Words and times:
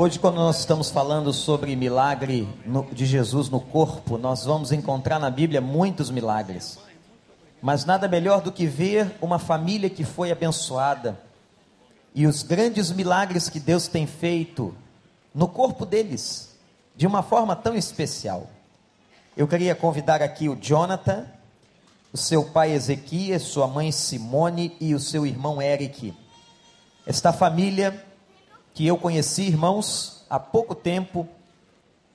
Hoje, 0.00 0.16
quando 0.16 0.36
nós 0.36 0.60
estamos 0.60 0.92
falando 0.92 1.32
sobre 1.32 1.74
milagre 1.74 2.48
de 2.92 3.04
Jesus 3.04 3.48
no 3.48 3.58
corpo, 3.58 4.16
nós 4.16 4.44
vamos 4.44 4.70
encontrar 4.70 5.18
na 5.18 5.28
Bíblia 5.28 5.60
muitos 5.60 6.08
milagres. 6.08 6.78
Mas 7.60 7.84
nada 7.84 8.06
melhor 8.06 8.40
do 8.40 8.52
que 8.52 8.64
ver 8.64 9.16
uma 9.20 9.40
família 9.40 9.90
que 9.90 10.04
foi 10.04 10.30
abençoada 10.30 11.20
e 12.14 12.28
os 12.28 12.44
grandes 12.44 12.92
milagres 12.92 13.48
que 13.48 13.58
Deus 13.58 13.88
tem 13.88 14.06
feito 14.06 14.72
no 15.34 15.48
corpo 15.48 15.84
deles, 15.84 16.56
de 16.94 17.04
uma 17.04 17.24
forma 17.24 17.56
tão 17.56 17.74
especial. 17.74 18.48
Eu 19.36 19.48
queria 19.48 19.74
convidar 19.74 20.22
aqui 20.22 20.48
o 20.48 20.54
Jonathan, 20.54 21.26
o 22.12 22.16
seu 22.16 22.44
pai 22.44 22.70
Ezequias, 22.70 23.42
sua 23.42 23.66
mãe 23.66 23.90
Simone 23.90 24.76
e 24.80 24.94
o 24.94 25.00
seu 25.00 25.26
irmão 25.26 25.60
Eric. 25.60 26.14
Esta 27.04 27.32
família 27.32 28.06
que 28.78 28.86
eu 28.86 28.96
conheci, 28.96 29.42
irmãos, 29.42 30.24
há 30.30 30.38
pouco 30.38 30.72
tempo, 30.72 31.26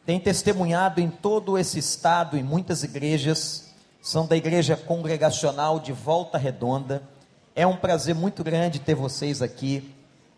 tem 0.06 0.18
testemunhado 0.18 1.02
em 1.02 1.10
todo 1.10 1.58
esse 1.58 1.78
estado, 1.78 2.38
em 2.38 2.42
muitas 2.42 2.86
igrejas, 2.86 3.74
são 4.02 4.26
da 4.26 4.38
igreja 4.38 4.78
congregacional 4.78 5.78
de 5.78 5.92
Volta 5.92 6.38
Redonda. 6.38 7.04
É 7.54 7.68
um 7.68 7.76
prazer 7.76 8.16
muito 8.16 8.46
grande 8.46 8.80
ter 8.80 8.96
vocês 8.96 9.42
aqui. 9.42 9.94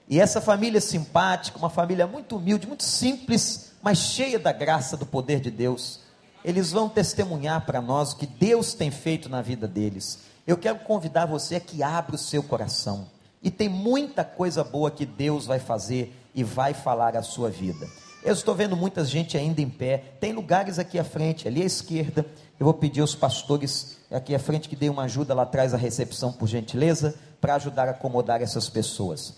E 0.10 0.20
essa 0.20 0.42
família 0.42 0.82
simpática, 0.82 1.60
uma 1.60 1.70
família 1.70 2.08
muito 2.08 2.38
humilde, 2.38 2.66
muito 2.66 2.84
simples, 2.84 3.74
mas 3.80 4.00
cheia 4.00 4.40
da 4.40 4.52
graça, 4.52 4.98
do 4.98 5.06
poder 5.06 5.40
de 5.40 5.52
Deus. 5.52 6.00
Eles 6.44 6.72
vão 6.72 6.90
testemunhar 6.90 7.68
para 7.68 7.84
nós 7.84 8.14
o 8.14 8.18
que 8.18 8.26
Deus 8.26 8.74
tem 8.74 8.90
feito 8.90 9.30
na 9.30 9.44
vida 9.44 9.68
deles. 9.68 10.22
Eu 10.48 10.58
quero 10.58 10.80
convidar 10.80 11.28
você 11.28 11.58
a 11.58 11.60
que 11.60 11.84
abra 11.84 12.16
o 12.16 12.18
seu 12.18 12.42
coração. 12.42 13.14
E 13.46 13.52
tem 13.52 13.70
muita 13.70 14.24
coisa 14.26 14.64
boa 14.64 14.90
que 14.90 15.06
Deus 15.06 15.46
vai 15.46 15.60
fazer 15.60 16.20
e 16.34 16.44
vai 16.44 16.74
falar 16.74 17.16
à 17.16 17.22
sua 17.22 17.48
vida. 17.48 17.88
Eu 18.24 18.34
estou 18.34 18.56
vendo 18.56 18.76
muita 18.76 19.06
gente 19.06 19.38
ainda 19.38 19.62
em 19.62 19.70
pé. 19.70 20.00
Tem 20.20 20.34
lugares 20.34 20.80
aqui 20.80 20.98
à 20.98 21.04
frente, 21.04 21.48
ali 21.48 21.62
à 21.62 21.66
esquerda. 21.66 22.26
Eu 22.60 22.64
vou 22.64 22.74
pedir 22.74 23.02
aos 23.02 23.14
pastores 23.14 24.00
aqui 24.10 24.34
à 24.34 24.40
frente 24.40 24.68
que 24.68 24.76
deem 24.76 24.90
uma 24.90 25.04
ajuda 25.04 25.36
lá 25.36 25.44
atrás 25.44 25.76
à 25.76 25.78
recepção, 25.78 26.34
por 26.34 26.48
gentileza, 26.48 27.14
para 27.40 27.54
ajudar 27.54 27.88
a 27.88 27.92
acomodar 27.92 28.42
essas 28.42 28.68
pessoas. 28.68 29.36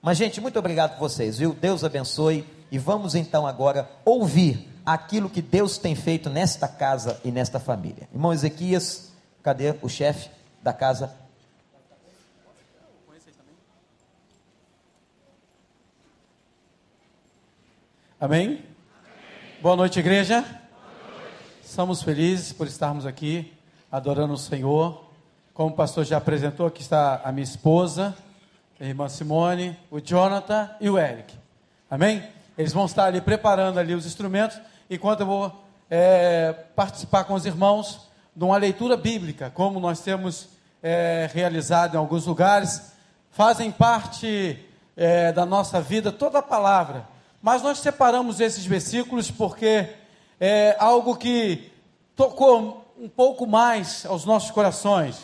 Mas, 0.00 0.16
gente, 0.16 0.40
muito 0.40 0.58
obrigado 0.58 0.92
por 0.92 1.00
vocês, 1.00 1.36
viu? 1.36 1.52
Deus 1.52 1.84
abençoe. 1.84 2.46
E 2.72 2.78
vamos 2.78 3.14
então 3.14 3.46
agora 3.46 3.90
ouvir 4.06 4.70
aquilo 4.86 5.28
que 5.28 5.42
Deus 5.42 5.76
tem 5.76 5.94
feito 5.94 6.30
nesta 6.30 6.66
casa 6.66 7.20
e 7.22 7.30
nesta 7.30 7.60
família. 7.60 8.08
Irmão 8.10 8.32
Ezequias, 8.32 9.10
cadê 9.42 9.74
o 9.82 9.88
chefe 9.88 10.30
da 10.62 10.72
casa? 10.72 11.19
Amém? 18.20 18.46
Amém? 18.48 18.64
Boa 19.62 19.74
noite, 19.74 19.98
igreja. 19.98 20.42
Boa 20.42 21.20
noite. 21.22 21.64
Somos 21.64 22.02
felizes 22.02 22.52
por 22.52 22.66
estarmos 22.66 23.06
aqui 23.06 23.50
adorando 23.90 24.34
o 24.34 24.36
Senhor. 24.36 25.06
Como 25.54 25.70
o 25.70 25.74
pastor 25.74 26.04
já 26.04 26.18
apresentou, 26.18 26.66
aqui 26.66 26.82
está 26.82 27.22
a 27.24 27.32
minha 27.32 27.44
esposa, 27.44 28.14
a 28.78 28.84
irmã 28.84 29.08
Simone, 29.08 29.74
o 29.90 30.00
Jonathan 30.00 30.68
e 30.82 30.90
o 30.90 30.98
Eric. 30.98 31.34
Amém? 31.90 32.22
Eles 32.58 32.74
vão 32.74 32.84
estar 32.84 33.06
ali 33.06 33.22
preparando 33.22 33.80
ali 33.80 33.94
os 33.94 34.04
instrumentos, 34.04 34.60
enquanto 34.90 35.20
eu 35.20 35.26
vou 35.26 35.64
é, 35.88 36.52
participar 36.76 37.24
com 37.24 37.32
os 37.32 37.46
irmãos 37.46 38.06
de 38.36 38.44
uma 38.44 38.58
leitura 38.58 38.98
bíblica, 38.98 39.48
como 39.48 39.80
nós 39.80 40.00
temos 40.00 40.50
é, 40.82 41.26
realizado 41.32 41.94
em 41.94 41.96
alguns 41.96 42.26
lugares, 42.26 42.92
fazem 43.30 43.72
parte 43.72 44.62
é, 44.94 45.32
da 45.32 45.46
nossa 45.46 45.80
vida 45.80 46.12
toda 46.12 46.40
a 46.40 46.42
palavra 46.42 47.18
mas 47.42 47.62
nós 47.62 47.78
separamos 47.78 48.40
esses 48.40 48.66
versículos 48.66 49.30
porque 49.30 49.88
é 50.38 50.76
algo 50.78 51.16
que 51.16 51.70
tocou 52.14 52.92
um 52.98 53.08
pouco 53.08 53.46
mais 53.46 54.04
aos 54.04 54.24
nossos 54.24 54.50
corações. 54.50 55.16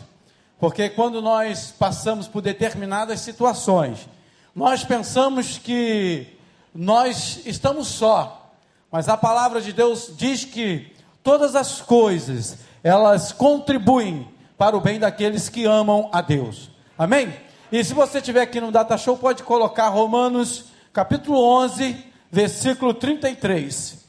Porque 0.58 0.88
quando 0.88 1.20
nós 1.20 1.74
passamos 1.78 2.26
por 2.26 2.40
determinadas 2.40 3.20
situações, 3.20 4.08
nós 4.54 4.82
pensamos 4.82 5.58
que 5.58 6.26
nós 6.74 7.40
estamos 7.44 7.88
só. 7.88 8.50
Mas 8.90 9.08
a 9.08 9.16
palavra 9.16 9.60
de 9.60 9.72
Deus 9.72 10.10
diz 10.16 10.44
que 10.44 10.94
todas 11.22 11.54
as 11.54 11.82
coisas, 11.82 12.58
elas 12.82 13.32
contribuem 13.32 14.26
para 14.56 14.74
o 14.74 14.80
bem 14.80 14.98
daqueles 14.98 15.50
que 15.50 15.66
amam 15.66 16.08
a 16.12 16.22
Deus. 16.22 16.70
Amém? 16.96 17.34
E 17.70 17.84
se 17.84 17.92
você 17.92 18.22
tiver 18.22 18.40
aqui 18.40 18.58
no 18.60 18.72
Data 18.72 18.96
Show, 18.96 19.18
pode 19.18 19.42
colocar 19.42 19.88
Romanos 19.88 20.66
capítulo 20.96 21.38
11, 21.38 22.10
versículo 22.30 22.94
33. 22.94 24.02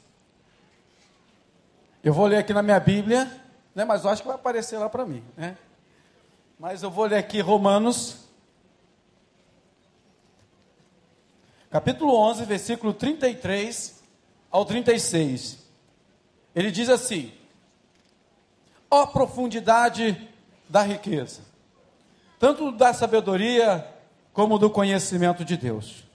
Eu 2.01 2.13
vou 2.13 2.25
ler 2.25 2.37
aqui 2.37 2.53
na 2.53 2.63
minha 2.63 2.79
Bíblia, 2.79 3.29
né, 3.75 3.83
mas 3.83 4.05
eu 4.05 4.09
acho 4.09 4.21
que 4.21 4.27
vai 4.29 4.37
aparecer 4.37 4.77
lá 4.77 4.87
para 4.87 5.05
mim. 5.05 5.21
Né? 5.35 5.57
Mas 6.57 6.83
eu 6.83 6.89
vou 6.89 7.03
ler 7.03 7.17
aqui 7.17 7.41
Romanos, 7.41 8.29
capítulo 11.69 12.15
11, 12.15 12.45
versículo 12.45 12.93
33 12.93 14.01
ao 14.49 14.63
36. 14.63 15.57
Ele 16.55 16.71
diz 16.71 16.87
assim: 16.87 17.33
Ó 18.89 19.07
profundidade 19.07 20.29
da 20.69 20.83
riqueza, 20.83 21.41
tanto 22.39 22.71
da 22.71 22.93
sabedoria 22.93 23.85
como 24.31 24.57
do 24.57 24.69
conhecimento 24.69 25.43
de 25.43 25.57
Deus. 25.57 26.06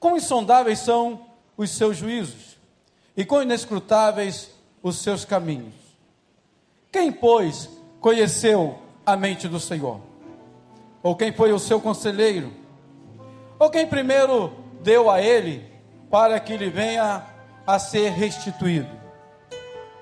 Quão 0.00 0.16
insondáveis 0.16 0.78
são 0.78 1.26
os 1.56 1.70
seus 1.70 1.98
juízos, 1.98 2.58
e 3.14 3.22
quão 3.24 3.42
inescrutáveis 3.42 4.50
os 4.82 4.96
seus 4.96 5.26
caminhos. 5.26 5.74
Quem, 6.90 7.12
pois, 7.12 7.68
conheceu 8.00 8.78
a 9.04 9.14
mente 9.14 9.46
do 9.46 9.60
Senhor? 9.60 10.00
Ou 11.02 11.14
quem 11.14 11.32
foi 11.32 11.52
o 11.52 11.58
seu 11.58 11.80
conselheiro? 11.80 12.50
Ou 13.58 13.68
quem 13.68 13.86
primeiro 13.86 14.52
deu 14.82 15.10
a 15.10 15.20
ele 15.20 15.64
para 16.10 16.40
que 16.40 16.56
lhe 16.56 16.70
venha 16.70 17.26
a 17.66 17.78
ser 17.78 18.10
restituído? 18.10 18.88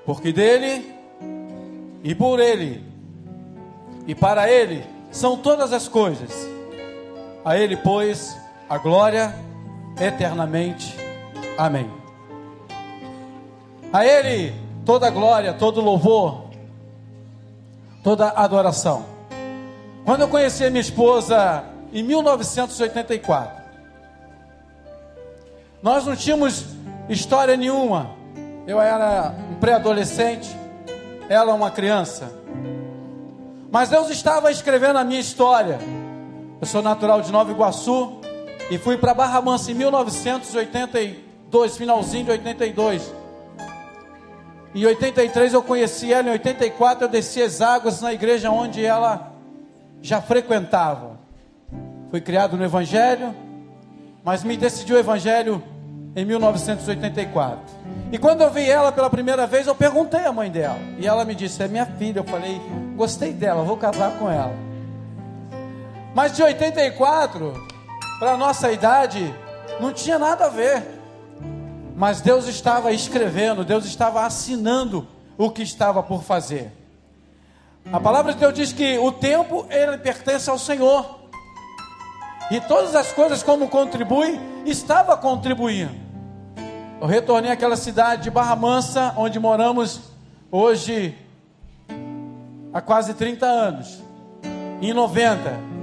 Porque 0.06 0.32
dele 0.32 0.94
e 2.04 2.14
por 2.14 2.38
ele 2.38 2.84
e 4.06 4.14
para 4.14 4.50
ele 4.50 4.84
são 5.10 5.36
todas 5.36 5.72
as 5.72 5.88
coisas. 5.88 6.30
A 7.44 7.58
ele, 7.58 7.76
pois, 7.76 8.36
a 8.68 8.78
glória 8.78 9.34
eternamente. 10.00 10.96
Amém. 11.56 11.90
A 13.92 14.04
Ele 14.04 14.54
toda 14.84 15.10
glória, 15.10 15.52
todo 15.52 15.80
louvor, 15.80 16.44
toda 18.02 18.28
adoração. 18.30 19.04
Quando 20.04 20.22
eu 20.22 20.28
conheci 20.28 20.64
a 20.64 20.70
minha 20.70 20.80
esposa 20.80 21.64
em 21.92 22.02
1984, 22.02 23.62
nós 25.82 26.06
não 26.06 26.16
tínhamos 26.16 26.64
história 27.08 27.56
nenhuma. 27.56 28.10
Eu 28.66 28.80
era 28.80 29.34
um 29.50 29.54
pré-adolescente, 29.56 30.48
ela 31.28 31.54
uma 31.54 31.70
criança. 31.70 32.32
Mas 33.70 33.90
Deus 33.90 34.08
estava 34.10 34.50
escrevendo 34.50 34.98
a 34.98 35.04
minha 35.04 35.20
história. 35.20 35.78
Eu 36.60 36.66
sou 36.66 36.82
natural 36.82 37.20
de 37.20 37.30
Nova 37.30 37.50
Iguaçu, 37.50 38.18
e 38.70 38.78
fui 38.78 38.96
para 38.96 39.14
Barra 39.14 39.40
Mansa 39.40 39.70
em 39.70 39.74
1982, 39.74 41.76
finalzinho 41.76 42.24
de 42.24 42.30
82. 42.32 43.14
Em 44.74 44.84
83 44.84 45.54
eu 45.54 45.62
conheci 45.62 46.12
ela, 46.12 46.28
em 46.28 46.32
84 46.32 47.04
eu 47.04 47.08
desci 47.08 47.42
as 47.42 47.62
águas 47.62 48.02
na 48.02 48.12
igreja 48.12 48.50
onde 48.50 48.84
ela 48.84 49.32
já 50.02 50.20
frequentava. 50.20 51.18
Fui 52.10 52.20
criado 52.20 52.56
no 52.56 52.64
Evangelho, 52.64 53.34
mas 54.22 54.44
me 54.44 54.56
decidiu 54.56 54.96
o 54.96 54.98
Evangelho 54.98 55.62
em 56.14 56.24
1984. 56.24 57.78
E 58.12 58.18
quando 58.18 58.42
eu 58.42 58.50
vi 58.50 58.68
ela 58.68 58.92
pela 58.92 59.08
primeira 59.08 59.46
vez, 59.46 59.66
eu 59.66 59.74
perguntei 59.74 60.24
à 60.24 60.32
mãe 60.32 60.50
dela. 60.50 60.78
E 60.98 61.06
ela 61.06 61.24
me 61.24 61.34
disse: 61.34 61.62
É 61.62 61.68
minha 61.68 61.86
filha. 61.86 62.20
Eu 62.20 62.24
falei: 62.24 62.60
Gostei 62.96 63.32
dela, 63.32 63.62
vou 63.62 63.76
casar 63.76 64.18
com 64.18 64.30
ela. 64.30 64.54
Mas 66.14 66.34
de 66.34 66.42
84 66.42 67.77
para 68.18 68.32
a 68.32 68.36
nossa 68.36 68.72
idade, 68.72 69.34
não 69.80 69.92
tinha 69.92 70.18
nada 70.18 70.46
a 70.46 70.48
ver. 70.48 70.82
Mas 71.96 72.20
Deus 72.20 72.46
estava 72.46 72.92
escrevendo, 72.92 73.64
Deus 73.64 73.84
estava 73.84 74.24
assinando 74.24 75.06
o 75.36 75.50
que 75.50 75.62
estava 75.62 76.02
por 76.02 76.22
fazer. 76.22 76.72
A 77.92 77.98
palavra 77.98 78.32
de 78.32 78.38
Deus 78.38 78.54
diz 78.54 78.72
que 78.72 78.98
o 78.98 79.10
tempo 79.10 79.66
ele 79.70 79.98
pertence 79.98 80.50
ao 80.50 80.58
Senhor. 80.58 81.18
E 82.50 82.60
todas 82.60 82.94
as 82.94 83.12
coisas 83.12 83.42
como 83.42 83.68
contribui, 83.68 84.38
estava 84.64 85.16
contribuindo. 85.16 85.94
Eu 87.00 87.06
retornei 87.06 87.50
àquela 87.50 87.76
cidade 87.76 88.24
de 88.24 88.30
Barra 88.30 88.56
Mansa, 88.56 89.14
onde 89.16 89.38
moramos 89.38 90.00
hoje 90.50 91.16
há 92.72 92.80
quase 92.80 93.14
30 93.14 93.46
anos. 93.46 94.02
Em 94.80 94.92
90, 94.92 95.77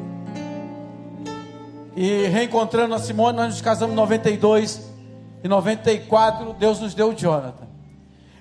e 1.95 2.27
reencontrando 2.27 2.93
a 2.93 2.99
Simone, 2.99 3.37
nós 3.37 3.47
nos 3.47 3.61
casamos 3.61 3.93
em 3.93 3.95
92. 3.95 4.93
Em 5.43 5.47
94, 5.47 6.53
Deus 6.53 6.79
nos 6.79 6.93
deu 6.93 7.09
o 7.09 7.15
Jonathan. 7.15 7.67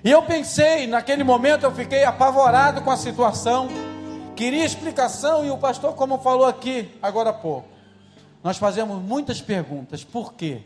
E 0.03 0.11
eu 0.11 0.21
pensei, 0.23 0.85
naquele 0.85 1.23
momento 1.23 1.63
eu 1.63 1.71
fiquei 1.71 2.03
apavorado 2.03 2.81
com 2.81 2.91
a 2.91 2.97
situação, 2.97 3.67
queria 4.35 4.65
explicação, 4.65 5.43
e 5.43 5.49
o 5.49 5.57
pastor, 5.57 5.93
como 5.93 6.19
falou 6.19 6.45
aqui 6.45 6.91
agora 7.01 7.31
há 7.31 7.33
pouco, 7.33 7.67
nós 8.43 8.57
fazemos 8.57 9.01
muitas 9.01 9.41
perguntas, 9.41 10.03
por 10.03 10.33
quê? 10.33 10.61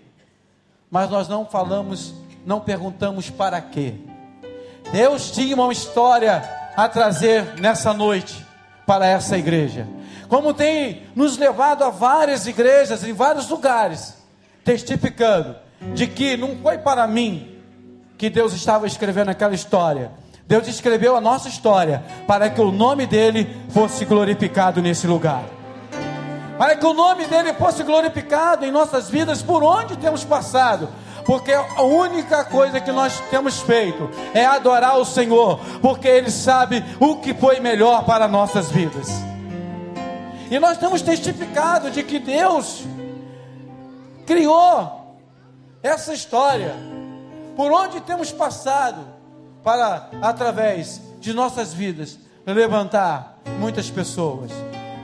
Mas 0.92 1.10
nós 1.10 1.30
não 1.30 1.46
falamos, 1.46 2.14
não 2.46 2.60
perguntamos 2.60 3.30
para 3.30 3.62
quê. 3.62 3.94
Deus 4.92 5.32
tinha 5.32 5.56
uma 5.56 5.72
história 5.72 6.44
a 6.76 6.90
trazer 6.90 7.60
nessa 7.60 7.94
noite 7.94 8.46
para 8.86 9.06
essa 9.06 9.38
igreja. 9.38 9.88
Como 10.30 10.54
tem 10.54 11.08
nos 11.16 11.38
levado 11.38 11.84
a 11.84 11.90
várias 11.90 12.46
igrejas 12.46 13.04
em 13.04 13.12
vários 13.12 13.50
lugares, 13.50 14.16
testificando 14.64 15.56
de 15.96 16.06
que 16.06 16.38
não 16.38 16.56
foi 16.62 16.78
para 16.78 17.08
mim 17.08 17.58
que 18.16 18.30
Deus 18.30 18.54
estava 18.54 18.86
escrevendo 18.86 19.30
aquela 19.30 19.56
história. 19.56 20.12
Deus 20.46 20.68
escreveu 20.68 21.16
a 21.16 21.22
nossa 21.22 21.50
história 21.50 22.04
para 22.28 22.50
que 22.50 22.62
o 22.62 22.72
nome 22.72 23.08
dele 23.08 23.58
fosse 23.70 24.06
glorificado 24.06 24.82
nesse 24.82 25.08
lugar. 25.08 25.44
Para 26.60 26.76
que 26.76 26.86
o 26.86 26.94
nome 26.94 27.26
dele 27.26 27.54
fosse 27.54 27.84
glorificado 27.84 28.66
em 28.66 28.72
nossas 28.72 29.10
vidas 29.10 29.42
por 29.42 29.64
onde 29.64 29.98
temos 29.98 30.24
passado, 30.24 30.90
porque 31.26 31.54
a 31.54 31.82
única 31.84 32.44
coisa 32.44 32.80
que 32.80 32.92
nós 32.92 33.20
temos 33.32 33.62
feito 33.62 34.10
é 34.34 34.46
adorar 34.46 34.98
o 34.98 35.06
Senhor, 35.06 35.60
porque 35.82 36.08
Ele 36.08 36.30
sabe 36.30 36.84
o 37.00 37.16
que 37.16 37.34
foi 37.34 37.60
melhor 37.60 38.04
para 38.04 38.28
nossas 38.28 38.70
vidas. 38.70 39.10
E 40.50 40.58
nós 40.60 40.78
temos 40.78 41.02
testificado 41.02 41.92
de 41.92 42.04
que 42.04 42.20
Deus 42.20 42.84
criou 44.26 45.18
essa 45.82 46.14
história, 46.14 46.76
por 47.56 47.72
onde 47.72 48.02
temos 48.02 48.32
passado, 48.32 49.06
para, 49.64 50.10
através 50.22 51.02
de 51.20 51.34
nossas 51.34 51.74
vidas, 51.74 52.18
levantar 52.46 53.40
muitas 53.60 53.90
pessoas. 53.90 54.52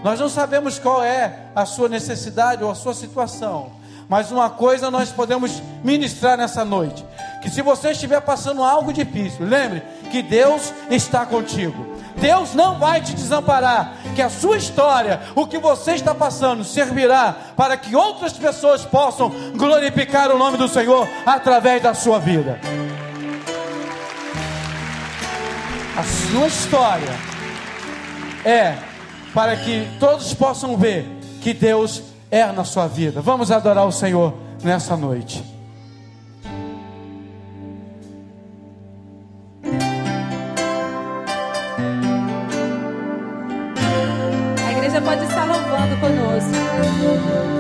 Nós 0.04 0.20
não 0.20 0.30
sabemos 0.30 0.80
qual 0.80 1.04
é 1.04 1.48
a 1.56 1.66
sua 1.66 1.90
necessidade 1.90 2.64
ou 2.64 2.72
a 2.72 2.76
sua 2.76 2.94
situação, 2.94 3.72
mas 4.08 4.32
uma 4.32 4.50
coisa 4.50 4.92
nós 4.92 5.12
podemos 5.12 5.62
ministrar 5.84 6.38
nessa 6.38 6.64
noite: 6.64 7.06
que 7.42 7.50
se 7.50 7.62
você 7.62 7.92
estiver 7.92 8.22
passando 8.22 8.64
algo 8.64 8.94
difícil, 8.94 9.46
lembre 9.46 9.82
que 10.12 10.22
Deus 10.22 10.74
está 10.90 11.26
contigo. 11.26 11.96
Deus 12.18 12.54
não 12.54 12.80
vai 12.80 13.02
te 13.02 13.14
desamparar, 13.14 13.94
que 14.16 14.22
a 14.22 14.30
sua 14.30 14.58
história, 14.58 15.20
o 15.36 15.46
que 15.46 15.60
você 15.60 15.92
está 15.92 16.16
passando, 16.16 16.64
servirá 16.64 17.36
para 17.56 17.76
que 17.76 17.96
outras 17.96 18.34
pessoas 18.34 18.86
possam 18.86 19.30
glorificar 19.56 20.32
o 20.32 20.38
nome 20.38 20.58
do 20.58 20.68
Senhor 20.68 21.08
através 21.26 21.84
da 21.84 21.94
sua 21.94 22.18
vida. 22.18 22.60
A 25.98 26.04
sua 26.04 26.48
história 26.48 27.14
é 28.44 28.76
para 29.34 29.56
que 29.58 29.88
todos 30.00 30.34
possam 30.34 30.78
ver 30.78 31.06
que 31.42 31.54
Deus 31.54 32.02
é 32.32 32.46
na 32.52 32.64
sua 32.64 32.88
vida. 32.88 33.22
Vamos 33.22 33.52
adorar 33.52 33.86
o 33.86 33.92
Senhor 33.92 34.34
nessa 34.64 34.96
noite. 34.96 35.55
Conosco. 46.98 47.46
que 47.46 47.55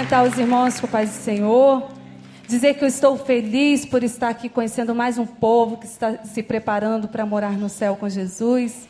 cumprimentar 0.00 0.24
os 0.24 0.38
irmãos 0.38 0.80
com 0.80 0.86
o 0.86 0.90
Pai 0.90 1.04
do 1.04 1.12
Senhor. 1.12 1.90
Dizer 2.48 2.72
que 2.72 2.82
eu 2.82 2.88
estou 2.88 3.18
feliz 3.18 3.84
por 3.84 4.02
estar 4.02 4.30
aqui 4.30 4.48
conhecendo 4.48 4.94
mais 4.94 5.18
um 5.18 5.26
povo 5.26 5.76
que 5.76 5.84
está 5.84 6.24
se 6.24 6.42
preparando 6.42 7.06
para 7.06 7.26
morar 7.26 7.52
no 7.52 7.68
céu 7.68 7.94
com 7.96 8.08
Jesus. 8.08 8.88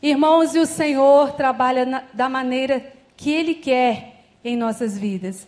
Irmãos, 0.00 0.54
e 0.54 0.60
o 0.60 0.64
Senhor 0.64 1.32
trabalha 1.32 1.84
na, 1.84 2.04
da 2.14 2.26
maneira 2.26 2.90
que 3.18 3.30
Ele 3.30 3.54
quer 3.54 4.24
em 4.42 4.56
nossas 4.56 4.96
vidas. 4.96 5.46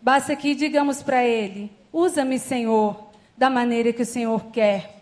Basta 0.00 0.34
que 0.34 0.54
digamos 0.54 1.02
para 1.02 1.22
Ele: 1.22 1.70
usa-me, 1.92 2.38
Senhor, 2.38 3.10
da 3.36 3.50
maneira 3.50 3.92
que 3.92 4.02
o 4.02 4.06
Senhor 4.06 4.46
quer. 4.46 5.00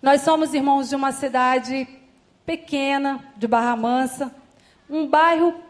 Nós 0.00 0.22
somos 0.22 0.54
irmãos 0.54 0.88
de 0.88 0.96
uma 0.96 1.12
cidade 1.12 1.86
pequena, 2.46 3.22
de 3.36 3.46
Barra 3.46 3.76
Mansa, 3.76 4.34
um 4.88 5.06
bairro 5.06 5.64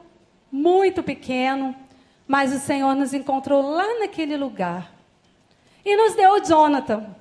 muito 0.54 1.02
pequeno, 1.02 1.75
mas 2.28 2.54
o 2.54 2.61
Senhor 2.61 2.94
nos 2.94 3.12
encontrou 3.12 3.61
lá 3.61 3.99
naquele 3.99 4.37
lugar 4.37 4.94
e 5.84 5.96
nos 5.96 6.14
deu 6.14 6.34
o 6.34 6.40
Jonathan. 6.40 7.12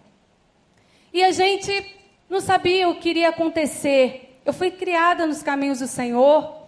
E 1.12 1.24
a 1.24 1.32
gente 1.32 1.96
não 2.30 2.40
sabia 2.40 2.88
o 2.88 3.00
que 3.00 3.10
iria 3.10 3.30
acontecer. 3.30 4.40
Eu 4.46 4.54
fui 4.54 4.70
criada 4.70 5.26
nos 5.26 5.42
caminhos 5.42 5.80
do 5.80 5.88
Senhor. 5.88 6.68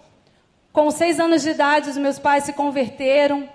Com 0.73 0.89
seis 0.89 1.19
anos 1.19 1.43
de 1.43 1.51
idade, 1.51 1.91
os 1.91 1.97
meus 1.97 2.17
pais 2.17 2.45
se 2.45 2.53
converteram 2.53 3.47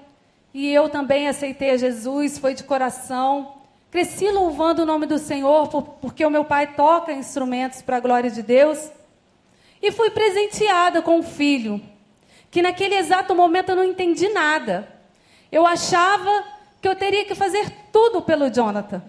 e 0.54 0.72
eu 0.72 0.88
também 0.88 1.26
aceitei 1.26 1.70
a 1.70 1.76
Jesus, 1.76 2.38
foi 2.38 2.54
de 2.54 2.62
coração. 2.62 3.54
Cresci 3.90 4.30
louvando 4.30 4.82
o 4.82 4.86
nome 4.86 5.06
do 5.06 5.18
Senhor, 5.18 5.68
porque 6.00 6.24
o 6.24 6.30
meu 6.30 6.44
pai 6.44 6.74
toca 6.74 7.12
instrumentos 7.12 7.82
para 7.82 7.96
a 7.96 8.00
glória 8.00 8.30
de 8.30 8.40
Deus. 8.40 8.88
E 9.82 9.90
fui 9.90 10.10
presenteada 10.10 11.02
com 11.02 11.18
um 11.18 11.22
filho, 11.24 11.82
que 12.50 12.62
naquele 12.62 12.96
exato 12.96 13.34
momento 13.34 13.70
eu 13.70 13.76
não 13.76 13.84
entendi 13.84 14.28
nada. 14.28 14.88
Eu 15.52 15.66
achava 15.66 16.44
que 16.80 16.88
eu 16.88 16.96
teria 16.96 17.24
que 17.24 17.34
fazer 17.34 17.70
tudo 17.92 18.22
pelo 18.22 18.50
Jonathan. 18.50 19.02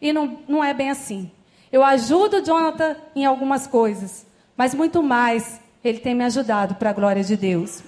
E 0.00 0.12
não, 0.12 0.38
não 0.46 0.62
é 0.62 0.72
bem 0.72 0.90
assim. 0.90 1.30
Eu 1.72 1.82
ajudo 1.82 2.36
o 2.36 2.44
Jonathan 2.44 2.96
em 3.16 3.24
algumas 3.24 3.66
coisas, 3.66 4.26
mas 4.56 4.74
muito 4.74 5.02
mais 5.02 5.60
ele 5.82 5.98
tem 5.98 6.14
me 6.14 6.24
ajudado 6.24 6.76
para 6.76 6.90
a 6.90 6.92
glória 6.92 7.24
de 7.24 7.36
Deus. 7.36 7.82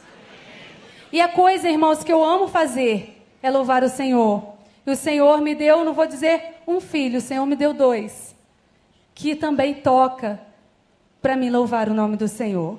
E 1.12 1.20
a 1.20 1.28
coisa, 1.28 1.68
irmãos, 1.68 2.02
que 2.02 2.12
eu 2.12 2.24
amo 2.24 2.48
fazer 2.48 3.22
é 3.42 3.50
louvar 3.50 3.84
o 3.84 3.88
Senhor. 3.88 4.54
E 4.86 4.90
o 4.90 4.96
Senhor 4.96 5.40
me 5.40 5.54
deu, 5.54 5.84
não 5.84 5.92
vou 5.92 6.06
dizer 6.06 6.56
um 6.66 6.80
filho, 6.80 7.18
o 7.18 7.22
Senhor 7.22 7.46
me 7.46 7.56
deu 7.56 7.72
dois, 7.72 8.34
que 9.14 9.34
também 9.34 9.74
toca 9.74 10.40
para 11.22 11.36
me 11.36 11.48
louvar 11.48 11.88
o 11.88 11.94
nome 11.94 12.16
do 12.16 12.28
Senhor. 12.28 12.78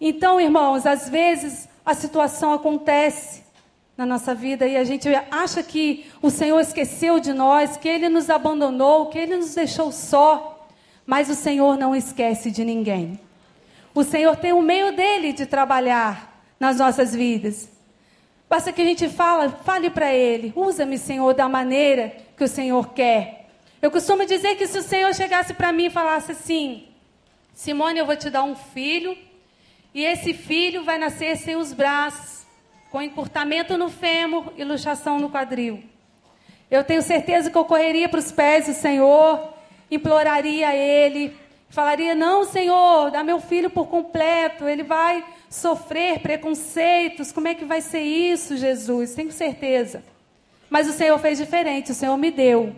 Então, 0.00 0.40
irmãos, 0.40 0.86
às 0.86 1.08
vezes 1.08 1.68
a 1.84 1.94
situação 1.94 2.52
acontece 2.52 3.42
na 3.96 4.04
nossa 4.04 4.34
vida 4.34 4.66
e 4.66 4.76
a 4.76 4.84
gente 4.84 5.08
acha 5.30 5.62
que 5.62 6.06
o 6.20 6.30
Senhor 6.30 6.58
esqueceu 6.60 7.20
de 7.20 7.32
nós, 7.32 7.76
que 7.76 7.88
Ele 7.88 8.08
nos 8.08 8.28
abandonou, 8.28 9.06
que 9.06 9.18
Ele 9.18 9.36
nos 9.36 9.54
deixou 9.54 9.92
só. 9.92 10.68
Mas 11.06 11.28
o 11.28 11.34
Senhor 11.34 11.76
não 11.76 11.94
esquece 11.94 12.50
de 12.50 12.64
ninguém. 12.64 13.20
O 13.94 14.02
Senhor 14.02 14.36
tem 14.36 14.52
o 14.52 14.56
um 14.56 14.62
meio 14.62 14.96
dele 14.96 15.32
de 15.32 15.46
trabalhar 15.46 16.42
nas 16.58 16.78
nossas 16.78 17.14
vidas. 17.14 17.68
Basta 18.48 18.72
que 18.72 18.82
a 18.82 18.84
gente 18.84 19.08
fala, 19.08 19.48
fale 19.50 19.90
para 19.90 20.12
Ele, 20.12 20.52
usa-me, 20.56 20.98
Senhor, 20.98 21.32
da 21.34 21.48
maneira 21.48 22.16
que 22.36 22.44
o 22.44 22.48
Senhor 22.48 22.90
quer. 22.90 23.48
Eu 23.80 23.90
costumo 23.90 24.24
dizer 24.24 24.56
que 24.56 24.66
se 24.66 24.78
o 24.78 24.82
Senhor 24.82 25.14
chegasse 25.14 25.54
para 25.54 25.72
mim 25.72 25.86
e 25.86 25.90
falasse 25.90 26.32
assim, 26.32 26.88
Simone, 27.52 27.98
eu 27.98 28.06
vou 28.06 28.16
te 28.16 28.30
dar 28.30 28.42
um 28.42 28.56
filho, 28.56 29.16
e 29.94 30.04
esse 30.04 30.34
filho 30.34 30.82
vai 30.82 30.98
nascer 30.98 31.36
sem 31.36 31.54
os 31.54 31.72
braços, 31.72 32.44
com 32.90 33.00
encurtamento 33.00 33.78
no 33.78 33.88
fêmur 33.88 34.52
e 34.56 34.64
luxação 34.64 35.20
no 35.20 35.30
quadril. 35.30 35.82
Eu 36.70 36.82
tenho 36.82 37.00
certeza 37.00 37.50
que 37.50 37.56
eu 37.56 37.64
correria 37.64 38.08
para 38.08 38.18
os 38.18 38.32
pés 38.32 38.66
do 38.66 38.72
Senhor, 38.72 39.54
imploraria 39.88 40.68
a 40.68 40.74
Ele, 40.74 41.36
falaria: 41.70 42.14
Não, 42.14 42.44
Senhor, 42.44 43.10
dá 43.12 43.22
meu 43.22 43.38
filho 43.38 43.70
por 43.70 43.86
completo, 43.86 44.66
ele 44.68 44.82
vai 44.82 45.24
sofrer 45.48 46.18
preconceitos, 46.18 47.30
como 47.30 47.46
é 47.46 47.54
que 47.54 47.64
vai 47.64 47.80
ser 47.80 48.00
isso, 48.00 48.56
Jesus? 48.56 49.14
Tenho 49.14 49.30
certeza. 49.30 50.02
Mas 50.68 50.88
o 50.88 50.92
Senhor 50.92 51.16
fez 51.20 51.38
diferente, 51.38 51.92
o 51.92 51.94
Senhor 51.94 52.16
me 52.16 52.32
deu. 52.32 52.74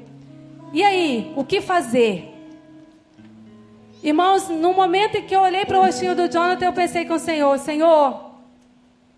E 0.74 0.82
aí, 0.82 1.32
o 1.34 1.42
que 1.42 1.62
fazer? 1.62 2.35
Irmãos, 4.02 4.48
no 4.48 4.72
momento 4.72 5.16
em 5.16 5.22
que 5.22 5.34
eu 5.34 5.40
olhei 5.40 5.64
para 5.64 5.78
o 5.78 5.82
rostinho 5.84 6.14
do 6.14 6.28
Jonathan, 6.28 6.66
eu 6.66 6.72
pensei 6.72 7.04
com 7.04 7.14
o 7.14 7.18
Senhor: 7.18 7.58
Senhor, 7.58 8.30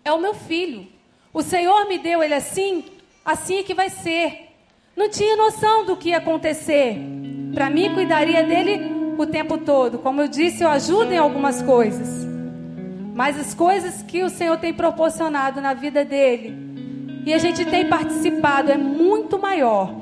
é 0.03 0.11
o 0.11 0.19
meu 0.19 0.33
filho. 0.33 0.87
O 1.33 1.41
Senhor 1.41 1.87
me 1.87 1.99
deu 1.99 2.23
ele 2.23 2.33
assim, 2.33 2.85
assim 3.23 3.59
é 3.59 3.63
que 3.63 3.73
vai 3.73 3.89
ser. 3.89 4.49
Não 4.95 5.09
tinha 5.09 5.35
noção 5.35 5.85
do 5.85 5.95
que 5.95 6.09
ia 6.09 6.17
acontecer. 6.17 6.97
Para 7.53 7.69
mim, 7.69 7.93
cuidaria 7.93 8.43
dele 8.43 9.13
o 9.17 9.25
tempo 9.25 9.57
todo. 9.57 9.99
Como 9.99 10.21
eu 10.21 10.27
disse, 10.27 10.63
eu 10.63 10.69
ajudo 10.69 11.11
em 11.11 11.17
algumas 11.17 11.61
coisas. 11.61 12.27
Mas 13.13 13.39
as 13.39 13.53
coisas 13.53 14.01
que 14.01 14.23
o 14.23 14.29
Senhor 14.29 14.57
tem 14.57 14.73
proporcionado 14.73 15.59
na 15.59 15.73
vida 15.73 16.05
dele 16.05 16.69
e 17.25 17.33
a 17.33 17.37
gente 17.37 17.65
tem 17.65 17.87
participado 17.87 18.71
é 18.71 18.77
muito 18.77 19.37
maior. 19.37 19.93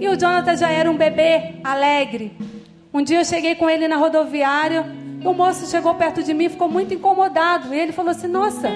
E 0.00 0.08
o 0.08 0.16
Jonathan 0.16 0.56
já 0.56 0.68
era 0.68 0.90
um 0.90 0.96
bebê 0.96 1.54
alegre. 1.62 2.32
Um 2.94 3.02
dia 3.02 3.18
eu 3.18 3.24
cheguei 3.24 3.56
com 3.56 3.68
ele 3.68 3.88
na 3.88 3.96
rodoviária. 3.96 4.86
O 5.24 5.32
moço 5.32 5.68
chegou 5.68 5.96
perto 5.96 6.22
de 6.22 6.32
mim, 6.32 6.48
ficou 6.48 6.68
muito 6.68 6.94
incomodado. 6.94 7.74
E 7.74 7.78
ele 7.80 7.90
falou 7.90 8.12
assim: 8.12 8.28
Nossa, 8.28 8.70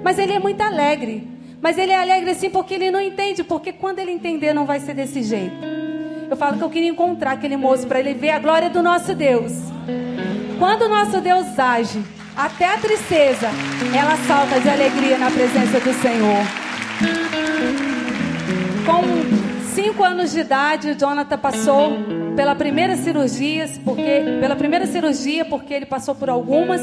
mas 0.00 0.16
ele 0.16 0.32
é 0.32 0.38
muito 0.38 0.60
alegre. 0.60 1.26
Mas 1.60 1.76
ele 1.76 1.90
é 1.90 2.00
alegre 2.00 2.30
assim 2.30 2.50
porque 2.50 2.74
ele 2.74 2.88
não 2.88 3.00
entende, 3.00 3.42
porque 3.42 3.72
quando 3.72 3.98
ele 3.98 4.12
entender 4.12 4.54
não 4.54 4.64
vai 4.64 4.78
ser 4.78 4.94
desse 4.94 5.24
jeito. 5.24 5.56
Eu 6.30 6.36
falo 6.36 6.56
que 6.56 6.62
eu 6.62 6.70
queria 6.70 6.88
encontrar 6.88 7.32
aquele 7.32 7.56
moço 7.56 7.84
para 7.88 7.98
ele 7.98 8.14
ver 8.14 8.30
a 8.30 8.38
glória 8.38 8.70
do 8.70 8.80
nosso 8.80 9.12
Deus. 9.12 9.52
Quando 10.56 10.82
o 10.82 10.88
nosso 10.88 11.20
Deus 11.20 11.58
age, 11.58 12.00
até 12.36 12.72
a 12.72 12.78
tristeza, 12.78 13.48
ela 13.92 14.16
salta 14.28 14.60
de 14.60 14.68
alegria 14.68 15.18
na 15.18 15.32
presença 15.32 15.80
do 15.80 15.92
Senhor. 15.94 16.44
Com 18.86 19.64
cinco 19.74 20.04
anos 20.04 20.30
de 20.30 20.40
idade, 20.40 20.90
o 20.90 20.94
Jonathan 20.94 21.38
passou 21.38 22.17
pela 22.38 22.54
primeira 22.54 22.94
cirurgia, 22.94 23.68
porque 23.84 24.22
pela 24.38 24.54
primeira 24.54 24.86
cirurgia, 24.86 25.44
porque 25.44 25.74
ele 25.74 25.84
passou 25.84 26.14
por 26.14 26.30
algumas. 26.30 26.80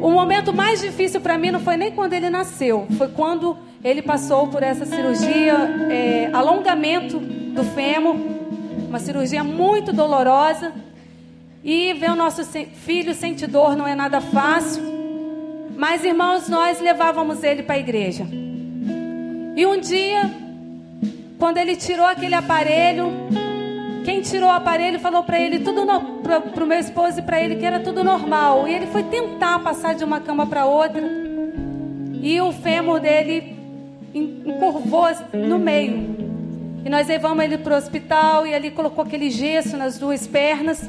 O 0.00 0.10
momento 0.10 0.52
mais 0.52 0.80
difícil 0.80 1.20
para 1.20 1.38
mim 1.38 1.52
não 1.52 1.60
foi 1.60 1.76
nem 1.76 1.92
quando 1.92 2.12
ele 2.12 2.28
nasceu, 2.28 2.88
foi 2.98 3.06
quando 3.06 3.56
ele 3.84 4.02
passou 4.02 4.48
por 4.48 4.60
essa 4.60 4.84
cirurgia, 4.84 5.54
é, 5.88 6.28
alongamento 6.32 7.20
do 7.20 7.62
fêmur, 7.62 8.16
uma 8.88 8.98
cirurgia 8.98 9.44
muito 9.44 9.92
dolorosa. 9.92 10.72
E 11.62 11.92
ver 11.92 12.10
o 12.10 12.16
nosso 12.16 12.44
filho 12.44 13.14
sentir 13.14 13.46
dor 13.46 13.76
não 13.76 13.86
é 13.86 13.94
nada 13.94 14.20
fácil. 14.20 14.82
Mas, 15.76 16.04
irmãos, 16.04 16.48
nós 16.48 16.80
levávamos 16.80 17.44
ele 17.44 17.62
para 17.62 17.76
a 17.76 17.78
igreja. 17.78 18.26
E 19.54 19.64
um 19.64 19.78
dia, 19.78 20.28
quando 21.38 21.58
ele 21.58 21.76
tirou 21.76 22.04
aquele 22.04 22.34
aparelho, 22.34 23.12
quem 24.04 24.20
tirou 24.20 24.48
o 24.48 24.52
aparelho 24.52 24.98
falou 24.98 25.22
para 25.22 25.38
ele, 25.38 25.60
tudo 25.60 25.86
para 26.22 26.64
o 26.64 26.66
meu 26.66 26.78
esposo 26.78 27.20
e 27.20 27.22
para 27.22 27.40
ele, 27.40 27.56
que 27.56 27.64
era 27.64 27.80
tudo 27.80 28.02
normal. 28.02 28.66
E 28.66 28.74
ele 28.74 28.86
foi 28.86 29.02
tentar 29.04 29.58
passar 29.60 29.94
de 29.94 30.04
uma 30.04 30.20
cama 30.20 30.46
para 30.46 30.64
outra. 30.66 31.02
E 32.20 32.40
o 32.40 32.52
fêmur 32.52 33.00
dele 33.00 33.56
encurvou 34.14 35.08
no 35.32 35.58
meio. 35.58 36.22
E 36.84 36.88
nós 36.88 37.06
levamos 37.06 37.44
ele 37.44 37.58
para 37.58 37.74
o 37.74 37.76
hospital 37.76 38.46
e 38.46 38.54
ali 38.54 38.70
colocou 38.70 39.04
aquele 39.04 39.30
gesso 39.30 39.76
nas 39.76 39.98
duas 39.98 40.26
pernas. 40.26 40.88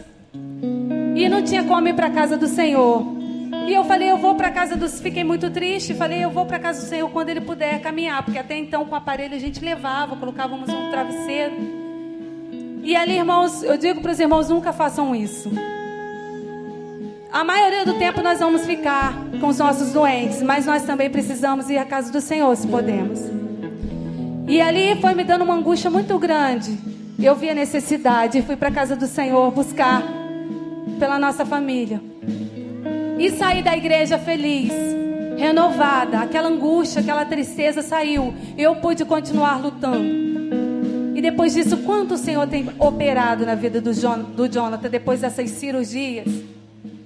E 1.16 1.30
não 1.30 1.44
tinha 1.44 1.64
como 1.64 1.88
ir 1.88 1.94
para 1.94 2.10
casa 2.10 2.36
do 2.36 2.48
Senhor. 2.48 3.06
E 3.68 3.74
eu 3.74 3.84
falei, 3.84 4.12
eu 4.12 4.18
vou 4.18 4.34
para 4.36 4.50
casa 4.50 4.76
dos. 4.76 5.00
Fiquei 5.00 5.24
muito 5.24 5.52
triste. 5.52 5.94
Falei, 5.94 6.24
eu 6.24 6.32
vou 6.32 6.46
para 6.46 6.58
casa 6.58 6.82
do 6.82 6.88
Senhor 6.88 7.10
quando 7.12 7.30
ele 7.30 7.42
puder 7.42 7.80
caminhar. 7.82 8.24
Porque 8.24 8.40
até 8.40 8.58
então, 8.58 8.86
com 8.86 8.94
o 8.94 8.98
aparelho, 8.98 9.36
a 9.36 9.40
gente 9.40 9.64
levava, 9.64 10.16
colocávamos 10.16 10.68
um 10.70 10.90
travesseiro. 10.90 11.83
E 12.84 12.98
ali, 12.98 13.18
irmãos, 13.18 13.64
eu 13.64 13.78
digo 13.78 14.02
para 14.02 14.12
os 14.12 14.20
irmãos: 14.20 14.50
nunca 14.50 14.74
façam 14.74 15.16
isso. 15.16 15.50
A 17.32 17.44
maioria 17.44 17.86
do 17.86 17.94
tempo 17.96 18.22
nós 18.22 18.40
vamos 18.40 18.66
ficar 18.66 19.16
com 19.40 19.48
os 19.48 19.58
nossos 19.58 19.92
doentes, 19.92 20.44
mas 20.44 20.66
nós 20.66 20.84
também 20.84 21.10
precisamos 21.10 21.70
ir 21.70 21.78
à 21.78 21.86
casa 21.86 22.12
do 22.12 22.22
Senhor, 22.22 22.56
se 22.56 22.68
podemos. 22.68 23.20
E 24.48 24.62
ali 24.62 25.00
foi 25.02 25.16
me 25.16 25.24
dando 25.24 25.44
uma 25.44 25.56
angústia 25.56 25.90
muito 25.90 26.20
grande. 26.20 26.78
Eu 27.18 27.34
vi 27.36 27.50
a 27.50 27.56
necessidade 27.56 28.38
e 28.38 28.42
fui 28.42 28.56
para 28.56 28.68
a 28.70 28.72
casa 28.72 28.96
do 28.96 29.08
Senhor 29.08 29.50
buscar 29.50 30.04
pela 31.00 31.18
nossa 31.18 31.46
família. 31.46 32.02
E 33.18 33.32
saí 33.32 33.64
da 33.64 33.76
igreja 33.76 34.18
feliz, 34.18 34.72
renovada. 35.38 36.20
Aquela 36.20 36.50
angústia, 36.50 37.02
aquela 37.02 37.26
tristeza 37.26 37.82
saiu. 37.82 38.34
Eu 38.58 38.76
pude 38.76 39.06
continuar 39.06 39.60
lutando. 39.60 40.63
E 41.16 41.22
depois 41.22 41.54
disso, 41.54 41.78
quanto 41.78 42.16
o 42.16 42.18
Senhor 42.18 42.48
tem 42.48 42.68
operado 42.80 43.46
na 43.46 43.56
vida 43.56 43.80
do, 43.80 43.94
John, 43.94 44.20
do 44.36 44.48
Jonathan 44.48 44.90
depois 44.90 45.22
dessas 45.22 45.50
cirurgias 45.52 46.28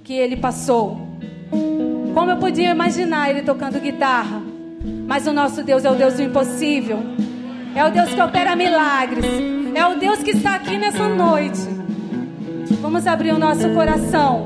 que 0.02 0.14
ele 0.14 0.36
passou? 0.36 1.08
Como 2.14 2.30
eu 2.30 2.36
podia 2.38 2.70
imaginar 2.70 3.30
ele 3.30 3.42
tocando 3.42 3.78
guitarra? 3.78 4.42
Mas 5.06 5.26
o 5.26 5.32
nosso 5.32 5.62
Deus 5.62 5.84
é 5.84 5.90
o 5.90 5.94
Deus 5.94 6.14
do 6.14 6.22
impossível. 6.22 6.98
É 7.74 7.84
o 7.84 7.90
Deus 7.90 8.12
que 8.12 8.20
opera 8.20 8.56
milagres. 8.56 9.24
É 9.74 9.86
o 9.86 9.98
Deus 9.98 10.22
que 10.22 10.30
está 10.30 10.54
aqui 10.54 10.78
nessa 10.78 11.08
noite. 11.08 11.60
Vamos 12.80 13.06
abrir 13.06 13.32
o 13.32 13.38
nosso 13.38 13.68
coração. 13.70 14.44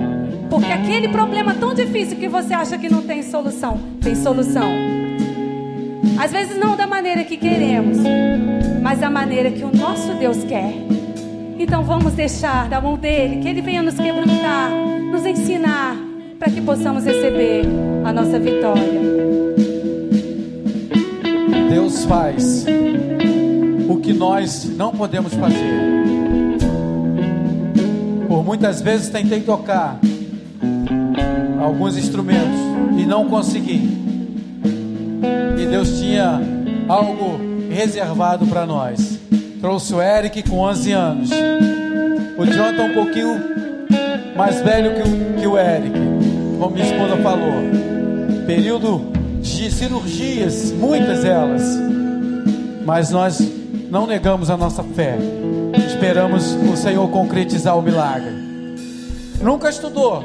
Porque 0.51 0.71
aquele 0.71 1.09
problema 1.09 1.55
tão 1.55 1.73
difícil 1.73 2.19
que 2.19 2.29
você 2.29 2.53
acha 2.53 2.77
que 2.77 2.89
não 2.89 3.03
tem 3.03 3.23
solução, 3.23 3.81
tem 4.03 4.15
solução. 4.15 5.02
Às 6.19 6.31
vezes 6.31 6.59
não 6.59 6.77
da 6.77 6.87
maneira 6.87 7.25
que 7.25 7.37
queremos, 7.37 7.99
mas 8.83 8.99
da 9.01 9.11
maneira 9.11 9.51
que 9.51 9.65
o 9.65 9.75
nosso 9.75 10.15
Deus 10.15 10.45
quer. 10.45 10.73
Então 11.59 11.83
vamos 11.85 12.13
deixar 12.15 12.69
da 12.69 12.81
mão 12.81 12.97
dele 12.97 13.41
que 13.41 13.49
ele 13.49 13.61
venha 13.61 13.83
nos 13.83 13.95
quebrantar, 13.95 14.71
nos 15.11 15.25
ensinar, 15.25 15.97
para 16.39 16.51
que 16.51 16.61
possamos 16.61 17.05
receber 17.05 17.65
a 18.05 18.13
nossa 18.13 18.39
vitória. 18.39 19.01
Deus 21.71 22.05
faz 22.05 22.67
o 23.89 23.97
que 23.99 24.13
nós 24.13 24.65
não 24.77 24.93
podemos 24.93 25.35
fazer. 25.35 26.03
Por 28.29 28.45
muitas 28.45 28.81
vezes 28.81 29.09
tentei 29.09 29.41
tocar 29.41 30.01
alguns 31.61 31.97
instrumentos 31.97 32.59
e 32.99 33.07
não 33.07 33.29
consegui. 33.29 33.92
Deus 35.73 35.99
tinha 35.99 36.39
algo 36.87 37.41
reservado 37.71 38.47
para 38.47 38.67
nós. 38.67 39.19
Trouxe 39.59 39.95
o 39.95 40.03
Eric 40.03 40.43
com 40.43 40.59
11 40.59 40.93
anos. 40.93 41.31
O 42.37 42.45
Jonathan 42.45 42.83
um 42.91 42.93
pouquinho 42.93 43.41
mais 44.37 44.61
velho 44.61 44.93
que 44.95 45.01
o, 45.01 45.41
que 45.41 45.47
o 45.47 45.59
Eric, 45.59 45.99
como 46.61 46.75
minha 46.75 46.85
esposa 46.85 47.17
falou. 47.23 47.55
Período 48.47 49.13
de 49.41 49.71
cirurgias, 49.71 50.73
muitas 50.73 51.25
elas. 51.25 51.63
Mas 52.85 53.11
nós 53.11 53.41
não 53.91 54.07
negamos 54.07 54.51
a 54.51 54.59
nossa 54.59 54.83
fé. 54.83 55.17
Esperamos 55.87 56.53
o 56.53 56.77
Senhor 56.77 57.09
concretizar 57.09 57.79
o 57.79 57.81
milagre. 57.81 58.35
Nunca 59.41 59.71
estudou, 59.71 60.23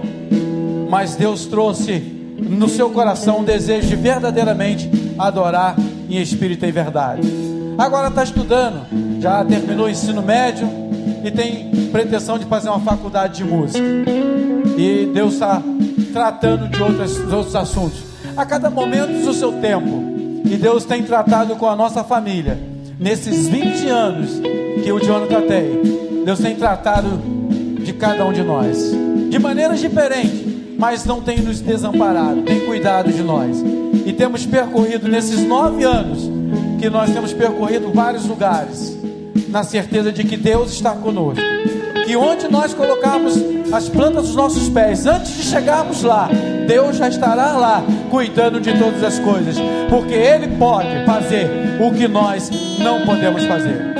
mas 0.90 1.16
Deus 1.16 1.46
trouxe 1.46 2.00
no 2.38 2.68
seu 2.68 2.90
coração 2.90 3.40
um 3.40 3.44
desejo 3.46 3.88
de 3.88 3.96
verdadeiramente 3.96 4.97
adorar 5.18 5.76
em 6.10 6.22
espírito 6.22 6.66
e 6.66 6.72
verdade. 6.72 7.22
Agora 7.78 8.08
está 8.08 8.24
estudando, 8.24 8.86
já 9.22 9.44
terminou 9.46 9.86
o 9.86 9.90
ensino 9.90 10.22
médio 10.22 10.68
e 11.24 11.30
tem 11.32 11.70
pretensão 11.92 12.40
de 12.40 12.46
fazer 12.46 12.70
uma 12.70 12.80
faculdade 12.80 13.38
de 13.38 13.44
música. 13.44 13.84
E 14.78 15.10
Deus 15.14 15.34
está 15.34 15.62
tratando 16.14 16.68
de 16.70 16.82
outros, 16.82 17.20
outros 17.32 17.56
assuntos. 17.56 18.00
A 18.36 18.46
cada 18.46 18.70
momento 18.70 19.24
do 19.24 19.34
seu 19.34 19.52
tempo. 19.54 20.16
E 20.46 20.56
Deus 20.56 20.86
tem 20.86 21.04
tratado 21.04 21.56
com 21.56 21.68
a 21.68 21.76
nossa 21.76 22.04
família. 22.04 22.58
Nesses 23.00 23.48
20 23.48 23.88
anos 23.90 24.42
que 24.84 24.92
o 24.92 25.00
Jonathan 25.00 25.42
tem, 25.42 26.24
Deus 26.24 26.40
tem 26.40 26.56
tratado 26.56 27.10
de 27.84 27.94
cada 27.94 28.26
um 28.26 28.34
de 28.34 28.44
nós. 28.44 28.78
De 29.30 29.38
maneiras 29.38 29.80
diferentes 29.80 30.47
mas 30.78 31.04
não 31.06 31.22
tem 31.22 31.40
nos 31.40 31.60
desamparado, 31.60 32.44
tem 32.44 32.62
cuidado 32.62 33.12
de 33.12 33.24
nós. 33.24 33.63
E 34.06 34.13
temos 34.13 34.46
percorrido 34.46 35.08
nesses 35.08 35.44
nove 35.44 35.84
anos 35.84 36.30
que 36.80 36.90
nós 36.90 37.10
temos 37.10 37.34
percorrido 37.34 37.92
vários 37.92 38.26
lugares, 38.26 38.96
na 39.50 39.63
certeza 39.63 40.12
de 40.12 40.24
que 40.24 40.38
Deus 40.38 40.72
está 40.72 40.92
conosco. 40.92 41.44
Que 42.06 42.16
onde 42.16 42.48
nós 42.48 42.74
colocarmos 42.74 43.36
as 43.72 43.90
plantas 43.90 44.28
dos 44.28 44.36
nossos 44.36 44.70
pés, 44.70 45.06
antes 45.06 45.36
de 45.36 45.44
chegarmos 45.44 46.04
lá, 46.04 46.30
Deus 46.68 46.98
já 46.98 47.10
estará 47.10 47.54
lá 47.54 47.84
cuidando 48.10 48.62
de 48.62 48.78
todas 48.78 49.04
as 49.04 49.20
coisas, 49.20 49.58
porque 49.90 50.13
Ele 50.13 50.48
pode 50.58 51.06
fazer 51.06 51.50
o 51.82 51.92
que 51.92 52.08
nós 52.08 52.50
não 52.80 53.02
podemos 53.06 53.44
fazer. 53.46 53.96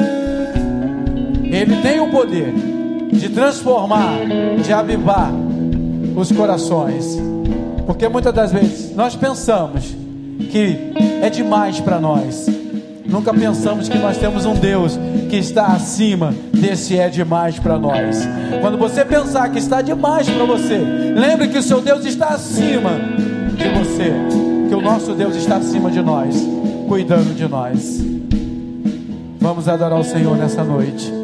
Ele 1.44 1.82
tem 1.82 2.00
o 2.00 2.10
poder 2.12 2.54
de 3.12 3.30
transformar, 3.30 4.20
de 4.64 4.72
avivar 4.72 5.32
os 6.18 6.32
corações, 6.32 7.16
porque 7.86 8.10
muitas 8.10 8.34
das 8.34 8.52
vezes 8.52 8.96
nós 8.96 9.16
pensamos 9.16 9.96
que 10.52 10.92
é 11.22 11.30
demais 11.30 11.80
para 11.80 12.00
nós. 12.00 12.48
Nunca 13.06 13.32
pensamos 13.32 13.88
que 13.88 13.98
nós 14.00 14.18
temos 14.18 14.44
um 14.44 14.56
Deus 14.56 15.00
que 15.30 15.38
está 15.38 15.68
acima 15.68 16.34
desse 16.52 16.98
é 16.98 17.08
demais 17.08 17.60
para 17.60 17.78
nós. 17.78 18.28
Quando 18.60 18.78
você 18.78 19.06
pensar 19.06 19.50
que 19.50 19.60
está 19.60 19.82
demais 19.82 20.28
para 20.28 20.44
você, 20.44 20.78
lembre 20.78 21.48
que 21.50 21.58
o 21.60 21.64
seu 21.64 21.80
Deus 21.82 22.04
está 22.04 22.30
acima 22.30 22.92
de 23.56 23.70
você, 23.70 24.12
que 24.68 24.76
o 24.76 24.82
nosso 24.82 25.14
Deus 25.14 25.36
está 25.36 25.58
acima 25.58 25.92
de 25.92 26.02
nós, 26.02 26.36
cuidando 26.88 27.34
de 27.36 27.48
nós. 27.48 28.04
Vamos 29.40 29.70
adorar 29.70 30.00
o 30.00 30.04
Senhor 30.04 30.36
nessa 30.36 30.64
noite. 30.64 31.17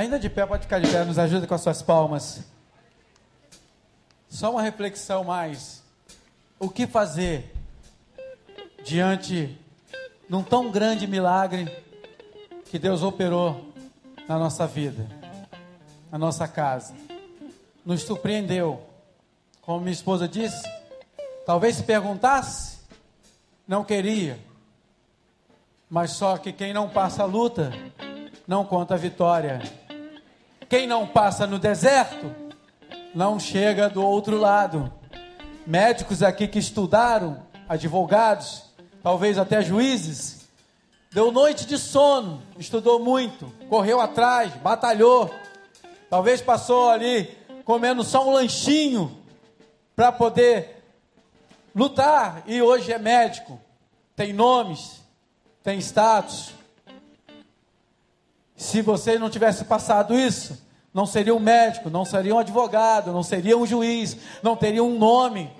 Ainda 0.00 0.18
de 0.18 0.30
pé, 0.30 0.46
pode 0.46 0.62
ficar 0.62 0.80
de 0.80 0.90
pé, 0.90 1.04
nos 1.04 1.18
ajuda 1.18 1.46
com 1.46 1.54
as 1.54 1.60
suas 1.60 1.82
palmas. 1.82 2.40
Só 4.30 4.50
uma 4.50 4.62
reflexão 4.62 5.24
mais. 5.24 5.82
O 6.58 6.70
que 6.70 6.86
fazer 6.86 7.54
diante 8.82 9.58
de 10.26 10.34
um 10.34 10.42
tão 10.42 10.70
grande 10.70 11.06
milagre 11.06 11.70
que 12.70 12.78
Deus 12.78 13.02
operou 13.02 13.74
na 14.26 14.38
nossa 14.38 14.66
vida, 14.66 15.06
na 16.10 16.16
nossa 16.16 16.48
casa? 16.48 16.94
Nos 17.84 18.00
surpreendeu. 18.00 18.82
Como 19.60 19.80
minha 19.80 19.92
esposa 19.92 20.26
disse, 20.26 20.66
talvez 21.44 21.76
se 21.76 21.82
perguntasse, 21.82 22.78
não 23.68 23.84
queria. 23.84 24.38
Mas 25.90 26.12
só 26.12 26.38
que 26.38 26.54
quem 26.54 26.72
não 26.72 26.88
passa 26.88 27.22
a 27.22 27.26
luta, 27.26 27.70
não 28.48 28.64
conta 28.64 28.94
a 28.94 28.96
vitória. 28.96 29.60
Quem 30.70 30.86
não 30.86 31.04
passa 31.04 31.48
no 31.48 31.58
deserto, 31.58 32.32
não 33.12 33.40
chega 33.40 33.90
do 33.90 34.06
outro 34.06 34.38
lado. 34.38 34.92
Médicos 35.66 36.22
aqui 36.22 36.46
que 36.46 36.60
estudaram, 36.60 37.42
advogados, 37.68 38.66
talvez 39.02 39.36
até 39.36 39.62
juízes, 39.62 40.48
deu 41.10 41.32
noite 41.32 41.66
de 41.66 41.76
sono, 41.76 42.40
estudou 42.56 43.00
muito, 43.00 43.52
correu 43.68 44.00
atrás, 44.00 44.52
batalhou. 44.62 45.34
Talvez 46.08 46.40
passou 46.40 46.88
ali 46.88 47.36
comendo 47.64 48.04
só 48.04 48.28
um 48.28 48.32
lanchinho 48.32 49.18
para 49.96 50.12
poder 50.12 50.84
lutar 51.74 52.44
e 52.46 52.62
hoje 52.62 52.92
é 52.92 52.98
médico, 52.98 53.60
tem 54.14 54.32
nomes, 54.32 55.02
tem 55.64 55.80
status. 55.80 56.59
Se 58.60 58.82
você 58.82 59.18
não 59.18 59.30
tivesse 59.30 59.64
passado 59.64 60.14
isso, 60.14 60.62
não 60.92 61.06
seria 61.06 61.34
um 61.34 61.40
médico, 61.40 61.88
não 61.88 62.04
seria 62.04 62.34
um 62.34 62.38
advogado, 62.38 63.10
não 63.10 63.22
seria 63.22 63.56
um 63.56 63.64
juiz, 63.64 64.18
não 64.42 64.54
teria 64.54 64.84
um 64.84 64.98
nome. 64.98 65.50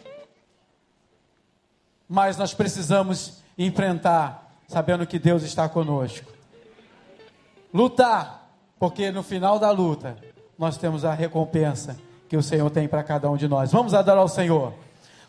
Mas 2.07 2.37
nós 2.37 2.53
precisamos 2.53 3.39
enfrentar, 3.57 4.55
sabendo 4.69 5.07
que 5.07 5.19
Deus 5.19 5.43
está 5.43 5.67
conosco. 5.67 6.31
Lutar, 7.73 8.51
porque 8.79 9.11
no 9.11 9.23
final 9.23 9.59
da 9.59 9.71
luta, 9.71 10.19
nós 10.59 10.77
temos 10.77 11.03
a 11.03 11.15
recompensa 11.15 11.99
que 12.29 12.37
o 12.37 12.43
Senhor 12.43 12.69
tem 12.69 12.87
para 12.87 13.03
cada 13.03 13.31
um 13.31 13.37
de 13.39 13.49
nós. 13.49 13.73
Vamos 13.73 13.95
adorar 13.95 14.21
ao 14.21 14.29
Senhor. 14.29 14.75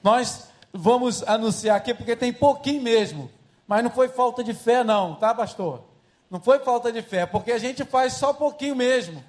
Nós 0.04 0.50
vamos 0.74 1.24
anunciar 1.24 1.78
aqui, 1.78 1.94
porque 1.94 2.18
tem 2.18 2.34
pouquinho 2.34 2.82
mesmo. 2.82 3.32
Mas 3.66 3.82
não 3.82 3.90
foi 3.90 4.10
falta 4.10 4.44
de 4.44 4.54
fé, 4.54 4.84
não, 4.84 5.16
tá, 5.16 5.34
pastor? 5.34 5.90
Não 6.32 6.40
foi 6.40 6.60
falta 6.60 6.94
de 6.94 7.02
fé, 7.02 7.26
porque 7.26 7.52
a 7.52 7.58
gente 7.58 7.84
faz 7.84 8.14
só 8.14 8.32
pouquinho 8.32 8.74
mesmo. 8.74 9.22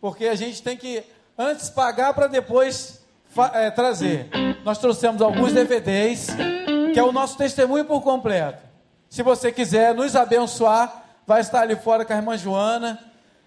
Porque 0.00 0.26
a 0.26 0.34
gente 0.34 0.60
tem 0.60 0.76
que 0.76 1.04
antes 1.38 1.70
pagar 1.70 2.12
para 2.12 2.26
depois 2.26 3.00
é, 3.52 3.70
trazer. 3.70 4.28
Nós 4.64 4.78
trouxemos 4.78 5.22
alguns 5.22 5.52
DVDs, 5.52 6.30
que 6.92 6.98
é 6.98 7.02
o 7.04 7.12
nosso 7.12 7.38
testemunho 7.38 7.84
por 7.84 8.02
completo. 8.02 8.60
Se 9.08 9.22
você 9.22 9.52
quiser 9.52 9.94
nos 9.94 10.16
abençoar, 10.16 11.04
vai 11.24 11.40
estar 11.40 11.60
ali 11.60 11.76
fora 11.76 12.04
com 12.04 12.12
a 12.12 12.16
irmã 12.16 12.36
Joana. 12.36 12.98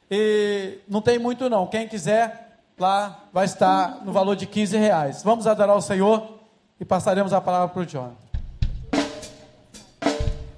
E 0.09 0.79
não 0.87 1.01
tem 1.01 1.19
muito 1.19 1.49
não. 1.49 1.67
Quem 1.67 1.89
quiser, 1.89 2.57
lá 2.79 3.25
vai 3.33 3.43
estar 3.43 3.99
no 4.05 4.13
valor 4.13 4.37
de 4.37 4.45
15 4.45 4.77
reais. 4.77 5.23
Vamos 5.23 5.45
adorar 5.45 5.75
o 5.75 5.81
Senhor 5.81 6.39
e 6.79 6.85
passaremos 6.85 7.33
a 7.33 7.41
palavra 7.41 7.67
para 7.67 7.81
o 7.81 7.85
John. 7.85 8.13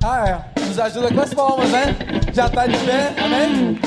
Ah, 0.04 0.30
é. 0.30 0.59
Nos 0.69 0.77
ajuda 0.77 1.12
com 1.12 1.21
as 1.21 1.34
palmas, 1.34 1.67
né? 1.71 1.95
Já 2.32 2.45
está 2.45 2.67
de 2.67 2.77
pé, 2.77 3.12
amém? 3.17 3.79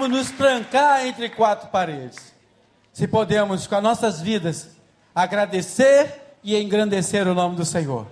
Vamos 0.00 0.16
nos 0.16 0.30
trancar 0.30 1.06
entre 1.06 1.28
quatro 1.28 1.68
paredes. 1.68 2.32
Se 2.90 3.06
podemos, 3.06 3.66
com 3.66 3.74
as 3.74 3.82
nossas 3.82 4.18
vidas, 4.18 4.70
agradecer 5.14 6.38
e 6.42 6.56
engrandecer 6.56 7.28
o 7.28 7.34
nome 7.34 7.54
do 7.54 7.66
Senhor. 7.66 8.06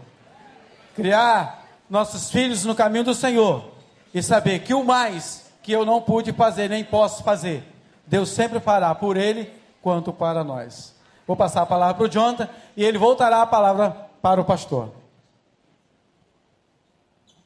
Criar 0.94 1.66
nossos 1.88 2.30
filhos 2.30 2.62
no 2.66 2.74
caminho 2.74 3.04
do 3.04 3.14
Senhor. 3.14 3.72
E 4.12 4.22
saber 4.22 4.58
que 4.58 4.74
o 4.74 4.84
mais 4.84 5.50
que 5.62 5.72
eu 5.72 5.86
não 5.86 6.02
pude 6.02 6.30
fazer, 6.30 6.68
nem 6.68 6.84
posso 6.84 7.24
fazer, 7.24 7.64
Deus 8.06 8.28
sempre 8.28 8.60
fará 8.60 8.94
por 8.94 9.16
ele 9.16 9.50
quanto 9.80 10.12
para 10.12 10.44
nós. 10.44 10.94
Vou 11.26 11.38
passar 11.38 11.62
a 11.62 11.66
palavra 11.66 11.94
para 11.94 12.04
o 12.04 12.08
Jonathan 12.10 12.50
e 12.76 12.84
ele 12.84 12.98
voltará 12.98 13.40
a 13.40 13.46
palavra 13.46 13.96
para 14.20 14.38
o 14.38 14.44
pastor. 14.44 14.92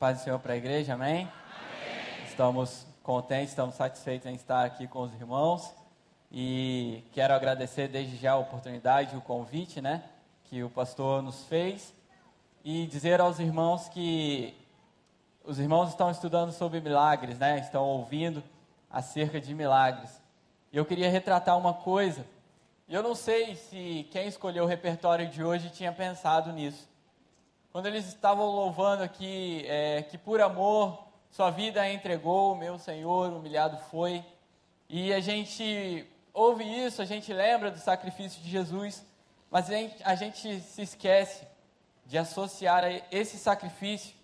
Paz 0.00 0.18
do 0.18 0.24
Senhor 0.24 0.40
para 0.40 0.54
a 0.54 0.56
igreja, 0.56 0.94
amém? 0.94 1.28
amém? 1.28 2.26
Estamos 2.26 2.91
contentes, 3.02 3.50
estamos 3.50 3.74
satisfeitos 3.74 4.26
em 4.26 4.34
estar 4.34 4.64
aqui 4.64 4.86
com 4.86 5.00
os 5.02 5.12
irmãos 5.14 5.74
e 6.30 7.04
quero 7.12 7.34
agradecer 7.34 7.88
desde 7.88 8.16
já 8.16 8.32
a 8.32 8.38
oportunidade, 8.38 9.16
o 9.16 9.20
convite, 9.20 9.80
né, 9.80 10.04
que 10.44 10.62
o 10.62 10.70
pastor 10.70 11.20
nos 11.20 11.44
fez 11.44 11.92
e 12.64 12.86
dizer 12.86 13.20
aos 13.20 13.40
irmãos 13.40 13.88
que 13.88 14.54
os 15.44 15.58
irmãos 15.58 15.88
estão 15.88 16.10
estudando 16.10 16.52
sobre 16.52 16.80
milagres, 16.80 17.38
né, 17.38 17.58
estão 17.58 17.84
ouvindo 17.84 18.42
acerca 18.88 19.40
de 19.40 19.52
milagres. 19.52 20.22
E 20.72 20.76
eu 20.76 20.84
queria 20.84 21.10
retratar 21.10 21.58
uma 21.58 21.74
coisa. 21.74 22.24
Eu 22.88 23.02
não 23.02 23.14
sei 23.14 23.56
se 23.56 24.06
quem 24.12 24.28
escolheu 24.28 24.64
o 24.64 24.68
repertório 24.68 25.28
de 25.28 25.42
hoje 25.42 25.70
tinha 25.70 25.92
pensado 25.92 26.52
nisso. 26.52 26.88
Quando 27.72 27.86
eles 27.86 28.06
estavam 28.06 28.46
louvando 28.46 29.02
aqui, 29.02 29.64
é, 29.66 30.02
que 30.02 30.16
por 30.16 30.40
amor 30.40 31.11
sua 31.32 31.50
vida 31.50 31.90
entregou, 31.90 32.54
meu 32.54 32.78
Senhor, 32.78 33.32
humilhado 33.32 33.78
foi. 33.90 34.22
E 34.86 35.14
a 35.14 35.18
gente 35.18 36.06
ouve 36.34 36.62
isso, 36.62 37.00
a 37.00 37.06
gente 37.06 37.32
lembra 37.32 37.70
do 37.70 37.78
sacrifício 37.78 38.42
de 38.42 38.50
Jesus, 38.50 39.02
mas 39.50 39.70
a 39.70 39.72
gente, 39.72 39.96
a 40.04 40.14
gente 40.14 40.60
se 40.60 40.82
esquece 40.82 41.46
de 42.04 42.18
associar 42.18 42.84
esse 43.10 43.38
sacrifício 43.38 44.14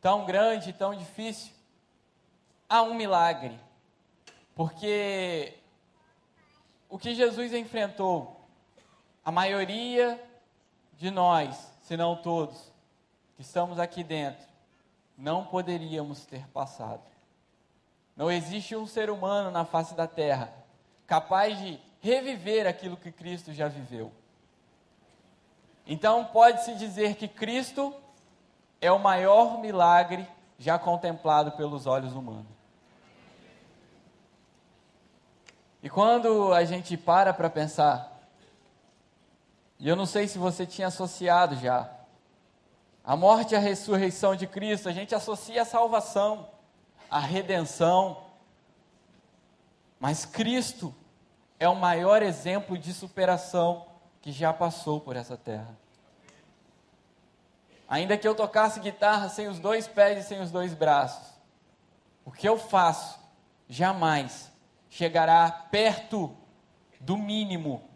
tão 0.00 0.24
grande, 0.24 0.72
tão 0.72 0.94
difícil, 0.94 1.52
a 2.66 2.80
um 2.80 2.94
milagre. 2.94 3.60
Porque 4.54 5.52
o 6.88 6.98
que 6.98 7.14
Jesus 7.14 7.52
enfrentou, 7.52 8.40
a 9.22 9.30
maioria 9.30 10.18
de 10.96 11.10
nós, 11.10 11.70
se 11.82 11.98
não 11.98 12.16
todos, 12.16 12.72
que 13.34 13.42
estamos 13.42 13.78
aqui 13.78 14.02
dentro, 14.02 14.55
não 15.16 15.44
poderíamos 15.44 16.26
ter 16.26 16.46
passado. 16.48 17.02
Não 18.16 18.30
existe 18.30 18.74
um 18.76 18.86
ser 18.86 19.10
humano 19.10 19.50
na 19.50 19.64
face 19.64 19.94
da 19.94 20.06
terra 20.06 20.52
capaz 21.06 21.58
de 21.58 21.78
reviver 22.00 22.66
aquilo 22.66 22.96
que 22.96 23.12
Cristo 23.12 23.52
já 23.52 23.68
viveu. 23.68 24.12
Então, 25.86 26.24
pode-se 26.24 26.74
dizer 26.74 27.14
que 27.14 27.28
Cristo 27.28 27.94
é 28.80 28.90
o 28.90 28.98
maior 28.98 29.58
milagre 29.60 30.26
já 30.58 30.78
contemplado 30.78 31.52
pelos 31.52 31.86
olhos 31.86 32.12
humanos. 32.12 32.56
E 35.82 35.88
quando 35.88 36.52
a 36.52 36.64
gente 36.64 36.96
para 36.96 37.32
para 37.32 37.48
pensar, 37.48 38.20
e 39.78 39.88
eu 39.88 39.94
não 39.94 40.06
sei 40.06 40.26
se 40.26 40.38
você 40.38 40.66
tinha 40.66 40.88
associado 40.88 41.54
já, 41.56 41.95
a 43.06 43.14
morte 43.14 43.52
e 43.52 43.56
a 43.56 43.60
ressurreição 43.60 44.34
de 44.34 44.48
Cristo, 44.48 44.88
a 44.88 44.92
gente 44.92 45.14
associa 45.14 45.62
a 45.62 45.64
salvação, 45.64 46.48
a 47.08 47.20
redenção. 47.20 48.24
Mas 50.00 50.26
Cristo 50.26 50.92
é 51.56 51.68
o 51.68 51.76
maior 51.76 52.20
exemplo 52.20 52.76
de 52.76 52.92
superação 52.92 53.86
que 54.20 54.32
já 54.32 54.52
passou 54.52 55.00
por 55.00 55.14
essa 55.14 55.36
terra. 55.36 55.78
Ainda 57.88 58.18
que 58.18 58.26
eu 58.26 58.34
tocasse 58.34 58.80
guitarra 58.80 59.28
sem 59.28 59.46
os 59.46 59.60
dois 59.60 59.86
pés 59.86 60.24
e 60.24 60.28
sem 60.28 60.40
os 60.40 60.50
dois 60.50 60.74
braços, 60.74 61.28
o 62.24 62.32
que 62.32 62.48
eu 62.48 62.58
faço 62.58 63.20
jamais 63.68 64.50
chegará 64.90 65.48
perto 65.70 66.36
do 67.00 67.16
mínimo 67.16 67.88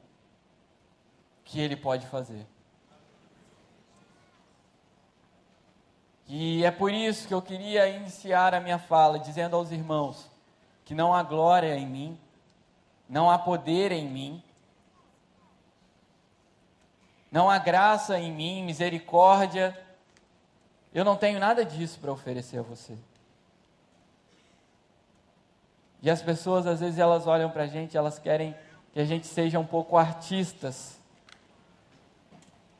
que 1.44 1.58
ele 1.58 1.74
pode 1.74 2.06
fazer. 2.06 2.46
E 6.32 6.64
é 6.64 6.70
por 6.70 6.92
isso 6.92 7.26
que 7.26 7.34
eu 7.34 7.42
queria 7.42 7.88
iniciar 7.88 8.54
a 8.54 8.60
minha 8.60 8.78
fala 8.78 9.18
dizendo 9.18 9.56
aos 9.56 9.72
irmãos 9.72 10.30
que 10.84 10.94
não 10.94 11.12
há 11.12 11.24
glória 11.24 11.74
em 11.74 11.84
mim, 11.84 12.16
não 13.08 13.28
há 13.28 13.36
poder 13.36 13.90
em 13.90 14.08
mim, 14.08 14.40
não 17.32 17.50
há 17.50 17.58
graça 17.58 18.16
em 18.16 18.30
mim, 18.30 18.62
misericórdia. 18.62 19.76
Eu 20.94 21.04
não 21.04 21.16
tenho 21.16 21.40
nada 21.40 21.64
disso 21.64 21.98
para 21.98 22.12
oferecer 22.12 22.58
a 22.58 22.62
você. 22.62 22.96
E 26.00 26.08
as 26.08 26.22
pessoas, 26.22 26.64
às 26.64 26.78
vezes, 26.78 27.00
elas 27.00 27.26
olham 27.26 27.50
para 27.50 27.64
a 27.64 27.66
gente, 27.66 27.96
elas 27.96 28.20
querem 28.20 28.54
que 28.92 29.00
a 29.00 29.04
gente 29.04 29.26
seja 29.26 29.58
um 29.58 29.66
pouco 29.66 29.96
artistas. 29.96 30.96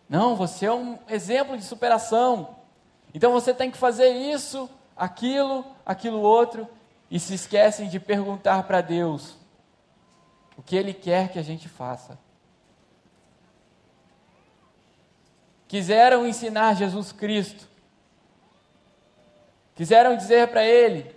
Não, 0.08 0.36
você 0.36 0.66
é 0.66 0.72
um 0.72 1.00
exemplo 1.08 1.58
de 1.58 1.64
superação. 1.64 2.59
Então 3.14 3.32
você 3.32 3.52
tem 3.52 3.70
que 3.70 3.78
fazer 3.78 4.10
isso, 4.10 4.68
aquilo, 4.96 5.64
aquilo 5.84 6.20
outro, 6.20 6.68
e 7.10 7.18
se 7.18 7.34
esquecem 7.34 7.88
de 7.88 7.98
perguntar 7.98 8.62
para 8.64 8.80
Deus 8.80 9.36
o 10.56 10.62
que 10.62 10.76
Ele 10.76 10.94
quer 10.94 11.30
que 11.30 11.38
a 11.38 11.42
gente 11.42 11.68
faça. 11.68 12.18
Quiseram 15.66 16.26
ensinar 16.26 16.74
Jesus 16.74 17.12
Cristo, 17.12 17.68
quiseram 19.74 20.16
dizer 20.16 20.48
para 20.48 20.64
Ele 20.64 21.16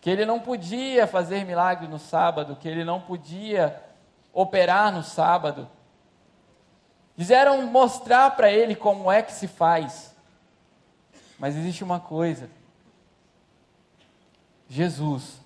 que 0.00 0.08
Ele 0.08 0.24
não 0.24 0.38
podia 0.38 1.06
fazer 1.06 1.44
milagre 1.44 1.88
no 1.88 1.98
sábado, 1.98 2.56
que 2.56 2.68
Ele 2.68 2.84
não 2.84 3.00
podia 3.00 3.82
operar 4.32 4.92
no 4.92 5.02
sábado. 5.02 5.68
Quiseram 7.16 7.66
mostrar 7.66 8.30
para 8.36 8.50
Ele 8.50 8.76
como 8.76 9.10
é 9.10 9.22
que 9.22 9.32
se 9.32 9.48
faz. 9.48 10.14
Mas 11.38 11.56
existe 11.56 11.84
uma 11.84 12.00
coisa. 12.00 12.50
Jesus, 14.68 15.40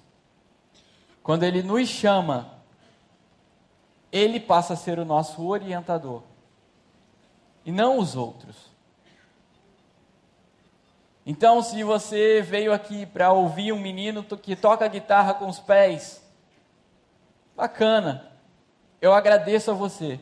quando 1.22 1.44
Ele 1.44 1.62
nos 1.62 1.88
chama, 1.88 2.50
Ele 4.10 4.40
passa 4.40 4.72
a 4.72 4.76
ser 4.76 4.98
o 4.98 5.04
nosso 5.04 5.46
orientador. 5.46 6.22
E 7.64 7.70
não 7.70 7.98
os 7.98 8.16
outros. 8.16 8.72
Então, 11.24 11.62
se 11.62 11.84
você 11.84 12.42
veio 12.42 12.72
aqui 12.72 13.06
para 13.06 13.32
ouvir 13.32 13.72
um 13.72 13.78
menino 13.78 14.24
que 14.24 14.56
toca 14.56 14.88
guitarra 14.88 15.34
com 15.34 15.46
os 15.46 15.60
pés, 15.60 16.20
bacana, 17.54 18.32
eu 19.00 19.12
agradeço 19.12 19.70
a 19.70 19.74
você. 19.74 20.18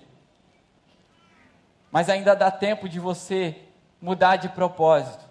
Mas 1.91 2.11
ainda 2.11 2.37
dá 2.37 2.51
tempo 2.51 2.87
de 2.87 3.01
você 3.01 3.57
mudar 4.01 4.37
de 4.37 4.51
propósito. 4.51 5.30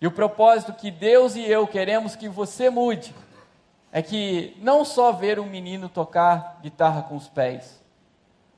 E 0.00 0.06
o 0.06 0.10
propósito 0.10 0.72
que 0.72 0.90
Deus 0.90 1.36
e 1.36 1.44
eu 1.44 1.66
queremos 1.66 2.16
que 2.16 2.28
você 2.28 2.68
mude 2.68 3.14
é 3.92 4.02
que 4.02 4.56
não 4.60 4.84
só 4.84 5.12
ver 5.12 5.38
um 5.38 5.46
menino 5.46 5.88
tocar 5.88 6.58
guitarra 6.60 7.02
com 7.02 7.14
os 7.14 7.28
pés, 7.28 7.80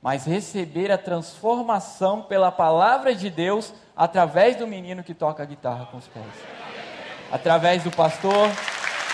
mas 0.00 0.24
receber 0.24 0.90
a 0.90 0.96
transformação 0.96 2.22
pela 2.22 2.50
palavra 2.50 3.14
de 3.14 3.28
Deus 3.28 3.74
através 3.96 4.56
do 4.56 4.66
menino 4.66 5.02
que 5.02 5.12
toca 5.12 5.44
guitarra 5.44 5.86
com 5.86 5.98
os 5.98 6.06
pés. 6.06 6.24
Através 7.30 7.82
do 7.82 7.90
pastor, 7.90 8.48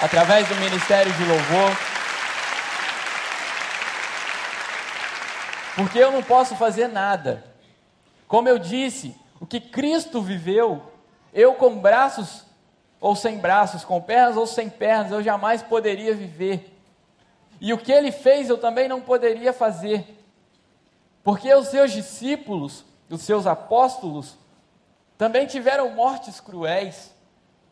através 0.01 0.47
do 0.47 0.55
ministério 0.57 1.13
de 1.13 1.25
louvor. 1.25 1.71
Porque 5.75 5.99
eu 5.99 6.13
não 6.13 6.23
posso 6.23 6.55
fazer 6.57 6.89
nada. 6.89 7.43
Como 8.29 8.49
eu 8.49 8.59
disse, 8.59 9.17
o 9.41 9.47
que 9.47 9.61
Cristo 9.61 10.21
viveu 10.21 10.92
eu 11.33 11.55
com 11.55 11.79
braços 11.79 12.45
ou 13.01 13.17
sem 13.17 13.39
braços, 13.39 13.85
com 13.85 14.01
pernas 14.01 14.37
ou 14.37 14.47
sem 14.47 14.71
pernas, 14.71 15.11
eu 15.11 15.23
jamais 15.23 15.63
poderia 15.63 16.15
viver. 16.15 16.73
E 17.61 17.73
o 17.73 17.79
que 17.79 17.91
ele 17.91 18.13
fez 18.13 18.49
eu 18.49 18.59
também 18.59 18.89
não 18.89 19.01
poderia 19.01 19.53
fazer. 19.53 20.19
Porque 21.25 21.53
os 21.55 21.69
seus 21.69 21.93
discípulos, 21.93 22.85
os 23.09 23.23
seus 23.23 23.47
apóstolos, 23.47 24.37
também 25.17 25.47
tiveram 25.47 25.91
mortes 25.91 26.41
cruéis, 26.41 27.13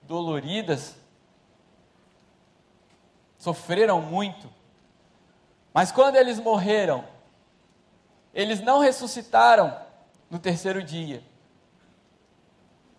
doloridas, 0.03 0.97
sofreram 3.39 4.01
muito. 4.01 4.49
Mas 5.73 5.91
quando 5.91 6.17
eles 6.17 6.39
morreram, 6.39 7.05
eles 8.35 8.61
não 8.61 8.79
ressuscitaram 8.79 9.77
no 10.29 10.39
terceiro 10.39 10.83
dia. 10.83 11.23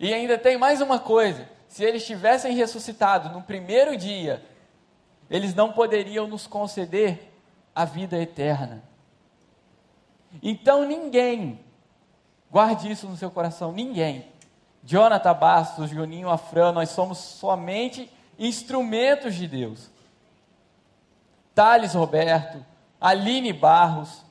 E 0.02 0.12
ainda 0.12 0.36
tem 0.36 0.58
mais 0.58 0.80
uma 0.80 0.98
coisa: 0.98 1.48
se 1.68 1.84
eles 1.84 2.04
tivessem 2.04 2.52
ressuscitado 2.56 3.28
no 3.28 3.40
primeiro 3.40 3.96
dia, 3.96 4.44
eles 5.30 5.54
não 5.54 5.72
poderiam 5.72 6.26
nos 6.26 6.44
conceder 6.44 7.32
a 7.72 7.84
vida 7.84 8.18
eterna. 8.18 8.82
Então 10.42 10.84
ninguém, 10.84 11.60
guarde 12.50 12.90
isso 12.90 13.06
no 13.06 13.16
seu 13.16 13.30
coração, 13.30 13.70
ninguém, 13.70 14.26
Jonathan 14.82 15.34
Bastos, 15.34 15.90
Juninho 15.90 16.28
Afran, 16.28 16.72
nós 16.72 16.88
somos 16.88 17.18
somente 17.18 18.10
instrumentos 18.36 19.36
de 19.36 19.46
Deus. 19.46 19.88
Thales 21.54 21.94
Roberto, 21.94 22.64
Aline 23.00 23.52
Barros, 23.52 24.24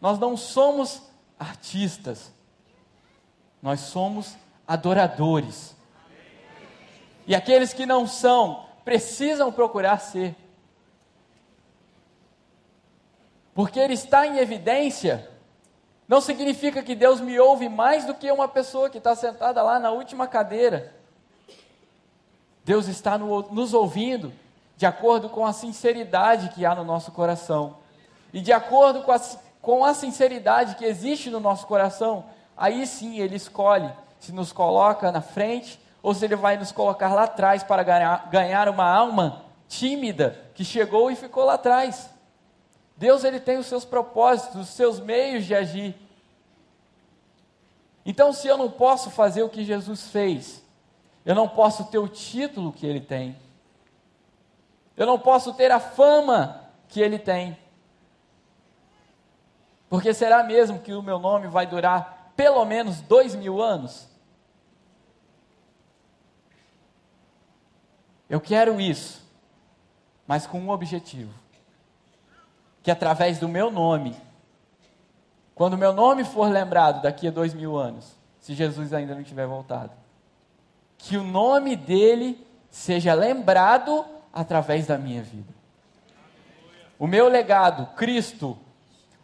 nós 0.00 0.16
não 0.16 0.36
somos 0.36 1.02
artistas, 1.36 2.32
nós 3.60 3.80
somos 3.80 4.36
adoradores. 4.68 5.74
E 7.26 7.34
aqueles 7.34 7.72
que 7.72 7.86
não 7.86 8.06
são, 8.06 8.66
precisam 8.84 9.50
procurar 9.50 9.98
ser. 9.98 10.36
Porque 13.54 13.80
ele 13.80 13.94
está 13.94 14.26
em 14.26 14.38
evidência, 14.38 15.28
não 16.06 16.20
significa 16.20 16.82
que 16.82 16.94
Deus 16.94 17.20
me 17.20 17.40
ouve 17.40 17.68
mais 17.68 18.04
do 18.04 18.14
que 18.14 18.30
uma 18.30 18.46
pessoa 18.46 18.90
que 18.90 18.98
está 18.98 19.16
sentada 19.16 19.62
lá 19.62 19.80
na 19.80 19.90
última 19.90 20.28
cadeira. 20.28 20.94
Deus 22.64 22.86
está 22.86 23.16
no, 23.16 23.50
nos 23.50 23.72
ouvindo 23.72 24.32
de 24.76 24.86
acordo 24.86 25.28
com 25.28 25.44
a 25.44 25.52
sinceridade 25.52 26.50
que 26.50 26.64
há 26.64 26.74
no 26.74 26.84
nosso 26.84 27.10
coração. 27.10 27.78
E 28.32 28.40
de 28.40 28.52
acordo 28.52 29.02
com 29.02 29.12
a, 29.12 29.20
com 29.60 29.84
a 29.84 29.92
sinceridade 29.94 30.76
que 30.76 30.84
existe 30.84 31.30
no 31.30 31.40
nosso 31.40 31.66
coração, 31.66 32.26
aí 32.56 32.86
sim 32.86 33.18
Ele 33.18 33.34
escolhe 33.34 33.90
se 34.20 34.32
nos 34.32 34.52
coloca 34.52 35.10
na 35.12 35.20
frente 35.20 35.80
ou 36.02 36.14
se 36.14 36.24
Ele 36.24 36.36
vai 36.36 36.56
nos 36.56 36.72
colocar 36.72 37.14
lá 37.14 37.24
atrás 37.24 37.62
para 37.62 37.82
ganhar, 37.82 38.28
ganhar 38.30 38.68
uma 38.68 38.88
alma 38.88 39.44
tímida 39.68 40.38
que 40.54 40.64
chegou 40.64 41.10
e 41.10 41.16
ficou 41.16 41.44
lá 41.44 41.54
atrás. 41.54 42.10
Deus 42.96 43.22
ele 43.22 43.38
tem 43.38 43.58
os 43.58 43.66
seus 43.66 43.84
propósitos, 43.84 44.60
os 44.62 44.68
seus 44.70 44.98
meios 44.98 45.44
de 45.44 45.54
agir. 45.54 45.94
Então, 48.04 48.32
se 48.32 48.48
eu 48.48 48.58
não 48.58 48.68
posso 48.68 49.08
fazer 49.08 49.44
o 49.44 49.48
que 49.48 49.64
Jesus 49.64 50.08
fez, 50.08 50.64
eu 51.24 51.34
não 51.34 51.48
posso 51.48 51.84
ter 51.84 51.98
o 51.98 52.08
título 52.08 52.72
que 52.72 52.86
ele 52.86 53.00
tem, 53.00 53.36
eu 54.96 55.06
não 55.06 55.18
posso 55.18 55.54
ter 55.54 55.70
a 55.70 55.78
fama 55.78 56.64
que 56.88 57.00
ele 57.00 57.20
tem, 57.20 57.56
porque 59.88 60.12
será 60.12 60.42
mesmo 60.42 60.80
que 60.80 60.92
o 60.92 61.02
meu 61.02 61.20
nome 61.20 61.46
vai 61.46 61.66
durar 61.66 62.32
pelo 62.34 62.64
menos 62.64 63.00
dois 63.00 63.34
mil 63.34 63.62
anos? 63.62 64.07
Eu 68.28 68.40
quero 68.40 68.80
isso, 68.80 69.22
mas 70.26 70.46
com 70.46 70.60
um 70.60 70.70
objetivo: 70.70 71.32
que 72.82 72.90
através 72.90 73.38
do 73.38 73.48
meu 73.48 73.70
nome, 73.70 74.14
quando 75.54 75.74
o 75.74 75.78
meu 75.78 75.92
nome 75.92 76.24
for 76.24 76.50
lembrado 76.50 77.02
daqui 77.02 77.28
a 77.28 77.30
dois 77.30 77.54
mil 77.54 77.76
anos, 77.76 78.16
se 78.40 78.54
Jesus 78.54 78.92
ainda 78.92 79.14
não 79.14 79.22
tiver 79.22 79.46
voltado, 79.46 79.92
que 80.96 81.16
o 81.16 81.24
nome 81.24 81.76
dele 81.76 82.46
seja 82.70 83.14
lembrado 83.14 84.04
através 84.32 84.86
da 84.86 84.98
minha 84.98 85.22
vida. 85.22 85.52
O 86.98 87.06
meu 87.06 87.28
legado, 87.28 87.86
Cristo, 87.94 88.58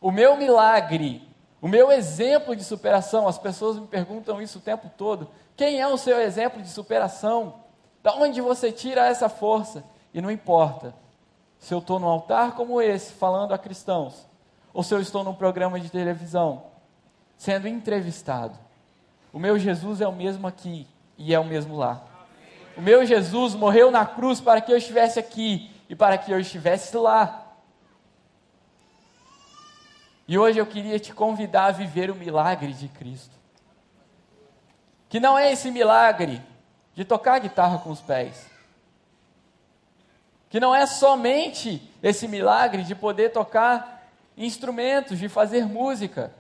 o 0.01 0.11
meu 0.11 0.37
milagre, 0.37 1.27
o 1.61 1.69
meu 1.69 1.91
exemplo 1.91 2.55
de 2.55 2.63
superação, 2.63 3.27
as 3.27 3.39
pessoas 3.39 3.79
me 3.79 3.87
perguntam 3.87 4.41
isso 4.41 4.59
o 4.59 4.63
tempo 4.63 4.91
todo. 4.97 5.29
Quem 5.57 5.81
é 5.81 5.87
o 5.87 5.97
seu 5.97 6.21
exemplo 6.21 6.63
de 6.63 6.69
superação? 6.69 7.64
Da 8.05 8.15
onde 8.17 8.39
você 8.43 8.71
tira 8.71 9.07
essa 9.07 9.31
força? 9.31 9.83
E 10.13 10.21
não 10.21 10.31
importa 10.31 10.95
se 11.59 11.73
eu 11.73 11.79
estou 11.79 11.99
num 11.99 12.07
altar 12.07 12.53
como 12.53 12.83
esse, 12.83 13.15
falando 13.15 13.55
a 13.55 13.59
cristãos, 13.59 14.27
ou 14.75 14.83
se 14.83 14.95
eu 14.95 15.01
estou 15.01 15.25
num 15.25 15.33
programa 15.33 15.81
de 15.81 15.91
televisão, 15.91 16.65
sendo 17.39 17.67
entrevistado. 17.67 18.59
O 19.33 19.39
meu 19.39 19.59
Jesus 19.59 20.03
é 20.03 20.07
o 20.07 20.13
mesmo 20.13 20.47
aqui 20.47 20.87
e 21.17 21.33
é 21.33 21.41
o 21.41 21.47
mesmo 21.47 21.79
lá. 21.79 22.05
O 22.77 22.83
meu 22.83 23.07
Jesus 23.07 23.55
morreu 23.55 23.91
na 23.91 24.05
cruz 24.05 24.39
para 24.39 24.61
que 24.61 24.71
eu 24.71 24.77
estivesse 24.77 25.19
aqui 25.19 25.71
e 25.89 25.97
para 25.97 26.19
que 26.19 26.31
eu 26.31 26.39
estivesse 26.39 26.95
lá. 26.99 27.55
E 30.29 30.39
hoje 30.39 30.59
eu 30.59 30.67
queria 30.67 30.99
te 30.99 31.15
convidar 31.15 31.67
a 31.69 31.73
viver 31.73 32.11
o 32.11 32.15
milagre 32.15 32.75
de 32.75 32.87
Cristo. 32.89 33.35
Que 35.09 35.19
não 35.19 35.39
é 35.39 35.51
esse 35.51 35.71
milagre 35.71 36.43
de 36.95 37.05
tocar 37.05 37.41
guitarra 37.41 37.79
com 37.79 37.91
os 37.91 38.01
pés. 38.01 38.49
Que 40.49 40.61
não 40.61 40.75
é 40.75 40.87
somente 40.87 41.83
esse 42.03 42.29
milagre 42.29 42.85
de 42.85 42.95
poder 42.95 43.31
tocar 43.31 44.09
instrumentos, 44.37 45.19
de 45.19 45.29
fazer 45.29 45.67
música, 45.67 46.33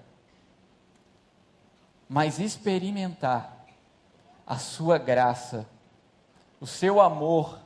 mas 2.08 2.38
experimentar 2.38 3.66
a 4.46 4.58
sua 4.58 4.98
graça, 4.98 5.66
o 6.60 6.66
seu 6.66 7.00
amor, 7.00 7.58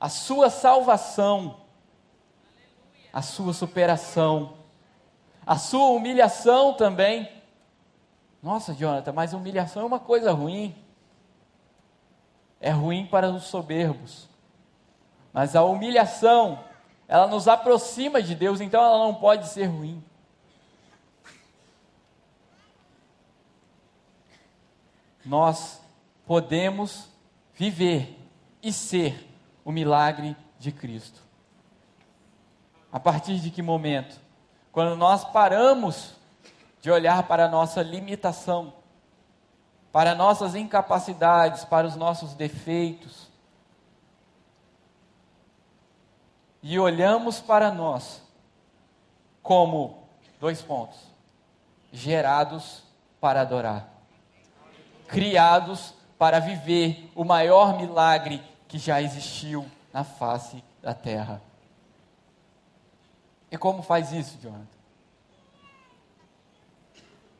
a 0.00 0.08
sua 0.08 0.50
salvação, 0.50 1.60
a 3.12 3.22
sua 3.22 3.52
superação, 3.52 4.54
a 5.46 5.56
sua 5.56 5.88
humilhação 5.88 6.74
também. 6.74 7.30
Nossa, 8.42 8.74
Jonathan, 8.74 9.12
mas 9.12 9.32
humilhação 9.32 9.82
é 9.82 9.86
uma 9.86 10.00
coisa 10.00 10.32
ruim 10.32 10.74
é 12.66 12.70
ruim 12.70 13.06
para 13.06 13.30
os 13.30 13.44
soberbos. 13.44 14.28
Mas 15.32 15.54
a 15.54 15.62
humilhação, 15.62 16.64
ela 17.06 17.28
nos 17.28 17.46
aproxima 17.46 18.20
de 18.20 18.34
Deus, 18.34 18.60
então 18.60 18.82
ela 18.82 18.98
não 18.98 19.14
pode 19.14 19.46
ser 19.46 19.66
ruim. 19.66 20.02
Nós 25.24 25.80
podemos 26.26 27.08
viver 27.54 28.18
e 28.60 28.72
ser 28.72 29.30
o 29.64 29.70
milagre 29.70 30.36
de 30.58 30.72
Cristo. 30.72 31.22
A 32.90 32.98
partir 32.98 33.38
de 33.38 33.48
que 33.48 33.62
momento? 33.62 34.20
Quando 34.72 34.96
nós 34.96 35.24
paramos 35.24 36.16
de 36.82 36.90
olhar 36.90 37.28
para 37.28 37.44
a 37.44 37.48
nossa 37.48 37.80
limitação 37.80 38.72
para 39.92 40.14
nossas 40.14 40.54
incapacidades, 40.54 41.64
para 41.64 41.86
os 41.86 41.96
nossos 41.96 42.34
defeitos. 42.34 43.28
E 46.62 46.78
olhamos 46.78 47.40
para 47.40 47.70
nós 47.70 48.22
como 49.42 50.08
dois 50.40 50.60
pontos: 50.62 50.98
gerados 51.92 52.82
para 53.20 53.40
adorar, 53.40 53.88
criados 55.06 55.94
para 56.18 56.40
viver 56.40 57.10
o 57.14 57.24
maior 57.24 57.76
milagre 57.76 58.42
que 58.66 58.78
já 58.78 59.00
existiu 59.00 59.66
na 59.92 60.04
face 60.04 60.62
da 60.82 60.94
terra. 60.94 61.40
E 63.50 63.56
como 63.56 63.82
faz 63.82 64.12
isso, 64.12 64.38
Jonathan? 64.38 64.66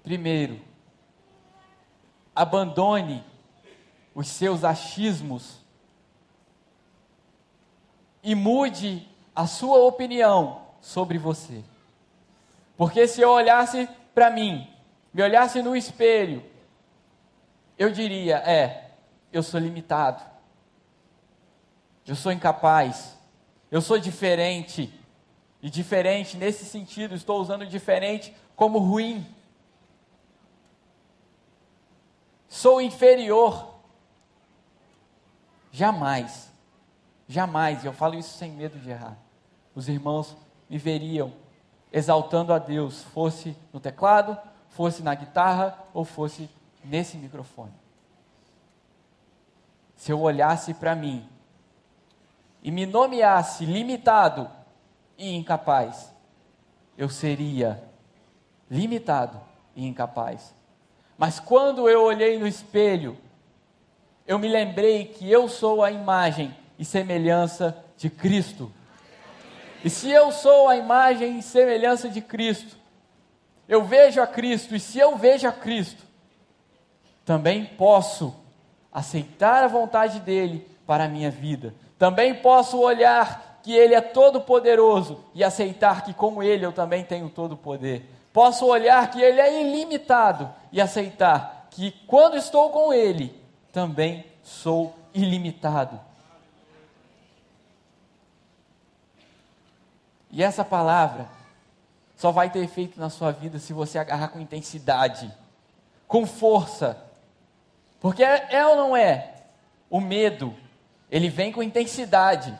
Primeiro, 0.03 0.61
abandone 2.37 3.24
os 4.14 4.28
seus 4.28 4.62
achismos 4.62 5.59
e 8.22 8.34
mude 8.34 9.09
a 9.34 9.47
sua 9.47 9.78
opinião 9.78 10.62
sobre 10.80 11.18
você. 11.18 11.64
Porque 12.76 13.09
se 13.09 13.20
eu 13.22 13.30
olhasse 13.30 13.89
para 14.14 14.30
mim, 14.30 14.68
me 15.12 15.22
olhasse 15.22 15.62
no 15.62 15.74
espelho, 15.74 16.45
eu 17.78 17.91
diria: 17.91 18.37
é, 18.39 18.91
eu 19.32 19.43
sou 19.43 19.59
limitado, 19.59 20.22
eu 22.07 22.14
sou 22.14 22.30
incapaz, 22.30 23.16
eu 23.70 23.80
sou 23.80 23.99
diferente. 23.99 24.93
E 25.62 25.70
diferente 25.70 26.37
nesse 26.37 26.64
sentido, 26.64 27.14
estou 27.14 27.41
usando 27.41 27.66
diferente 27.66 28.32
como 28.55 28.78
ruim. 28.78 29.26
Sou 32.49 32.80
inferior. 32.80 33.74
Jamais, 35.70 36.51
jamais, 37.28 37.84
eu 37.84 37.92
falo 37.92 38.14
isso 38.14 38.36
sem 38.36 38.51
medo 38.53 38.78
de 38.78 38.90
errar. 38.90 39.16
Os 39.74 39.88
irmãos 39.88 40.36
me 40.68 40.78
veriam 40.78 41.32
exaltando 41.92 42.53
a 42.53 42.59
Deus, 42.59 43.03
fosse 43.03 43.57
no 43.72 43.80
teclado, 43.80 44.38
fosse 44.70 45.03
na 45.03 45.14
guitarra 45.14 45.78
ou 45.92 46.05
fosse 46.05 46.49
nesse 46.84 47.16
microfone. 47.16 47.72
Se 49.94 50.12
eu 50.12 50.20
olhasse 50.20 50.74
para 50.74 50.94
mim 50.94 51.26
e 52.62 52.70
me 52.70 52.86
nomeasse 52.86 53.64
limitado 53.64 54.51
e 55.16 55.34
incapaz, 55.34 56.12
eu 56.97 57.09
seria 57.09 57.82
limitado 58.70 59.40
e 59.74 59.86
incapaz. 59.86 60.55
Mas 61.18 61.40
quando 61.40 61.88
eu 61.88 62.02
olhei 62.02 62.38
no 62.38 62.46
espelho 62.46 63.16
eu 64.26 64.38
me 64.38 64.48
lembrei 64.48 65.04
que 65.04 65.30
eu 65.30 65.48
sou 65.48 65.84
a 65.84 65.90
imagem 65.90 66.54
e 66.78 66.84
semelhança 66.84 67.76
de 67.96 68.10
Cristo. 68.10 68.72
E 69.84 69.88
se 69.88 70.10
eu 70.10 70.32
sou 70.32 70.68
a 70.68 70.76
imagem 70.76 71.38
e 71.38 71.42
semelhança 71.42 72.08
de 72.08 72.20
Cristo, 72.20 72.76
eu 73.68 73.84
vejo 73.84 74.20
a 74.20 74.26
Cristo, 74.26 74.74
e 74.74 74.80
se 74.80 74.98
eu 74.98 75.16
vejo 75.16 75.46
a 75.46 75.52
Cristo, 75.52 76.02
também 77.24 77.64
posso 77.64 78.34
aceitar 78.92 79.62
a 79.62 79.68
vontade 79.68 80.18
dele 80.20 80.68
para 80.86 81.04
a 81.04 81.08
minha 81.08 81.30
vida. 81.30 81.74
Também 81.98 82.34
posso 82.34 82.80
olhar 82.80 83.60
que 83.62 83.72
ele 83.72 83.94
é 83.94 84.00
todo 84.00 84.40
poderoso 84.40 85.24
e 85.34 85.42
aceitar 85.42 86.04
que 86.04 86.14
como 86.14 86.42
ele 86.42 86.64
eu 86.66 86.72
também 86.72 87.04
tenho 87.04 87.28
todo 87.28 87.52
o 87.52 87.56
poder. 87.56 88.08
Posso 88.32 88.66
olhar 88.66 89.10
que 89.10 89.20
ele 89.20 89.40
é 89.40 89.62
ilimitado 89.62 90.48
e 90.76 90.80
aceitar 90.82 91.68
que 91.70 91.90
quando 92.06 92.36
estou 92.36 92.68
com 92.68 92.92
ele, 92.92 93.34
também 93.72 94.26
sou 94.42 94.94
ilimitado. 95.14 95.98
E 100.30 100.42
essa 100.42 100.62
palavra 100.62 101.28
só 102.14 102.30
vai 102.30 102.50
ter 102.50 102.58
efeito 102.58 103.00
na 103.00 103.08
sua 103.08 103.32
vida 103.32 103.58
se 103.58 103.72
você 103.72 103.98
agarrar 103.98 104.28
com 104.28 104.38
intensidade, 104.38 105.32
com 106.06 106.26
força. 106.26 107.02
Porque 107.98 108.22
é, 108.22 108.48
é 108.50 108.66
ou 108.66 108.76
não 108.76 108.94
é? 108.94 109.32
O 109.88 109.98
medo, 109.98 110.54
ele 111.10 111.30
vem 111.30 111.50
com 111.52 111.62
intensidade. 111.62 112.54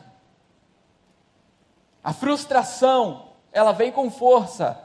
A 2.03 2.13
frustração, 2.13 3.29
ela 3.51 3.73
vem 3.73 3.91
com 3.91 4.09
força. 4.09 4.75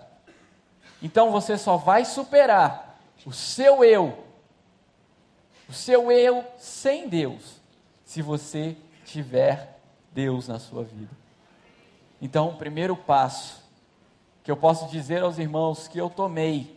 Então 1.01 1.31
você 1.31 1.57
só 1.57 1.79
vai 1.79 2.05
superar 2.05 2.92
o 3.25 3.33
seu 3.33 3.85
eu, 3.85 4.25
o 5.69 5.73
seu 5.73 6.11
eu 6.11 6.45
sem 6.59 7.09
Deus, 7.09 7.61
se 8.05 8.21
você 8.21 8.77
tiver 9.05 9.79
Deus 10.13 10.49
na 10.49 10.59
sua 10.59 10.83
vida. 10.83 11.11
Então, 12.21 12.51
o 12.51 12.57
primeiro 12.57 12.97
passo 12.97 13.63
que 14.45 14.51
eu 14.51 14.57
posso 14.57 14.89
dizer 14.89 15.23
aos 15.23 15.39
irmãos 15.39 15.87
que 15.89 15.99
eu 15.99 16.11
tomei, 16.11 16.77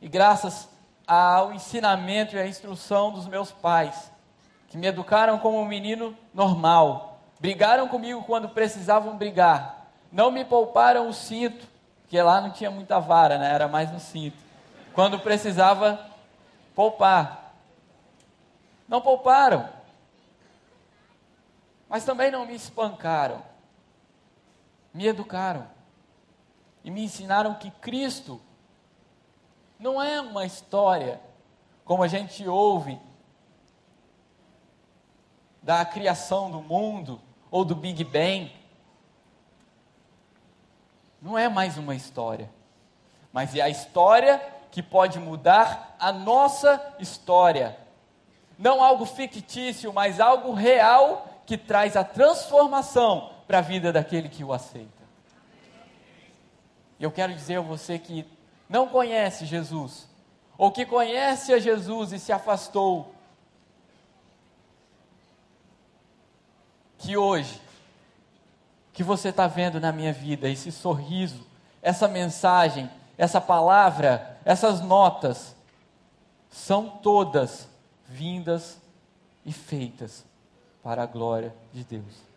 e 0.00 0.08
graças 0.08 0.68
ao 1.06 1.52
ensinamento 1.52 2.34
e 2.34 2.38
à 2.38 2.46
instrução 2.46 3.12
dos 3.12 3.26
meus 3.26 3.52
pais, 3.52 4.10
que 4.68 4.78
me 4.78 4.86
educaram 4.86 5.38
como 5.38 5.60
um 5.60 5.66
menino 5.66 6.16
normal, 6.32 7.20
brigaram 7.38 7.86
comigo 7.88 8.22
quando 8.24 8.48
precisavam 8.48 9.16
brigar, 9.16 9.88
não 10.10 10.30
me 10.30 10.44
pouparam 10.44 11.08
o 11.08 11.12
cinto, 11.12 11.66
porque 12.02 12.20
lá 12.20 12.40
não 12.40 12.50
tinha 12.50 12.70
muita 12.70 12.98
vara, 12.98 13.38
né? 13.38 13.52
era 13.52 13.68
mais 13.68 13.90
no 13.92 14.00
cinto, 14.00 14.36
quando 14.94 15.18
precisava 15.18 16.10
poupar. 16.74 17.54
Não 18.88 19.00
pouparam, 19.00 19.68
mas 21.88 22.04
também 22.04 22.30
não 22.30 22.46
me 22.46 22.54
espancaram 22.54 23.42
me 24.94 25.08
educaram 25.08 25.66
e 26.84 26.90
me 26.90 27.02
ensinaram 27.02 27.54
que 27.56 27.68
Cristo 27.72 28.40
não 29.76 30.00
é 30.00 30.20
uma 30.20 30.46
história 30.46 31.20
como 31.84 32.04
a 32.04 32.08
gente 32.08 32.46
ouve 32.46 32.98
da 35.60 35.84
criação 35.84 36.50
do 36.50 36.62
mundo 36.62 37.20
ou 37.50 37.64
do 37.64 37.74
Big 37.74 38.04
Bang. 38.04 38.54
Não 41.20 41.36
é 41.36 41.48
mais 41.48 41.76
uma 41.76 41.96
história, 41.96 42.48
mas 43.32 43.54
é 43.56 43.62
a 43.62 43.68
história 43.68 44.40
que 44.74 44.82
pode 44.82 45.20
mudar 45.20 45.94
a 46.00 46.10
nossa 46.12 46.96
história. 46.98 47.78
Não 48.58 48.82
algo 48.82 49.06
fictício, 49.06 49.92
mas 49.92 50.18
algo 50.18 50.52
real 50.52 51.28
que 51.46 51.56
traz 51.56 51.96
a 51.96 52.02
transformação 52.02 53.30
para 53.46 53.58
a 53.58 53.60
vida 53.60 53.92
daquele 53.92 54.28
que 54.28 54.42
o 54.42 54.52
aceita. 54.52 55.04
Eu 56.98 57.12
quero 57.12 57.32
dizer 57.32 57.58
a 57.58 57.60
você 57.60 58.00
que 58.00 58.26
não 58.68 58.88
conhece 58.88 59.46
Jesus, 59.46 60.08
ou 60.58 60.72
que 60.72 60.84
conhece 60.84 61.52
a 61.52 61.60
Jesus 61.60 62.10
e 62.10 62.18
se 62.18 62.32
afastou, 62.32 63.14
que 66.98 67.16
hoje, 67.16 67.62
que 68.92 69.04
você 69.04 69.28
está 69.28 69.46
vendo 69.46 69.78
na 69.78 69.92
minha 69.92 70.12
vida, 70.12 70.48
esse 70.48 70.72
sorriso, 70.72 71.46
essa 71.80 72.08
mensagem, 72.08 72.90
essa 73.16 73.40
palavra, 73.40 74.33
essas 74.44 74.80
notas, 74.80 75.56
são 76.50 76.88
todas 76.88 77.68
vindas 78.06 78.78
e 79.44 79.52
feitas 79.52 80.24
para 80.82 81.02
a 81.02 81.06
glória 81.06 81.54
de 81.72 81.82
Deus 81.84 82.34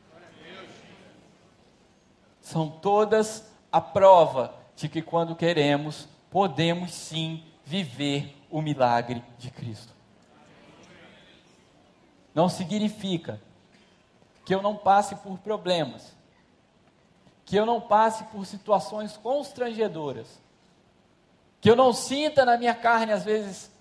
são 2.47 2.69
todas 2.69 3.43
a 3.69 3.81
prova 3.81 4.53
de 4.73 4.87
que 4.87 5.01
quando 5.01 5.35
queremos, 5.35 6.07
podemos 6.31 6.93
sim 6.93 7.43
viver 7.65 8.37
o 8.49 8.61
milagre 8.61 9.21
de 9.37 9.51
Cristo. 9.51 9.93
Não 12.33 12.47
significa 12.47 13.41
que 14.45 14.55
eu 14.55 14.61
não 14.61 14.77
passe 14.77 15.13
por 15.17 15.37
problemas, 15.39 16.15
que 17.43 17.57
eu 17.57 17.65
não 17.65 17.81
passe 17.81 18.23
por 18.25 18.45
situações 18.45 19.17
constrangedoras, 19.17 20.39
que 21.59 21.69
eu 21.69 21.75
não 21.75 21.91
sinta 21.91 22.45
na 22.45 22.57
minha 22.57 22.75
carne 22.75 23.11
às 23.11 23.23
vezes 23.23 23.71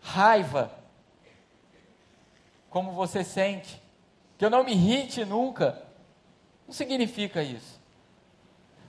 raiva, 0.00 0.72
como 2.68 2.92
você 2.92 3.22
sente, 3.22 3.80
que 4.38 4.44
eu 4.44 4.50
não 4.50 4.64
me 4.64 4.72
irrite 4.72 5.24
nunca, 5.24 5.82
não 6.66 6.72
significa 6.72 7.42
isso. 7.42 7.80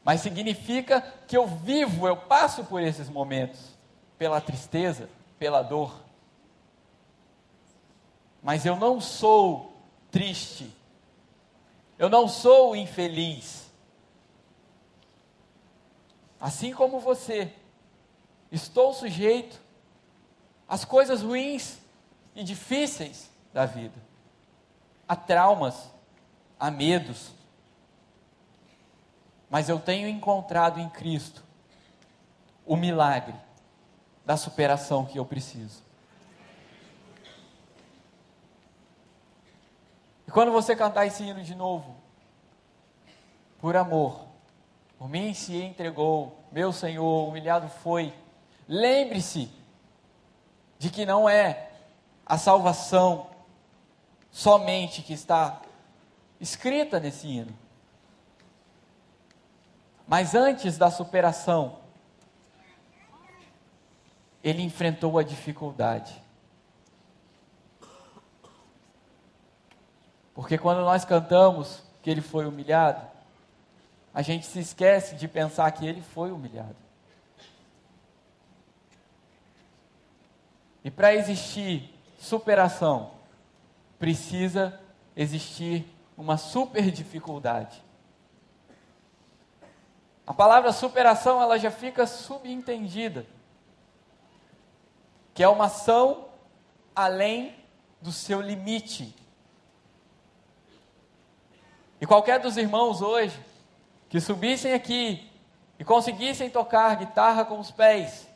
Mas 0.04 0.22
significa 0.22 1.02
que 1.28 1.38
eu 1.38 1.46
vivo, 1.46 2.08
eu 2.08 2.18
passo 2.18 2.64
por 2.64 2.82
esses 2.82 3.10
momentos, 3.10 3.78
pela 4.18 4.42
tristeza, 4.42 5.10
pela 5.38 5.62
dor. 5.62 5.94
Mas 8.42 8.66
eu 8.66 8.76
não 8.76 9.00
sou 9.00 9.74
triste. 10.10 10.72
Eu 11.98 12.10
não 12.10 12.28
sou 12.28 12.76
infeliz. 12.76 13.70
Assim 16.40 16.74
como 16.74 17.00
você, 17.00 17.54
estou 18.52 18.94
sujeito 18.94 19.60
às 20.68 20.84
coisas 20.84 21.22
ruins 21.22 21.80
e 22.36 22.44
difíceis 22.44 23.30
da 23.54 23.66
vida, 23.66 24.00
a 25.08 25.16
traumas, 25.16 25.90
a 26.60 26.70
medos, 26.70 27.32
mas 29.50 29.68
eu 29.68 29.80
tenho 29.80 30.08
encontrado 30.08 30.80
em 30.80 30.90
Cristo 30.90 31.44
o 32.66 32.76
milagre 32.76 33.36
da 34.26 34.38
superação 34.38 35.06
que 35.06 35.20
eu 35.20 35.26
preciso. 35.26 35.84
E 40.28 40.32
quando 40.32 40.52
você 40.52 40.74
cantar 40.76 41.06
esse 41.06 41.24
hino 41.24 41.44
de 41.44 41.54
novo, 41.54 41.94
por 43.60 43.76
amor, 43.76 44.26
por 44.98 45.10
mim 45.10 45.34
se 45.34 45.62
entregou, 45.62 46.40
meu 46.52 46.72
Senhor, 46.72 47.28
humilhado 47.28 47.68
foi. 47.68 48.14
Lembre-se 48.74 49.52
de 50.80 50.90
que 50.90 51.06
não 51.06 51.28
é 51.28 51.72
a 52.26 52.38
salvação 52.38 53.28
somente 54.32 55.02
que 55.02 55.12
está 55.12 55.62
escrita 56.40 56.98
nesse 56.98 57.28
hino. 57.28 57.54
Mas 60.08 60.36
antes 60.36 60.78
da 60.78 60.90
superação, 60.90 61.80
ele 64.42 64.62
enfrentou 64.62 65.20
a 65.20 65.24
dificuldade. 65.24 66.24
Porque 70.34 70.58
quando 70.58 70.80
nós 70.80 71.04
cantamos 71.04 71.84
que 72.02 72.10
ele 72.10 72.22
foi 72.22 72.46
humilhado, 72.46 73.06
a 74.14 74.22
gente 74.22 74.46
se 74.46 74.60
esquece 74.60 75.18
de 75.18 75.28
pensar 75.28 75.70
que 75.72 75.86
ele 75.86 76.02
foi 76.02 76.32
humilhado. 76.32 76.91
E 80.84 80.90
para 80.90 81.14
existir 81.14 81.94
superação, 82.18 83.12
precisa 84.00 84.80
existir 85.16 85.86
uma 86.18 86.38
super 86.38 86.90
dificuldade. 86.90 87.84
A 90.26 90.34
palavra 90.34 90.72
superação 90.72 91.42
ela 91.42 91.60
já 91.60 91.70
fica 91.70 92.08
subentendida, 92.08 93.26
que 95.34 95.44
é 95.44 95.48
uma 95.48 95.66
ação 95.66 96.30
além 96.96 97.56
do 98.02 98.12
seu 98.12 98.42
limite. 98.42 99.16
E 102.00 102.06
qualquer 102.06 102.40
dos 102.40 102.58
irmãos 102.58 103.02
hoje 103.02 103.40
que 104.10 104.20
subissem 104.20 104.74
aqui 104.74 105.30
e 105.78 105.84
conseguissem 105.84 106.50
tocar 106.50 106.96
guitarra 106.96 107.46
com 107.46 107.60
os 107.60 107.72
pés, 107.72 108.28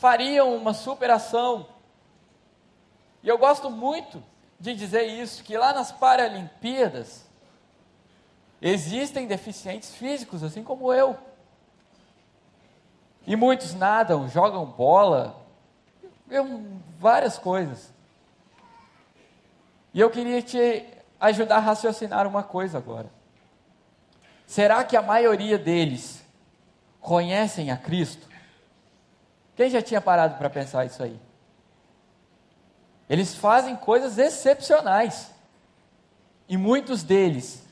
fariam 0.00 0.56
uma 0.56 0.72
superação 0.72 1.66
E 3.22 3.28
eu 3.28 3.36
gosto 3.36 3.70
muito 3.70 4.22
de 4.58 4.74
dizer 4.74 5.04
isso, 5.04 5.44
que 5.44 5.56
lá 5.56 5.74
nas 5.74 5.92
Paralimpíadas 5.92 7.26
existem 8.62 9.26
deficientes 9.26 9.94
físicos, 9.94 10.42
assim 10.42 10.64
como 10.64 10.92
eu. 10.92 11.16
E 13.26 13.36
muitos 13.36 13.74
nadam, 13.74 14.26
jogam 14.26 14.64
bola, 14.64 15.38
várias 16.98 17.38
coisas. 17.38 17.92
E 19.92 20.00
eu 20.00 20.10
queria 20.10 20.40
te 20.40 20.86
ajudar 21.20 21.56
a 21.56 21.60
raciocinar 21.60 22.26
uma 22.26 22.42
coisa 22.42 22.78
agora. 22.78 23.10
Será 24.46 24.82
que 24.82 24.96
a 24.96 25.02
maioria 25.02 25.58
deles 25.58 26.24
conhecem 27.00 27.70
a 27.70 27.76
Cristo? 27.76 28.29
Quem 29.60 29.68
já 29.68 29.82
tinha 29.82 30.00
parado 30.00 30.38
para 30.38 30.48
pensar 30.48 30.86
isso 30.86 31.02
aí? 31.02 31.20
Eles 33.10 33.34
fazem 33.34 33.76
coisas 33.76 34.16
excepcionais. 34.16 35.30
E 36.48 36.56
muitos 36.56 37.02
deles 37.02 37.62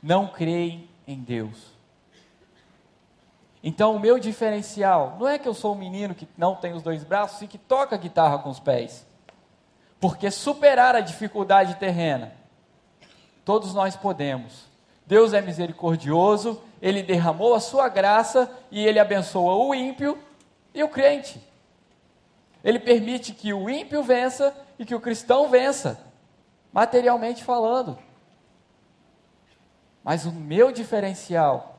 não 0.00 0.28
creem 0.28 0.88
em 1.04 1.18
Deus. 1.18 1.72
Então, 3.60 3.96
o 3.96 3.98
meu 3.98 4.20
diferencial 4.20 5.16
não 5.18 5.26
é 5.26 5.36
que 5.36 5.48
eu 5.48 5.52
sou 5.52 5.74
um 5.74 5.78
menino 5.78 6.14
que 6.14 6.28
não 6.38 6.54
tem 6.54 6.74
os 6.74 6.82
dois 6.82 7.02
braços 7.02 7.42
e 7.42 7.48
que 7.48 7.58
toca 7.58 7.96
guitarra 7.96 8.38
com 8.38 8.48
os 8.48 8.60
pés. 8.60 9.04
Porque 9.98 10.30
superar 10.30 10.94
a 10.94 11.00
dificuldade 11.00 11.74
terrena, 11.74 12.34
todos 13.44 13.74
nós 13.74 13.96
podemos. 13.96 14.66
Deus 15.04 15.32
é 15.32 15.40
misericordioso, 15.40 16.62
Ele 16.80 17.02
derramou 17.02 17.52
a 17.52 17.58
sua 17.58 17.88
graça 17.88 18.48
e 18.70 18.86
Ele 18.86 19.00
abençoa 19.00 19.54
o 19.54 19.74
ímpio 19.74 20.16
e 20.74 20.82
o 20.82 20.88
crente. 20.88 21.40
Ele 22.62 22.78
permite 22.78 23.32
que 23.32 23.52
o 23.52 23.68
ímpio 23.68 24.02
vença 24.02 24.54
e 24.78 24.84
que 24.84 24.94
o 24.94 25.00
cristão 25.00 25.48
vença, 25.48 26.00
materialmente 26.72 27.42
falando. 27.42 27.98
Mas 30.04 30.24
o 30.24 30.32
meu 30.32 30.72
diferencial 30.72 31.72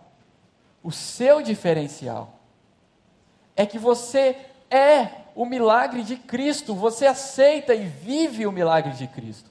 o 0.83 0.91
seu 0.91 1.41
diferencial 1.41 2.33
é 3.55 3.65
que 3.65 3.79
você 3.79 4.35
é 4.69 5.23
o 5.33 5.45
milagre 5.45 6.03
de 6.03 6.17
Cristo, 6.17 6.75
você 6.75 7.07
aceita 7.07 7.73
e 7.73 7.85
vive 7.85 8.45
o 8.45 8.51
milagre 8.51 8.91
de 8.91 9.07
Cristo. 9.07 9.49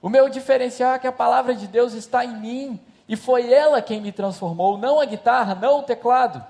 O 0.00 0.08
meu 0.08 0.28
diferencial 0.28 0.94
é 0.94 0.98
que 0.98 1.06
a 1.06 1.12
palavra 1.12 1.54
de 1.54 1.68
Deus 1.68 1.92
está 1.92 2.24
em 2.24 2.36
mim 2.36 2.80
e 3.08 3.14
foi 3.14 3.52
ela 3.52 3.80
quem 3.80 4.00
me 4.00 4.10
transformou, 4.10 4.76
não 4.76 5.00
a 5.00 5.04
guitarra, 5.04 5.54
não 5.54 5.78
o 5.78 5.82
teclado, 5.84 6.44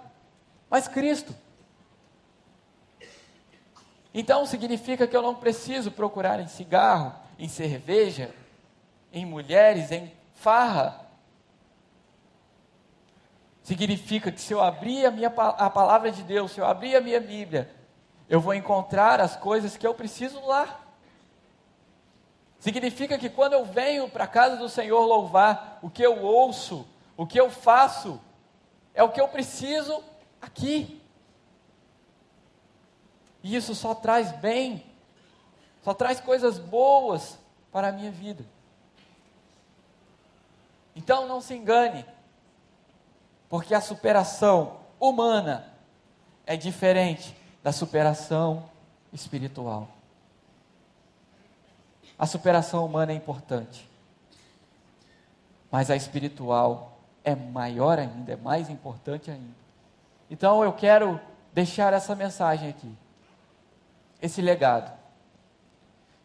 mas 0.70 0.88
Cristo. 0.88 1.34
Então 4.14 4.44
significa 4.46 5.06
que 5.06 5.16
eu 5.16 5.22
não 5.22 5.34
preciso 5.34 5.90
procurar 5.90 6.40
em 6.40 6.48
cigarro, 6.48 7.14
em 7.38 7.48
cerveja, 7.48 8.34
em 9.12 9.24
mulheres, 9.24 9.90
em 9.90 10.12
farra, 10.34 11.02
Significa 13.62 14.32
que 14.32 14.40
se 14.40 14.52
eu 14.52 14.60
abrir 14.60 15.06
a, 15.06 15.10
minha, 15.10 15.28
a 15.28 15.70
palavra 15.70 16.10
de 16.10 16.22
Deus, 16.22 16.50
se 16.50 16.60
eu 16.60 16.66
abrir 16.66 16.96
a 16.96 17.00
minha 17.00 17.20
Bíblia, 17.20 17.70
eu 18.28 18.40
vou 18.40 18.54
encontrar 18.54 19.20
as 19.20 19.36
coisas 19.36 19.76
que 19.76 19.86
eu 19.86 19.94
preciso 19.94 20.44
lá. 20.44 20.80
Significa 22.58 23.16
que 23.18 23.28
quando 23.28 23.52
eu 23.52 23.64
venho 23.64 24.08
para 24.08 24.24
a 24.24 24.28
casa 24.28 24.56
do 24.56 24.68
Senhor 24.68 25.04
louvar, 25.04 25.78
o 25.80 25.88
que 25.88 26.02
eu 26.02 26.22
ouço, 26.22 26.86
o 27.16 27.24
que 27.24 27.38
eu 27.38 27.50
faço, 27.50 28.20
é 28.94 29.02
o 29.02 29.10
que 29.10 29.20
eu 29.20 29.28
preciso 29.28 30.02
aqui. 30.40 31.00
E 33.42 33.54
isso 33.56 33.74
só 33.74 33.94
traz 33.94 34.32
bem, 34.32 34.84
só 35.82 35.92
traz 35.92 36.20
coisas 36.20 36.58
boas 36.58 37.38
para 37.72 37.88
a 37.88 37.92
minha 37.92 38.10
vida. 38.10 38.44
Então 40.94 41.26
não 41.26 41.40
se 41.40 41.54
engane, 41.54 42.04
porque 43.48 43.74
a 43.74 43.80
superação 43.80 44.80
humana 45.00 45.66
é 46.46 46.56
diferente 46.56 47.36
da 47.62 47.72
superação 47.72 48.68
espiritual. 49.12 49.88
A 52.18 52.26
superação 52.26 52.84
humana 52.84 53.12
é 53.12 53.14
importante, 53.14 53.88
mas 55.70 55.90
a 55.90 55.96
espiritual 55.96 56.98
é 57.24 57.34
maior 57.34 57.98
ainda, 57.98 58.32
é 58.32 58.36
mais 58.36 58.68
importante 58.68 59.30
ainda. 59.30 59.54
Então 60.30 60.62
eu 60.62 60.72
quero 60.72 61.20
deixar 61.52 61.92
essa 61.92 62.14
mensagem 62.14 62.68
aqui, 62.68 62.92
esse 64.22 64.40
legado, 64.40 64.96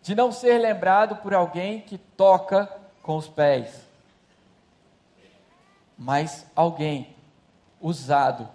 de 0.04 0.14
não 0.14 0.32
ser 0.32 0.60
lembrado 0.60 1.16
por 1.18 1.34
alguém 1.34 1.82
que 1.82 1.98
toca 1.98 2.72
com 3.02 3.18
os 3.18 3.28
pés, 3.28 3.88
mas 5.98 6.46
alguém 6.56 7.16
usado 7.82 8.48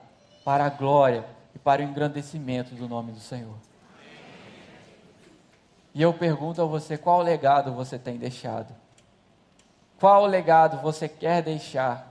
para 0.45 0.65
a 0.65 0.71
glória 0.71 1.27
e 1.55 1.59
para 1.59 1.83
o 1.83 1.85
engrandecimento 1.85 2.75
do 2.77 2.89
nome 2.89 3.11
do 3.11 3.19
Senhor. 3.19 3.57
E 5.93 6.01
eu 6.01 6.15
pergunto 6.15 6.63
a 6.63 6.65
você: 6.65 6.97
qual 6.97 7.21
legado 7.21 7.73
você 7.73 7.99
tem 7.99 8.17
deixado? 8.17 8.73
Qual 9.99 10.25
legado 10.25 10.81
você 10.81 11.09
quer 11.09 11.43
deixar? 11.43 12.11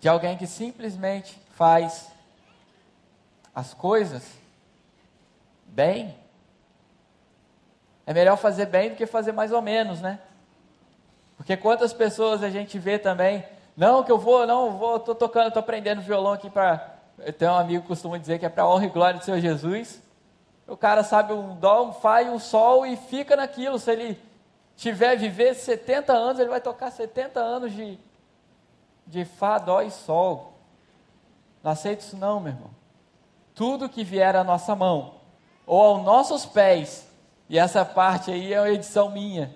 De 0.00 0.08
alguém 0.08 0.36
que 0.36 0.46
simplesmente 0.46 1.40
faz 1.54 2.10
as 3.54 3.72
coisas 3.72 4.45
bem? 5.76 6.16
É 8.06 8.14
melhor 8.14 8.36
fazer 8.36 8.66
bem 8.66 8.90
do 8.90 8.96
que 8.96 9.04
fazer 9.04 9.32
mais 9.32 9.52
ou 9.52 9.60
menos, 9.60 10.00
né? 10.00 10.18
Porque 11.36 11.54
quantas 11.56 11.92
pessoas 11.92 12.42
a 12.42 12.48
gente 12.48 12.78
vê 12.78 12.98
também 12.98 13.44
não, 13.76 14.02
que 14.02 14.10
eu 14.10 14.18
vou, 14.18 14.46
não, 14.46 14.78
vou, 14.78 14.98
tô 14.98 15.14
tocando, 15.14 15.52
tô 15.52 15.58
aprendendo 15.58 16.00
violão 16.00 16.32
aqui 16.32 16.48
para. 16.48 16.94
Tem 17.38 17.46
um 17.46 17.54
amigo 17.54 17.82
que 17.82 17.88
costuma 17.88 18.16
dizer 18.16 18.38
que 18.38 18.46
é 18.46 18.48
para 18.48 18.66
honra 18.66 18.86
e 18.86 18.88
glória 18.88 19.18
do 19.18 19.24
Senhor 19.24 19.38
Jesus. 19.38 20.02
O 20.66 20.76
cara 20.76 21.04
sabe 21.04 21.34
um 21.34 21.54
dó, 21.54 21.84
um 21.88 21.92
fá 21.92 22.22
e 22.22 22.30
um 22.30 22.38
sol 22.38 22.86
e 22.86 22.96
fica 22.96 23.36
naquilo. 23.36 23.78
Se 23.78 23.90
ele 23.90 24.18
tiver 24.76 25.16
viver 25.16 25.54
70 25.54 26.12
anos, 26.12 26.40
ele 26.40 26.48
vai 26.48 26.60
tocar 26.60 26.90
70 26.90 27.38
anos 27.38 27.72
de, 27.72 27.98
de 29.06 29.26
fá, 29.26 29.58
dó 29.58 29.82
e 29.82 29.90
sol. 29.90 30.54
Não 31.62 31.70
aceito 31.70 32.00
isso 32.00 32.16
não, 32.16 32.40
meu 32.40 32.52
irmão. 32.54 32.70
Tudo 33.54 33.90
que 33.90 34.02
vier 34.02 34.36
à 34.36 34.42
nossa 34.42 34.74
mão, 34.74 35.15
ou 35.66 35.82
aos 35.82 36.04
nossos 36.04 36.46
pés, 36.46 37.06
e 37.48 37.58
essa 37.58 37.84
parte 37.84 38.30
aí 38.30 38.52
é 38.52 38.60
uma 38.60 38.70
edição 38.70 39.10
minha, 39.10 39.54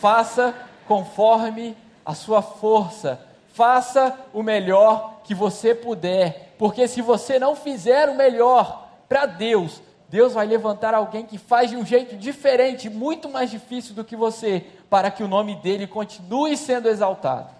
faça 0.00 0.54
conforme 0.86 1.76
a 2.04 2.14
sua 2.14 2.42
força, 2.42 3.20
faça 3.54 4.18
o 4.32 4.42
melhor 4.42 5.20
que 5.24 5.34
você 5.34 5.74
puder, 5.74 6.54
porque 6.58 6.88
se 6.88 7.00
você 7.00 7.38
não 7.38 7.54
fizer 7.54 8.08
o 8.08 8.16
melhor 8.16 8.88
para 9.08 9.26
Deus, 9.26 9.80
Deus 10.08 10.32
vai 10.32 10.46
levantar 10.46 10.94
alguém 10.94 11.26
que 11.26 11.36
faz 11.36 11.70
de 11.70 11.76
um 11.76 11.84
jeito 11.84 12.16
diferente, 12.16 12.88
muito 12.88 13.28
mais 13.28 13.50
difícil 13.50 13.94
do 13.94 14.04
que 14.04 14.16
você, 14.16 14.64
para 14.88 15.10
que 15.10 15.22
o 15.22 15.28
nome 15.28 15.54
dele 15.56 15.86
continue 15.86 16.56
sendo 16.56 16.88
exaltado. 16.88 17.50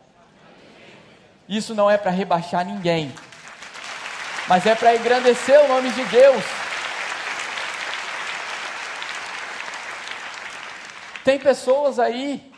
Isso 1.46 1.74
não 1.74 1.90
é 1.90 1.98
para 1.98 2.10
rebaixar 2.10 2.64
ninguém, 2.64 3.12
mas 4.48 4.64
é 4.66 4.74
para 4.74 4.96
engrandecer 4.96 5.62
o 5.64 5.68
nome 5.68 5.90
de 5.90 6.04
Deus. 6.06 6.57
Tem 11.28 11.38
pessoas 11.38 11.98
aí 11.98 12.50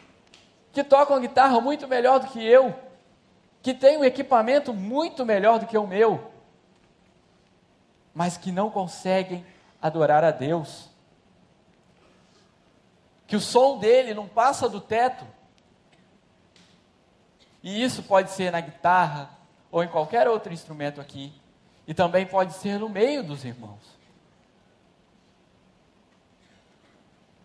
que 0.72 0.84
tocam 0.84 1.18
guitarra 1.18 1.60
muito 1.60 1.88
melhor 1.88 2.20
do 2.20 2.28
que 2.28 2.40
eu, 2.40 2.72
que 3.60 3.74
tem 3.74 3.98
um 3.98 4.04
equipamento 4.04 4.72
muito 4.72 5.26
melhor 5.26 5.58
do 5.58 5.66
que 5.66 5.76
o 5.76 5.88
meu, 5.88 6.30
mas 8.14 8.36
que 8.36 8.52
não 8.52 8.70
conseguem 8.70 9.44
adorar 9.82 10.22
a 10.22 10.30
Deus. 10.30 10.88
Que 13.26 13.34
o 13.34 13.40
som 13.40 13.80
dele 13.80 14.14
não 14.14 14.28
passa 14.28 14.68
do 14.68 14.80
teto. 14.80 15.26
E 17.64 17.82
isso 17.82 18.04
pode 18.04 18.30
ser 18.30 18.52
na 18.52 18.60
guitarra 18.60 19.30
ou 19.68 19.82
em 19.82 19.88
qualquer 19.88 20.28
outro 20.28 20.52
instrumento 20.52 21.00
aqui. 21.00 21.32
E 21.88 21.92
também 21.92 22.24
pode 22.24 22.52
ser 22.52 22.78
no 22.78 22.88
meio 22.88 23.24
dos 23.24 23.44
irmãos. 23.44 23.99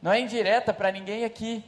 Não 0.06 0.14
é 0.14 0.20
indireta 0.20 0.72
para 0.72 0.91
ninguém 0.91 1.26
aqui, 1.26 1.66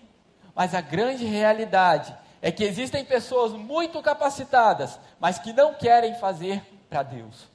mas 0.53 0.75
a 0.75 0.79
grande 0.79 1.25
realidade 1.25 2.15
é 2.39 2.51
que 2.51 2.63
existem 2.63 3.03
pessoas 3.03 3.51
muito 3.51 3.99
capacitadas, 3.99 4.99
mas 5.19 5.39
que 5.39 5.51
não 5.51 5.73
querem 5.73 6.13
fazer 6.19 6.61
para 6.87 7.01
Deus. 7.01 7.47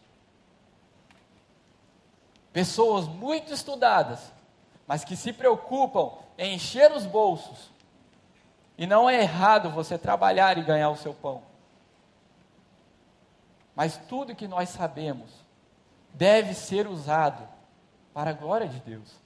Pessoas 2.52 3.06
muito 3.06 3.52
estudadas, 3.52 4.32
mas 4.84 5.04
que 5.04 5.14
se 5.14 5.32
preocupam 5.32 6.18
em 6.36 6.56
encher 6.56 6.90
os 6.90 7.06
bolsos. 7.06 7.70
E 8.76 8.84
não 8.84 9.08
é 9.08 9.20
errado 9.22 9.70
você 9.70 9.96
trabalhar 9.96 10.58
e 10.58 10.64
ganhar 10.64 10.90
o 10.90 10.96
seu 10.96 11.14
pão. 11.14 11.44
Mas 13.76 13.98
tudo 14.08 14.34
que 14.34 14.48
nós 14.48 14.68
sabemos 14.70 15.30
deve 16.12 16.54
ser 16.54 16.88
usado 16.88 17.48
para 18.12 18.30
a 18.30 18.34
glória 18.34 18.66
de 18.66 18.80
Deus. 18.80 19.21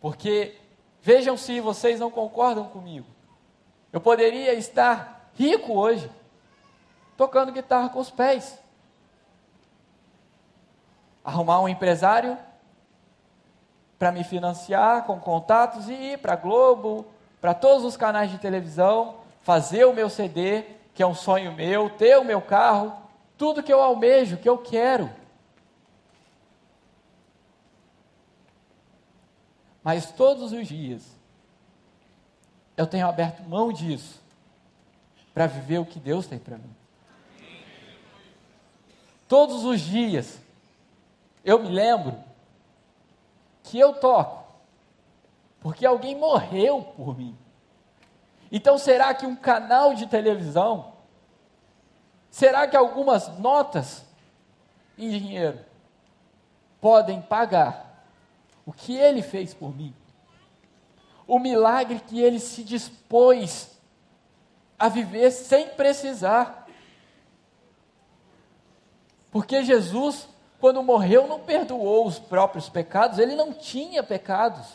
Porque 0.00 0.56
vejam 1.02 1.36
se 1.36 1.60
vocês 1.60 2.00
não 2.00 2.10
concordam 2.10 2.64
comigo. 2.64 3.06
Eu 3.92 4.00
poderia 4.00 4.54
estar 4.54 5.30
rico 5.34 5.74
hoje, 5.74 6.10
tocando 7.16 7.52
guitarra 7.52 7.88
com 7.88 7.98
os 7.98 8.10
pés. 8.10 8.58
Arrumar 11.24 11.60
um 11.60 11.68
empresário 11.68 12.38
para 13.98 14.10
me 14.10 14.24
financiar 14.24 15.04
com 15.04 15.20
contatos 15.20 15.88
e 15.88 15.92
ir 15.92 16.18
para 16.18 16.34
Globo, 16.34 17.06
para 17.40 17.52
todos 17.52 17.84
os 17.84 17.96
canais 17.96 18.30
de 18.30 18.38
televisão, 18.38 19.16
fazer 19.42 19.84
o 19.84 19.92
meu 19.92 20.08
CD, 20.08 20.64
que 20.94 21.02
é 21.02 21.06
um 21.06 21.14
sonho 21.14 21.52
meu, 21.52 21.90
ter 21.90 22.16
o 22.16 22.24
meu 22.24 22.40
carro, 22.40 22.92
tudo 23.36 23.62
que 23.62 23.72
eu 23.72 23.80
almejo, 23.80 24.38
que 24.38 24.48
eu 24.48 24.56
quero. 24.56 25.10
Mas 29.92 30.12
todos 30.12 30.52
os 30.52 30.68
dias 30.68 31.02
eu 32.76 32.86
tenho 32.86 33.08
aberto 33.08 33.42
mão 33.42 33.72
disso 33.72 34.22
para 35.34 35.48
viver 35.48 35.78
o 35.78 35.84
que 35.84 35.98
Deus 35.98 36.28
tem 36.28 36.38
para 36.38 36.58
mim. 36.58 36.72
Todos 39.26 39.64
os 39.64 39.80
dias 39.80 40.40
eu 41.44 41.58
me 41.58 41.68
lembro 41.70 42.16
que 43.64 43.80
eu 43.80 43.94
toco 43.94 44.54
porque 45.58 45.84
alguém 45.84 46.14
morreu 46.14 46.82
por 46.96 47.18
mim. 47.18 47.36
Então 48.52 48.78
será 48.78 49.12
que 49.12 49.26
um 49.26 49.34
canal 49.34 49.92
de 49.92 50.06
televisão, 50.06 50.92
será 52.30 52.68
que 52.68 52.76
algumas 52.76 53.26
notas 53.40 54.04
em 54.96 55.10
dinheiro 55.10 55.58
podem 56.80 57.20
pagar 57.20 57.89
o 58.70 58.72
que 58.72 58.96
ele 58.96 59.20
fez 59.20 59.52
por 59.52 59.76
mim, 59.76 59.92
o 61.26 61.40
milagre 61.40 61.98
que 62.06 62.20
ele 62.20 62.38
se 62.38 62.62
dispôs 62.62 63.76
a 64.78 64.88
viver 64.88 65.32
sem 65.32 65.70
precisar. 65.70 66.68
Porque 69.28 69.64
Jesus, 69.64 70.28
quando 70.60 70.84
morreu, 70.84 71.26
não 71.26 71.40
perdoou 71.40 72.06
os 72.06 72.20
próprios 72.20 72.68
pecados, 72.68 73.18
ele 73.18 73.34
não 73.34 73.52
tinha 73.52 74.04
pecados. 74.04 74.68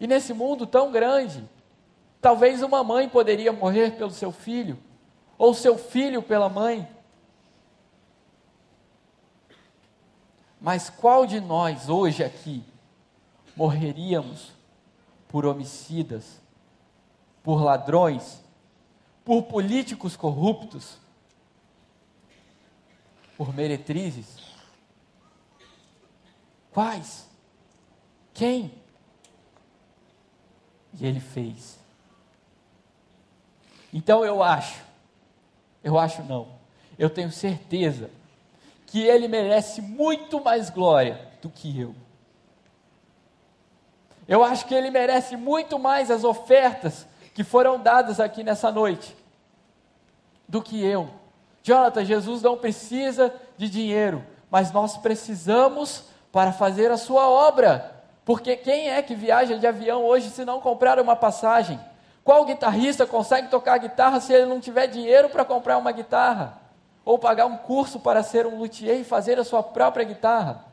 E 0.00 0.06
nesse 0.08 0.34
mundo 0.34 0.66
tão 0.66 0.90
grande, 0.90 1.48
talvez 2.20 2.60
uma 2.60 2.82
mãe 2.82 3.08
poderia 3.08 3.52
morrer 3.52 3.92
pelo 3.92 4.10
seu 4.10 4.32
filho, 4.32 4.76
ou 5.38 5.54
seu 5.54 5.78
filho 5.78 6.20
pela 6.24 6.48
mãe. 6.48 6.88
Mas 10.60 10.88
qual 10.88 11.26
de 11.26 11.40
nós 11.40 11.88
hoje 11.88 12.24
aqui 12.24 12.64
morreríamos 13.54 14.52
por 15.28 15.44
homicidas, 15.44 16.40
por 17.42 17.62
ladrões, 17.62 18.40
por 19.24 19.42
políticos 19.44 20.16
corruptos, 20.16 20.98
por 23.36 23.54
meretrizes? 23.54 24.38
Quais? 26.72 27.26
Quem? 28.32 28.72
E 30.98 31.06
ele 31.06 31.20
fez. 31.20 31.78
Então 33.92 34.24
eu 34.24 34.42
acho, 34.42 34.82
eu 35.82 35.98
acho 35.98 36.22
não, 36.22 36.48
eu 36.98 37.08
tenho 37.08 37.30
certeza 37.30 38.10
que 38.96 39.02
ele 39.02 39.28
merece 39.28 39.82
muito 39.82 40.42
mais 40.42 40.70
glória 40.70 41.20
do 41.42 41.50
que 41.50 41.78
eu. 41.78 41.94
Eu 44.26 44.42
acho 44.42 44.64
que 44.64 44.74
ele 44.74 44.88
merece 44.88 45.36
muito 45.36 45.78
mais 45.78 46.10
as 46.10 46.24
ofertas 46.24 47.06
que 47.34 47.44
foram 47.44 47.78
dadas 47.78 48.18
aqui 48.18 48.42
nessa 48.42 48.72
noite 48.72 49.14
do 50.48 50.62
que 50.62 50.82
eu. 50.82 51.10
Jonathan, 51.62 52.06
Jesus 52.06 52.40
não 52.40 52.56
precisa 52.56 53.34
de 53.58 53.68
dinheiro, 53.68 54.24
mas 54.50 54.72
nós 54.72 54.96
precisamos 54.96 56.04
para 56.32 56.50
fazer 56.50 56.90
a 56.90 56.96
sua 56.96 57.28
obra. 57.28 58.02
Porque 58.24 58.56
quem 58.56 58.88
é 58.88 59.02
que 59.02 59.14
viaja 59.14 59.58
de 59.58 59.66
avião 59.66 60.06
hoje 60.06 60.30
se 60.30 60.42
não 60.42 60.58
comprar 60.58 60.98
uma 60.98 61.14
passagem? 61.14 61.78
Qual 62.24 62.46
guitarrista 62.46 63.06
consegue 63.06 63.48
tocar 63.48 63.76
guitarra 63.76 64.20
se 64.20 64.32
ele 64.32 64.46
não 64.46 64.58
tiver 64.58 64.86
dinheiro 64.86 65.28
para 65.28 65.44
comprar 65.44 65.76
uma 65.76 65.92
guitarra? 65.92 66.64
Ou 67.06 67.20
pagar 67.20 67.46
um 67.46 67.56
curso 67.56 68.00
para 68.00 68.20
ser 68.24 68.48
um 68.48 68.58
luthier 68.58 68.98
e 68.98 69.04
fazer 69.04 69.38
a 69.38 69.44
sua 69.44 69.62
própria 69.62 70.04
guitarra. 70.04 70.64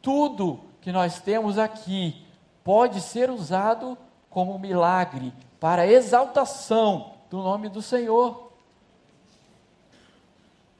Tudo 0.00 0.64
que 0.80 0.90
nós 0.90 1.20
temos 1.20 1.58
aqui 1.58 2.26
pode 2.64 3.02
ser 3.02 3.28
usado 3.28 3.96
como 4.30 4.58
milagre 4.58 5.34
para 5.60 5.86
exaltação 5.86 7.12
do 7.28 7.42
nome 7.42 7.68
do 7.68 7.82
Senhor. 7.82 8.52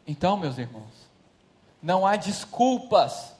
Então, 0.07 0.39
meus 0.39 0.57
irmãos, 0.57 1.07
não 1.83 2.07
há 2.07 2.17
desculpas 2.17 3.37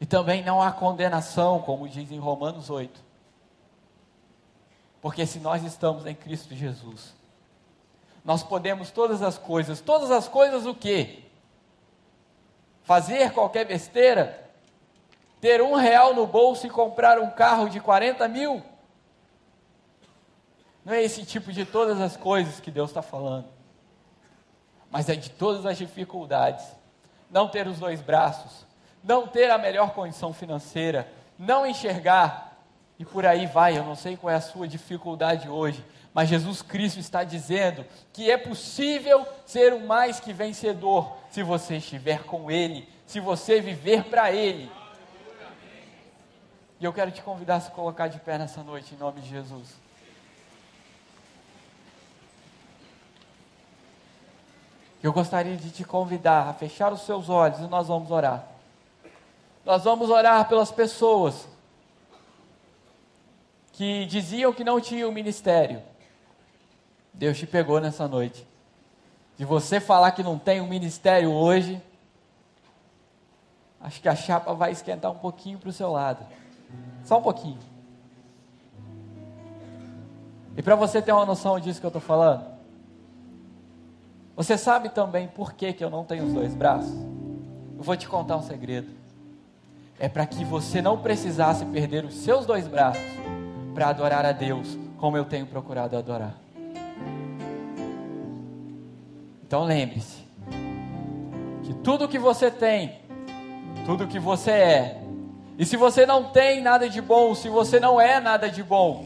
e 0.00 0.06
também 0.06 0.44
não 0.44 0.62
há 0.62 0.70
condenação, 0.70 1.60
como 1.62 1.88
diz 1.88 2.12
em 2.12 2.18
Romanos 2.20 2.70
8. 2.70 3.02
Porque 5.02 5.26
se 5.26 5.40
nós 5.40 5.64
estamos 5.64 6.06
em 6.06 6.14
Cristo 6.14 6.54
Jesus, 6.54 7.18
nós 8.24 8.42
podemos 8.42 8.90
todas 8.90 9.22
as 9.22 9.38
coisas. 9.38 9.80
Todas 9.80 10.10
as 10.10 10.28
coisas 10.28 10.66
o 10.66 10.74
quê? 10.74 11.20
Fazer 12.82 13.32
qualquer 13.32 13.66
besteira? 13.66 14.50
Ter 15.40 15.62
um 15.62 15.74
real 15.74 16.14
no 16.14 16.26
bolso 16.26 16.66
e 16.66 16.70
comprar 16.70 17.18
um 17.18 17.30
carro 17.30 17.68
de 17.68 17.80
40 17.80 18.28
mil? 18.28 18.62
Não 20.84 20.92
é 20.92 21.02
esse 21.02 21.24
tipo 21.24 21.52
de 21.52 21.64
todas 21.64 22.00
as 22.00 22.16
coisas 22.16 22.60
que 22.60 22.70
Deus 22.70 22.90
está 22.90 23.02
falando. 23.02 23.46
Mas 24.90 25.08
é 25.08 25.14
de 25.14 25.30
todas 25.30 25.64
as 25.64 25.78
dificuldades. 25.78 26.66
Não 27.30 27.48
ter 27.48 27.66
os 27.66 27.78
dois 27.78 28.00
braços, 28.00 28.66
não 29.04 29.26
ter 29.26 29.50
a 29.50 29.56
melhor 29.56 29.92
condição 29.92 30.32
financeira, 30.32 31.10
não 31.38 31.64
enxergar, 31.64 32.50
e 32.98 33.04
por 33.04 33.24
aí 33.24 33.46
vai. 33.46 33.78
Eu 33.78 33.84
não 33.84 33.94
sei 33.94 34.16
qual 34.16 34.32
é 34.32 34.36
a 34.36 34.40
sua 34.40 34.66
dificuldade 34.68 35.48
hoje, 35.48 35.84
mas 36.12 36.28
Jesus 36.28 36.62
Cristo 36.62 36.98
está 36.98 37.22
dizendo 37.22 37.84
que 38.12 38.30
é 38.30 38.36
possível 38.36 39.26
ser 39.46 39.72
um 39.72 39.86
mais 39.86 40.18
que 40.18 40.32
vencedor 40.32 41.16
se 41.30 41.42
você 41.42 41.76
estiver 41.76 42.24
com 42.24 42.50
Ele, 42.50 42.88
se 43.06 43.20
você 43.20 43.60
viver 43.60 44.04
para 44.04 44.32
Ele. 44.32 44.70
E 46.80 46.84
eu 46.84 46.92
quero 46.92 47.10
te 47.10 47.22
convidar 47.22 47.56
a 47.56 47.60
se 47.60 47.70
colocar 47.70 48.08
de 48.08 48.18
pé 48.18 48.38
nessa 48.38 48.62
noite, 48.62 48.94
em 48.94 48.98
nome 48.98 49.20
de 49.20 49.28
Jesus. 49.28 49.68
Eu 55.02 55.12
gostaria 55.12 55.56
de 55.56 55.70
te 55.70 55.84
convidar 55.84 56.48
a 56.48 56.52
fechar 56.52 56.92
os 56.92 57.02
seus 57.02 57.28
olhos 57.28 57.58
e 57.60 57.62
nós 57.62 57.88
vamos 57.88 58.10
orar. 58.10 58.46
Nós 59.64 59.84
vamos 59.84 60.10
orar 60.10 60.48
pelas 60.48 60.70
pessoas 60.70 61.48
que 63.72 64.04
diziam 64.06 64.52
que 64.52 64.64
não 64.64 64.80
tinham 64.80 65.10
ministério, 65.10 65.82
Deus 67.20 67.36
te 67.36 67.46
pegou 67.46 67.78
nessa 67.82 68.08
noite. 68.08 68.48
De 69.36 69.44
você 69.44 69.78
falar 69.78 70.12
que 70.12 70.22
não 70.22 70.38
tem 70.38 70.58
um 70.62 70.66
ministério 70.66 71.30
hoje, 71.30 71.78
acho 73.78 74.00
que 74.00 74.08
a 74.08 74.16
chapa 74.16 74.54
vai 74.54 74.72
esquentar 74.72 75.12
um 75.12 75.18
pouquinho 75.18 75.58
para 75.58 75.68
o 75.68 75.72
seu 75.72 75.92
lado. 75.92 76.24
Só 77.04 77.18
um 77.18 77.22
pouquinho. 77.22 77.58
E 80.56 80.62
para 80.62 80.74
você 80.74 81.02
ter 81.02 81.12
uma 81.12 81.26
noção 81.26 81.60
disso 81.60 81.78
que 81.78 81.84
eu 81.84 81.90
estou 81.90 82.00
falando, 82.00 82.46
você 84.34 84.56
sabe 84.56 84.88
também 84.88 85.28
por 85.28 85.52
que, 85.52 85.74
que 85.74 85.84
eu 85.84 85.90
não 85.90 86.06
tenho 86.06 86.24
os 86.24 86.32
dois 86.32 86.54
braços? 86.54 86.94
Eu 87.76 87.84
vou 87.84 87.98
te 87.98 88.08
contar 88.08 88.38
um 88.38 88.42
segredo. 88.42 88.88
É 89.98 90.08
para 90.08 90.24
que 90.24 90.42
você 90.42 90.80
não 90.80 90.96
precisasse 90.96 91.66
perder 91.66 92.02
os 92.02 92.14
seus 92.14 92.46
dois 92.46 92.66
braços 92.66 93.02
para 93.74 93.90
adorar 93.90 94.24
a 94.24 94.32
Deus, 94.32 94.78
como 94.96 95.18
eu 95.18 95.26
tenho 95.26 95.46
procurado 95.46 95.98
adorar. 95.98 96.34
Então 99.46 99.64
lembre-se 99.64 100.18
que 101.64 101.74
tudo 101.74 102.06
que 102.08 102.18
você 102.18 102.50
tem, 102.50 103.00
tudo 103.84 104.06
que 104.06 104.18
você 104.18 104.50
é, 104.50 105.02
e 105.58 105.66
se 105.66 105.76
você 105.76 106.06
não 106.06 106.24
tem 106.24 106.62
nada 106.62 106.88
de 106.88 107.02
bom, 107.02 107.34
se 107.34 107.48
você 107.48 107.78
não 107.78 108.00
é 108.00 108.20
nada 108.20 108.48
de 108.48 108.62
bom, 108.62 109.04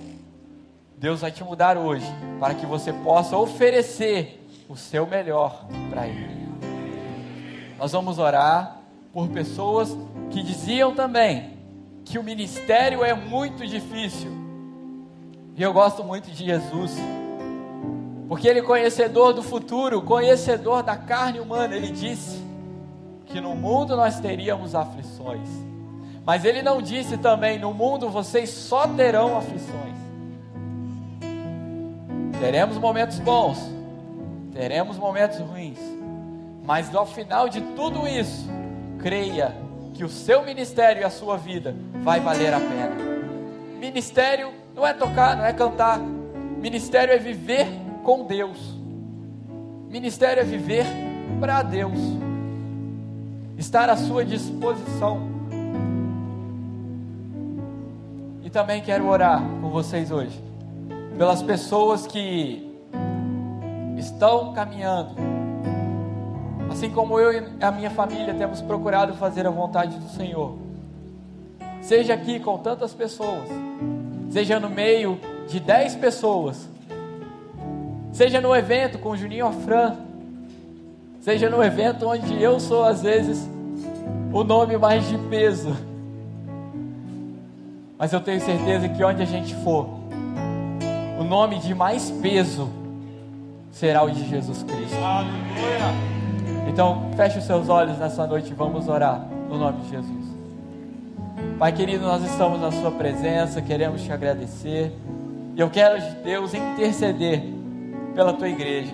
Deus 0.96 1.22
vai 1.22 1.32
te 1.32 1.42
mudar 1.42 1.76
hoje 1.76 2.06
para 2.38 2.54
que 2.54 2.64
você 2.64 2.92
possa 2.92 3.36
oferecer 3.36 4.46
o 4.68 4.76
seu 4.76 5.06
melhor 5.06 5.66
para 5.90 6.06
Ele. 6.06 6.48
Nós 7.78 7.92
vamos 7.92 8.18
orar 8.18 8.78
por 9.12 9.28
pessoas 9.28 9.96
que 10.30 10.42
diziam 10.42 10.94
também 10.94 11.54
que 12.04 12.18
o 12.18 12.22
ministério 12.22 13.02
é 13.02 13.14
muito 13.14 13.66
difícil. 13.66 14.30
E 15.56 15.62
eu 15.62 15.72
gosto 15.72 16.04
muito 16.04 16.30
de 16.30 16.44
Jesus 16.44 16.92
porque 18.28 18.48
ele 18.48 18.62
conhecedor 18.62 19.32
do 19.32 19.42
futuro, 19.42 20.02
conhecedor 20.02 20.82
da 20.82 20.96
carne 20.96 21.40
humana, 21.40 21.76
ele 21.76 21.90
disse 21.90 22.42
que 23.26 23.40
no 23.40 23.54
mundo 23.54 23.96
nós 23.96 24.20
teríamos 24.20 24.74
aflições. 24.74 25.48
Mas 26.24 26.44
ele 26.44 26.62
não 26.62 26.80
disse 26.80 27.18
também: 27.18 27.58
no 27.58 27.74
mundo 27.74 28.08
vocês 28.08 28.48
só 28.48 28.86
terão 28.86 29.36
aflições. 29.36 29.94
Teremos 32.40 32.78
momentos 32.78 33.18
bons, 33.18 33.58
teremos 34.52 34.96
momentos 34.96 35.38
ruins, 35.38 35.78
mas 36.64 36.94
ao 36.94 37.06
final 37.06 37.48
de 37.48 37.60
tudo 37.60 38.08
isso, 38.08 38.48
creia 38.98 39.54
que 39.92 40.04
o 40.04 40.08
seu 40.08 40.42
ministério 40.44 41.02
e 41.02 41.04
a 41.04 41.10
sua 41.10 41.36
vida 41.36 41.74
vai 42.02 42.20
valer 42.20 42.52
a 42.52 42.58
pena. 42.58 42.96
Ministério 43.78 44.50
não 44.74 44.86
é 44.86 44.92
tocar, 44.92 45.36
não 45.36 45.44
é 45.44 45.52
cantar. 45.52 45.98
Ministério 45.98 47.14
é 47.14 47.18
viver 47.18 47.83
com 48.04 48.24
Deus. 48.24 48.58
Ministério 49.88 50.42
é 50.42 50.44
viver 50.44 50.86
para 51.40 51.62
Deus. 51.62 51.98
Estar 53.56 53.88
à 53.88 53.96
sua 53.96 54.24
disposição. 54.24 55.32
E 58.44 58.50
também 58.50 58.82
quero 58.82 59.08
orar 59.08 59.42
com 59.60 59.70
vocês 59.70 60.10
hoje 60.10 60.40
pelas 61.16 61.42
pessoas 61.42 62.06
que 62.06 62.70
estão 63.96 64.52
caminhando, 64.52 65.14
assim 66.70 66.90
como 66.90 67.18
eu 67.18 67.32
e 67.32 67.64
a 67.64 67.70
minha 67.70 67.90
família 67.90 68.34
temos 68.34 68.60
procurado 68.60 69.14
fazer 69.14 69.46
a 69.46 69.50
vontade 69.50 69.96
do 69.96 70.08
Senhor. 70.08 70.58
Seja 71.80 72.14
aqui 72.14 72.40
com 72.40 72.58
tantas 72.58 72.92
pessoas, 72.92 73.48
seja 74.30 74.58
no 74.58 74.68
meio 74.68 75.20
de 75.48 75.60
dez 75.60 75.94
pessoas, 75.94 76.68
seja 78.14 78.40
no 78.40 78.54
evento 78.54 78.96
com 78.98 79.16
Juninho 79.16 79.46
Afran, 79.46 79.96
seja 81.20 81.50
no 81.50 81.62
evento 81.62 82.06
onde 82.06 82.40
eu 82.40 82.60
sou 82.60 82.84
às 82.84 83.02
vezes 83.02 83.50
o 84.32 84.44
nome 84.44 84.78
mais 84.78 85.06
de 85.08 85.18
peso. 85.18 85.76
Mas 87.98 88.12
eu 88.12 88.20
tenho 88.20 88.40
certeza 88.40 88.88
que 88.88 89.02
onde 89.02 89.20
a 89.20 89.26
gente 89.26 89.54
for, 89.56 89.88
o 91.18 91.24
nome 91.24 91.58
de 91.58 91.74
mais 91.74 92.10
peso 92.22 92.70
será 93.72 94.04
o 94.04 94.10
de 94.10 94.28
Jesus 94.28 94.62
Cristo. 94.62 94.96
Aleluia. 94.96 96.68
Então, 96.68 97.10
feche 97.16 97.38
os 97.38 97.44
seus 97.44 97.68
olhos 97.68 97.98
nessa 97.98 98.26
noite 98.26 98.50
e 98.50 98.54
vamos 98.54 98.88
orar 98.88 99.26
no 99.48 99.58
nome 99.58 99.80
de 99.80 99.90
Jesus. 99.90 100.24
Pai 101.58 101.72
querido, 101.72 102.04
nós 102.04 102.22
estamos 102.24 102.60
na 102.60 102.70
Sua 102.70 102.92
presença, 102.92 103.60
queremos 103.60 104.02
te 104.02 104.12
agradecer. 104.12 104.92
E 105.56 105.60
eu 105.60 105.68
quero, 105.68 106.00
Deus, 106.22 106.54
interceder 106.54 107.63
pela 108.14 108.32
Tua 108.32 108.48
igreja. 108.48 108.92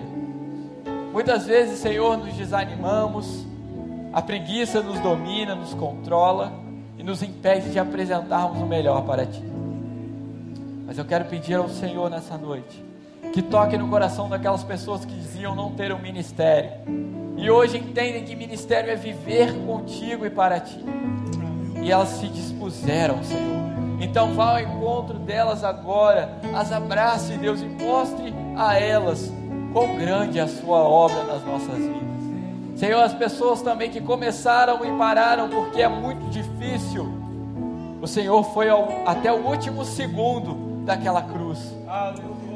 Muitas 1.13 1.45
vezes, 1.45 1.79
Senhor, 1.79 2.17
nos 2.17 2.33
desanimamos, 2.33 3.45
a 4.13 4.21
preguiça 4.21 4.81
nos 4.81 4.99
domina, 4.99 5.55
nos 5.55 5.73
controla 5.73 6.53
e 6.97 7.03
nos 7.03 7.21
impede 7.21 7.71
de 7.71 7.79
apresentarmos 7.79 8.61
o 8.61 8.65
melhor 8.65 9.03
para 9.03 9.25
Ti. 9.25 9.43
Mas 10.85 10.97
eu 10.97 11.05
quero 11.05 11.25
pedir 11.25 11.55
ao 11.55 11.69
Senhor 11.69 12.09
nessa 12.09 12.37
noite 12.37 12.83
que 13.33 13.41
toque 13.41 13.77
no 13.77 13.87
coração 13.87 14.27
daquelas 14.27 14.63
pessoas 14.63 15.05
que 15.05 15.13
diziam 15.13 15.55
não 15.55 15.71
ter 15.71 15.93
um 15.93 15.99
ministério 15.99 16.71
e 17.41 17.49
hoje 17.49 17.79
entendem 17.79 18.23
que 18.23 18.35
ministério 18.35 18.91
é 18.91 18.95
viver 18.95 19.51
contigo 19.65 20.27
e 20.27 20.29
para 20.29 20.59
ti. 20.59 20.77
E 21.81 21.91
elas 21.91 22.09
se 22.09 22.27
dispuseram, 22.27 23.23
Senhor. 23.23 23.61
Então 23.99 24.35
vá 24.35 24.51
ao 24.51 24.59
encontro 24.59 25.17
delas 25.17 25.63
agora, 25.63 26.37
as 26.53 26.71
abrace, 26.71 27.37
Deus, 27.37 27.59
e 27.61 27.65
mostre 27.65 28.31
a 28.55 28.79
elas 28.79 29.31
quão 29.73 29.97
grande 29.97 30.39
é 30.39 30.41
a 30.41 30.47
sua 30.47 30.79
obra 30.79 31.23
nas 31.23 31.43
nossas 31.45 31.77
vidas. 31.77 32.01
Senhor, 32.75 33.01
as 33.01 33.13
pessoas 33.13 33.61
também 33.61 33.89
que 33.89 34.01
começaram 34.01 34.83
e 34.85 34.97
pararam 34.97 35.49
porque 35.49 35.81
é 35.81 35.87
muito 35.87 36.29
difícil. 36.29 37.11
O 38.01 38.07
Senhor 38.07 38.43
foi 38.53 38.69
ao, 38.69 38.87
até 39.05 39.31
o 39.31 39.45
último 39.47 39.85
segundo 39.85 40.83
daquela 40.85 41.21
cruz. 41.21 41.59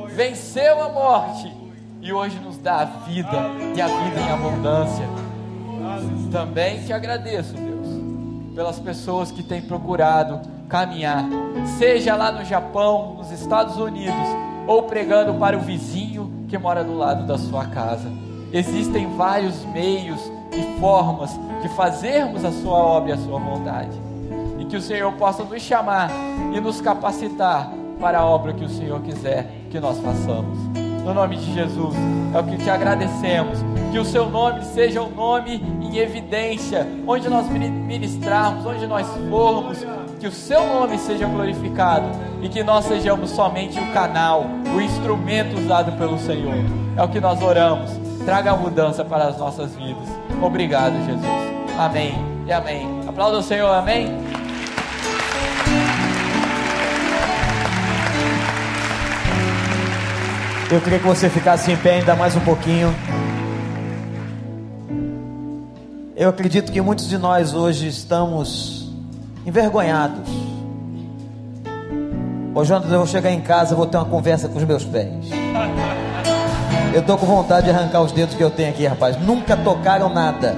Venceu 0.09 0.81
a 0.81 0.89
morte 0.89 1.51
e 2.01 2.11
hoje 2.11 2.39
nos 2.39 2.57
dá 2.57 2.81
a 2.81 2.85
vida 2.85 3.37
e 3.75 3.81
a 3.81 3.87
vida 3.87 4.21
em 4.21 4.31
abundância. 4.31 5.05
Também 6.31 6.83
te 6.83 6.91
agradeço, 6.91 7.53
Deus, 7.53 7.87
pelas 8.55 8.79
pessoas 8.79 9.31
que 9.31 9.43
têm 9.43 9.61
procurado 9.61 10.41
caminhar, 10.67 11.25
seja 11.77 12.15
lá 12.15 12.31
no 12.31 12.43
Japão, 12.43 13.15
nos 13.17 13.31
Estados 13.31 13.77
Unidos, 13.77 14.27
ou 14.67 14.83
pregando 14.83 15.33
para 15.35 15.57
o 15.57 15.61
vizinho 15.61 16.31
que 16.47 16.57
mora 16.57 16.83
do 16.83 16.97
lado 16.97 17.25
da 17.25 17.37
sua 17.37 17.65
casa. 17.65 18.11
Existem 18.51 19.07
vários 19.15 19.65
meios 19.65 20.31
e 20.51 20.79
formas 20.79 21.37
de 21.61 21.69
fazermos 21.69 22.45
a 22.45 22.51
sua 22.51 22.77
obra 22.77 23.11
e 23.11 23.13
a 23.13 23.17
sua 23.17 23.39
vontade. 23.39 23.97
E 24.59 24.65
que 24.65 24.77
o 24.77 24.81
Senhor 24.81 25.11
possa 25.13 25.43
nos 25.43 25.61
chamar 25.61 26.09
e 26.53 26.59
nos 26.59 26.79
capacitar 26.79 27.71
para 27.99 28.19
a 28.19 28.25
obra 28.25 28.53
que 28.53 28.63
o 28.63 28.69
Senhor 28.69 29.01
quiser 29.01 29.49
que 29.69 29.79
nós 29.79 29.99
façamos. 29.99 30.57
No 31.03 31.13
nome 31.13 31.37
de 31.37 31.53
Jesus, 31.53 31.95
é 32.33 32.39
o 32.39 32.43
que 32.43 32.57
te 32.57 32.69
agradecemos. 32.69 33.59
Que 33.91 33.99
o 33.99 34.05
seu 34.05 34.29
nome 34.29 34.63
seja 34.65 35.01
o 35.01 35.07
um 35.07 35.15
nome 35.15 35.63
em 35.81 35.97
evidência, 35.97 36.87
onde 37.07 37.29
nós 37.29 37.47
ministrarmos, 37.47 38.65
onde 38.65 38.87
nós 38.87 39.07
formos, 39.29 39.85
que 40.25 40.29
o 40.29 40.31
seu 40.31 40.65
nome 40.65 40.97
seja 40.97 41.27
glorificado 41.27 42.07
e 42.41 42.49
que 42.49 42.63
nós 42.63 42.85
sejamos 42.85 43.29
somente 43.29 43.79
o 43.79 43.93
canal, 43.93 44.47
o 44.75 44.81
instrumento 44.81 45.55
usado 45.55 45.91
pelo 45.99 46.17
Senhor. 46.17 46.55
É 46.97 47.03
o 47.03 47.07
que 47.07 47.19
nós 47.19 47.39
oramos. 47.43 47.91
Traga 48.25 48.53
a 48.53 48.57
mudança 48.57 49.05
para 49.05 49.27
as 49.27 49.37
nossas 49.37 49.75
vidas. 49.75 50.09
Obrigado, 50.41 50.95
Jesus. 51.05 51.77
Amém 51.77 52.15
e 52.47 52.51
amém. 52.51 52.87
Aplauda 53.07 53.37
o 53.37 53.43
Senhor, 53.43 53.71
amém. 53.71 54.07
Eu 60.71 60.81
queria 60.81 60.97
que 60.97 61.05
você 61.05 61.29
ficasse 61.29 61.71
em 61.71 61.77
pé 61.77 61.97
ainda 61.97 62.15
mais 62.15 62.35
um 62.35 62.41
pouquinho. 62.41 62.91
Eu 66.15 66.29
acredito 66.29 66.71
que 66.71 66.81
muitos 66.81 67.07
de 67.07 67.19
nós 67.19 67.53
hoje 67.53 67.87
estamos 67.87 68.84
envergonhados. 69.45 70.29
Jonas, 72.63 72.89
eu 72.89 72.97
vou 72.99 73.07
chegar 73.07 73.31
em 73.31 73.41
casa, 73.41 73.75
vou 73.75 73.85
ter 73.85 73.97
uma 73.97 74.05
conversa 74.05 74.47
com 74.47 74.57
os 74.57 74.63
meus 74.63 74.85
pés. 74.85 75.29
Eu 76.93 77.03
tô 77.03 77.17
com 77.17 77.25
vontade 77.25 77.65
de 77.65 77.71
arrancar 77.71 78.01
os 78.01 78.13
dedos 78.13 78.35
que 78.35 78.43
eu 78.43 78.49
tenho 78.49 78.69
aqui, 78.69 78.85
rapaz. 78.85 79.19
Nunca 79.21 79.57
tocaram 79.57 80.07
nada. 80.07 80.55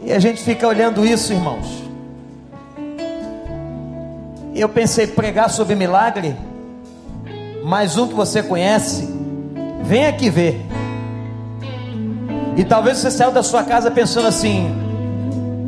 E 0.00 0.12
a 0.12 0.18
gente 0.18 0.42
fica 0.42 0.68
olhando 0.68 1.04
isso, 1.06 1.32
irmãos. 1.32 1.82
Eu 4.54 4.68
pensei 4.68 5.06
pregar 5.06 5.48
sobre 5.48 5.74
milagre, 5.74 6.36
mais 7.64 7.96
um 7.96 8.06
que 8.06 8.14
você 8.14 8.42
conhece, 8.42 9.08
vem 9.82 10.06
aqui 10.06 10.28
ver. 10.28 10.73
E 12.56 12.64
talvez 12.64 12.98
você 12.98 13.10
saiu 13.10 13.32
da 13.32 13.42
sua 13.42 13.64
casa 13.64 13.90
pensando 13.90 14.28
assim: 14.28 14.72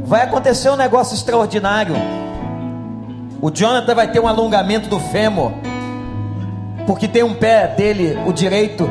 vai 0.04 0.22
acontecer 0.22 0.70
um 0.70 0.76
negócio 0.76 1.14
extraordinário. 1.14 1.94
O 3.40 3.50
Jonathan 3.50 3.94
vai 3.94 4.10
ter 4.10 4.20
um 4.20 4.28
alongamento 4.28 4.88
do 4.88 4.98
fêmur, 4.98 5.52
porque 6.86 7.08
tem 7.08 7.22
um 7.22 7.34
pé 7.34 7.68
dele, 7.68 8.18
o 8.26 8.32
direito, 8.32 8.88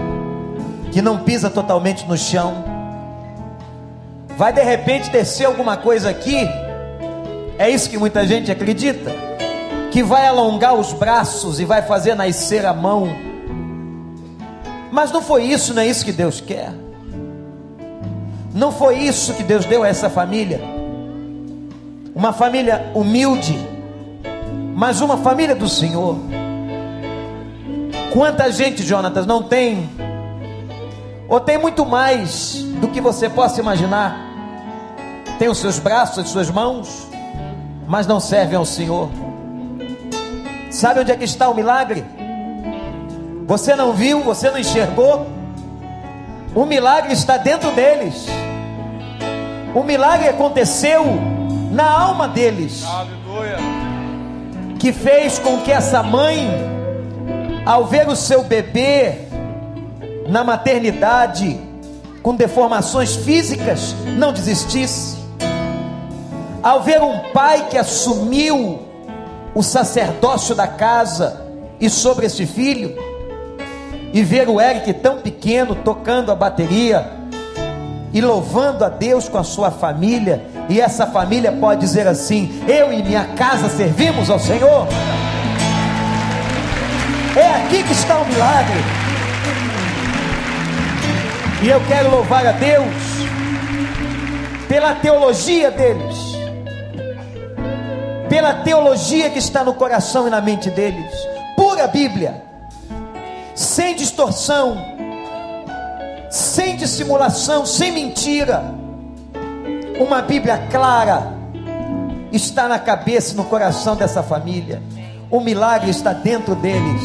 que 0.91 1.01
não 1.01 1.19
pisa 1.19 1.49
totalmente 1.49 2.05
no 2.05 2.17
chão. 2.17 2.63
Vai 4.37 4.51
de 4.51 4.61
repente 4.61 5.09
descer 5.09 5.45
alguma 5.45 5.77
coisa 5.77 6.09
aqui. 6.09 6.47
É 7.57 7.69
isso 7.69 7.89
que 7.89 7.97
muita 7.97 8.27
gente 8.27 8.51
acredita 8.51 9.11
que 9.91 10.03
vai 10.03 10.27
alongar 10.27 10.73
os 10.73 10.91
braços 10.91 11.57
e 11.61 11.63
vai 11.63 11.81
fazer 11.81 12.15
nascer 12.15 12.65
a 12.65 12.73
mão. 12.73 13.07
Mas 14.91 15.09
não 15.09 15.21
foi 15.21 15.43
isso, 15.43 15.73
não 15.73 15.81
é 15.81 15.87
isso 15.87 16.03
que 16.03 16.11
Deus 16.11 16.41
quer. 16.41 16.84
Não 18.55 18.71
foi 18.71 18.99
isso 18.99 19.33
que 19.33 19.43
Deus 19.43 19.65
deu 19.65 19.83
a 19.83 19.87
essa 19.89 20.09
família. 20.09 20.61
Uma 22.15 22.31
família 22.31 22.89
humilde, 22.95 23.59
mas 24.73 25.01
uma 25.01 25.17
família 25.17 25.53
do 25.53 25.67
Senhor. 25.67 26.15
Quanta 28.13 28.49
gente, 28.49 28.81
Jonatas, 28.81 29.25
não 29.25 29.43
tem, 29.43 29.89
ou 31.27 31.37
tem 31.37 31.57
muito 31.57 31.85
mais 31.85 32.63
do 32.79 32.87
que 32.87 33.01
você 33.01 33.27
possa 33.27 33.59
imaginar. 33.59 34.17
Tem 35.37 35.49
os 35.49 35.57
seus 35.57 35.77
braços, 35.77 36.19
as 36.19 36.29
suas 36.29 36.49
mãos, 36.49 37.09
mas 37.85 38.07
não 38.07 38.21
servem 38.21 38.55
ao 38.55 38.65
Senhor. 38.65 39.09
Sabe 40.71 41.01
onde 41.01 41.11
é 41.11 41.17
que 41.17 41.25
está 41.25 41.49
o 41.49 41.53
milagre? 41.53 42.05
Você 43.45 43.75
não 43.75 43.91
viu, 43.91 44.21
você 44.21 44.49
não 44.49 44.57
enxergou. 44.57 45.34
O 46.55 46.63
milagre 46.65 47.11
está 47.11 47.35
dentro 47.35 47.69
deles. 47.71 48.27
O 49.75 49.83
milagre 49.83 50.29
aconteceu 50.29 51.03
na 51.69 51.83
alma 51.83 52.29
deles. 52.29 52.85
Aleluia. 52.85 53.57
Que 54.79 54.93
fez 54.93 55.37
com 55.37 55.59
que 55.59 55.71
essa 55.71 56.01
mãe, 56.01 56.49
ao 57.65 57.83
ver 57.85 58.07
o 58.07 58.15
seu 58.15 58.41
bebê 58.45 59.27
na 60.29 60.45
maternidade, 60.45 61.59
com 62.23 62.33
deformações 62.33 63.17
físicas, 63.17 63.93
não 64.17 64.31
desistisse. 64.31 65.17
Ao 66.63 66.81
ver 66.83 67.01
um 67.01 67.19
pai 67.33 67.67
que 67.69 67.77
assumiu 67.77 68.79
o 69.53 69.61
sacerdócio 69.61 70.55
da 70.55 70.67
casa 70.67 71.45
e 71.81 71.89
sobre 71.89 72.27
esse 72.27 72.45
filho, 72.45 72.95
e 74.15 74.23
ver 74.23 74.47
o 74.47 74.61
Eric 74.61 74.93
tão 74.93 75.17
pequeno 75.17 75.75
tocando 75.75 76.31
a 76.31 76.35
bateria 76.35 77.05
e 78.13 78.21
louvando 78.21 78.85
a 78.85 78.87
Deus 78.87 79.27
com 79.27 79.37
a 79.37 79.43
sua 79.43 79.69
família, 79.69 80.41
e 80.69 80.79
essa 80.79 81.05
família 81.05 81.51
pode 81.51 81.81
dizer 81.81 82.07
assim: 82.07 82.63
Eu 82.65 82.93
e 82.93 83.03
minha 83.03 83.25
casa 83.35 83.67
servimos 83.67 84.29
ao 84.29 84.39
Senhor. 84.39 84.87
É 87.35 87.55
aqui 87.57 87.83
que 87.83 87.91
está 87.91 88.19
o 88.19 88.25
milagre. 88.25 88.79
E 91.61 91.67
eu 91.67 91.81
quero 91.85 92.09
louvar 92.09 92.47
a 92.47 92.53
Deus 92.53 92.85
pela 94.69 94.95
teologia 94.95 95.69
deles, 95.69 96.15
pela 98.29 98.53
teologia 98.53 99.29
que 99.29 99.39
está 99.39 99.61
no 99.61 99.73
coração 99.73 100.25
e 100.25 100.29
na 100.29 100.39
mente 100.39 100.69
deles, 100.69 101.11
pura 101.57 101.85
Bíblia, 101.85 102.44
sem 103.55 103.95
distorção, 103.95 104.77
sem 106.29 106.75
dissimulação, 106.75 107.65
sem 107.65 107.91
mentira. 107.91 108.63
Uma 109.97 110.21
Bíblia 110.21 110.67
clara 110.69 111.33
está 112.33 112.67
na 112.67 112.77
cabeça 112.77 113.33
e 113.33 113.37
no 113.37 113.45
coração 113.45 113.95
dessa 113.95 114.21
família. 114.21 114.83
O 115.31 115.39
milagre 115.39 115.89
está 115.89 116.11
dentro 116.11 116.53
deles. 116.55 117.01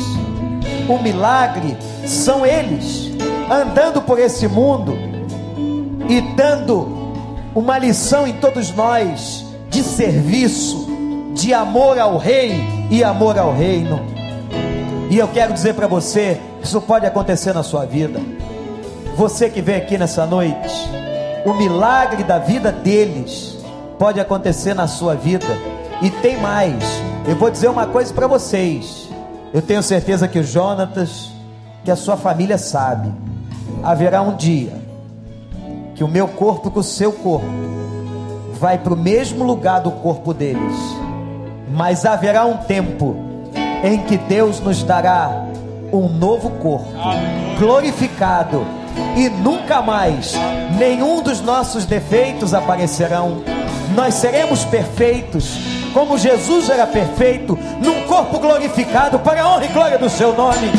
O 0.89 0.99
milagre 1.01 1.77
são 2.05 2.45
eles 2.45 3.11
andando 3.49 4.03
por 4.03 4.19
esse 4.19 4.49
mundo 4.49 4.99
e 6.09 6.21
dando 6.35 7.13
uma 7.55 7.79
lição 7.79 8.27
em 8.27 8.33
todos 8.35 8.73
nós 8.73 9.45
de 9.69 9.85
serviço, 9.85 10.89
de 11.33 11.55
amor 11.55 11.99
ao 11.99 12.19
rei 12.19 12.61
e 12.91 13.05
amor 13.05 13.39
ao 13.39 13.55
reino. 13.55 14.20
E 15.11 15.19
eu 15.19 15.27
quero 15.27 15.53
dizer 15.53 15.75
para 15.75 15.89
você, 15.89 16.41
isso 16.63 16.81
pode 16.81 17.05
acontecer 17.05 17.53
na 17.53 17.65
sua 17.65 17.85
vida. 17.85 18.21
Você 19.17 19.51
que 19.51 19.61
vem 19.61 19.75
aqui 19.75 19.99
nessa 19.99 20.25
noite, 20.25 20.89
o 21.45 21.53
milagre 21.53 22.23
da 22.23 22.39
vida 22.39 22.71
deles 22.71 23.59
pode 23.99 24.21
acontecer 24.21 24.73
na 24.73 24.87
sua 24.87 25.17
vida. 25.17 25.47
E 26.01 26.11
tem 26.11 26.41
mais. 26.41 26.85
Eu 27.27 27.35
vou 27.35 27.51
dizer 27.51 27.69
uma 27.69 27.89
coisa 27.89 28.15
para 28.15 28.29
vocês. 28.29 29.09
Eu 29.53 29.61
tenho 29.61 29.83
certeza 29.83 30.29
que 30.29 30.39
o 30.39 30.45
Jonatas, 30.45 31.33
que 31.85 31.91
a 31.91 31.97
sua 31.97 32.17
família 32.17 32.57
sabe, 32.57 33.13
haverá 33.83 34.23
um 34.23 34.37
dia 34.37 34.81
que 35.97 36.05
o 36.05 36.09
meu 36.09 36.29
corpo 36.29 36.71
com 36.71 36.81
o 36.81 36.85
seu 36.85 37.13
corpo 37.13 37.47
vai 38.61 38.79
para 38.79 38.95
o 38.95 38.97
mesmo 38.97 39.45
lugar 39.45 39.81
do 39.81 39.91
corpo 39.91 40.33
deles. 40.33 40.77
Mas 41.69 42.07
haverá 42.07 42.47
um 42.47 42.59
tempo 42.59 43.30
em 43.83 43.99
que 44.03 44.17
Deus 44.17 44.61
nos 44.61 44.83
dará 44.83 45.47
um 45.93 46.09
novo 46.09 46.51
corpo, 46.51 46.93
glorificado, 47.59 48.67
e 49.17 49.29
nunca 49.29 49.81
mais 49.83 50.35
nenhum 50.79 51.23
dos 51.23 51.41
nossos 51.41 51.85
defeitos 51.85 52.55
aparecerão. 52.55 53.43
Nós 53.95 54.15
seremos 54.15 54.65
perfeitos, 54.65 55.59
como 55.93 56.19
Jesus 56.19 56.69
era 56.69 56.87
perfeito, 56.87 57.59
num 57.81 58.03
corpo 58.03 58.39
glorificado, 58.39 59.19
para 59.19 59.43
a 59.43 59.49
honra 59.49 59.65
e 59.65 59.69
glória 59.69 59.99
do 59.99 60.09
seu 60.09 60.35
nome. 60.35 60.71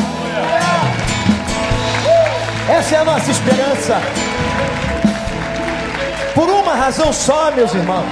Essa 2.68 2.94
é 2.94 2.98
a 2.98 3.04
nossa 3.04 3.30
esperança. 3.30 4.00
Por 6.34 6.48
uma 6.48 6.74
razão 6.74 7.12
só, 7.12 7.50
meus 7.50 7.74
irmãos. 7.74 8.06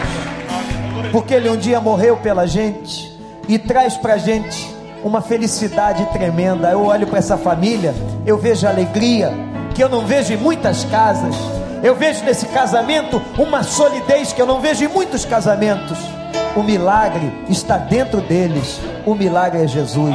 Porque 1.11 1.35
Ele 1.35 1.49
um 1.49 1.57
dia 1.57 1.81
morreu 1.81 2.17
pela 2.19 2.47
gente 2.47 3.11
e 3.49 3.59
traz 3.59 3.97
para 3.97 4.15
a 4.15 4.19
gente 4.19 4.80
uma 5.03 5.21
felicidade 5.21 6.05
tremenda. 6.07 6.71
Eu 6.71 6.85
olho 6.85 7.07
para 7.07 7.19
essa 7.19 7.37
família, 7.37 7.95
eu 8.27 8.39
vejo 8.39 8.67
alegria 8.67 9.33
que 9.75 9.83
eu 9.83 9.89
não 9.89 10.07
vejo 10.07 10.33
em 10.33 10.37
muitas 10.37 10.85
casas. 10.85 11.35
Eu 11.83 11.95
vejo 11.95 12.25
nesse 12.25 12.47
casamento 12.47 13.23
uma 13.39 13.63
solidez 13.63 14.33
que 14.33 14.41
eu 14.41 14.47
não 14.47 14.61
vejo 14.61 14.85
em 14.85 14.89
muitos 14.89 15.25
casamentos. 15.25 15.99
O 16.55 16.63
milagre 16.63 17.33
está 17.49 17.79
dentro 17.79 18.21
deles. 18.21 18.79
O 19.07 19.15
milagre 19.15 19.63
é 19.63 19.67
Jesus. 19.69 20.15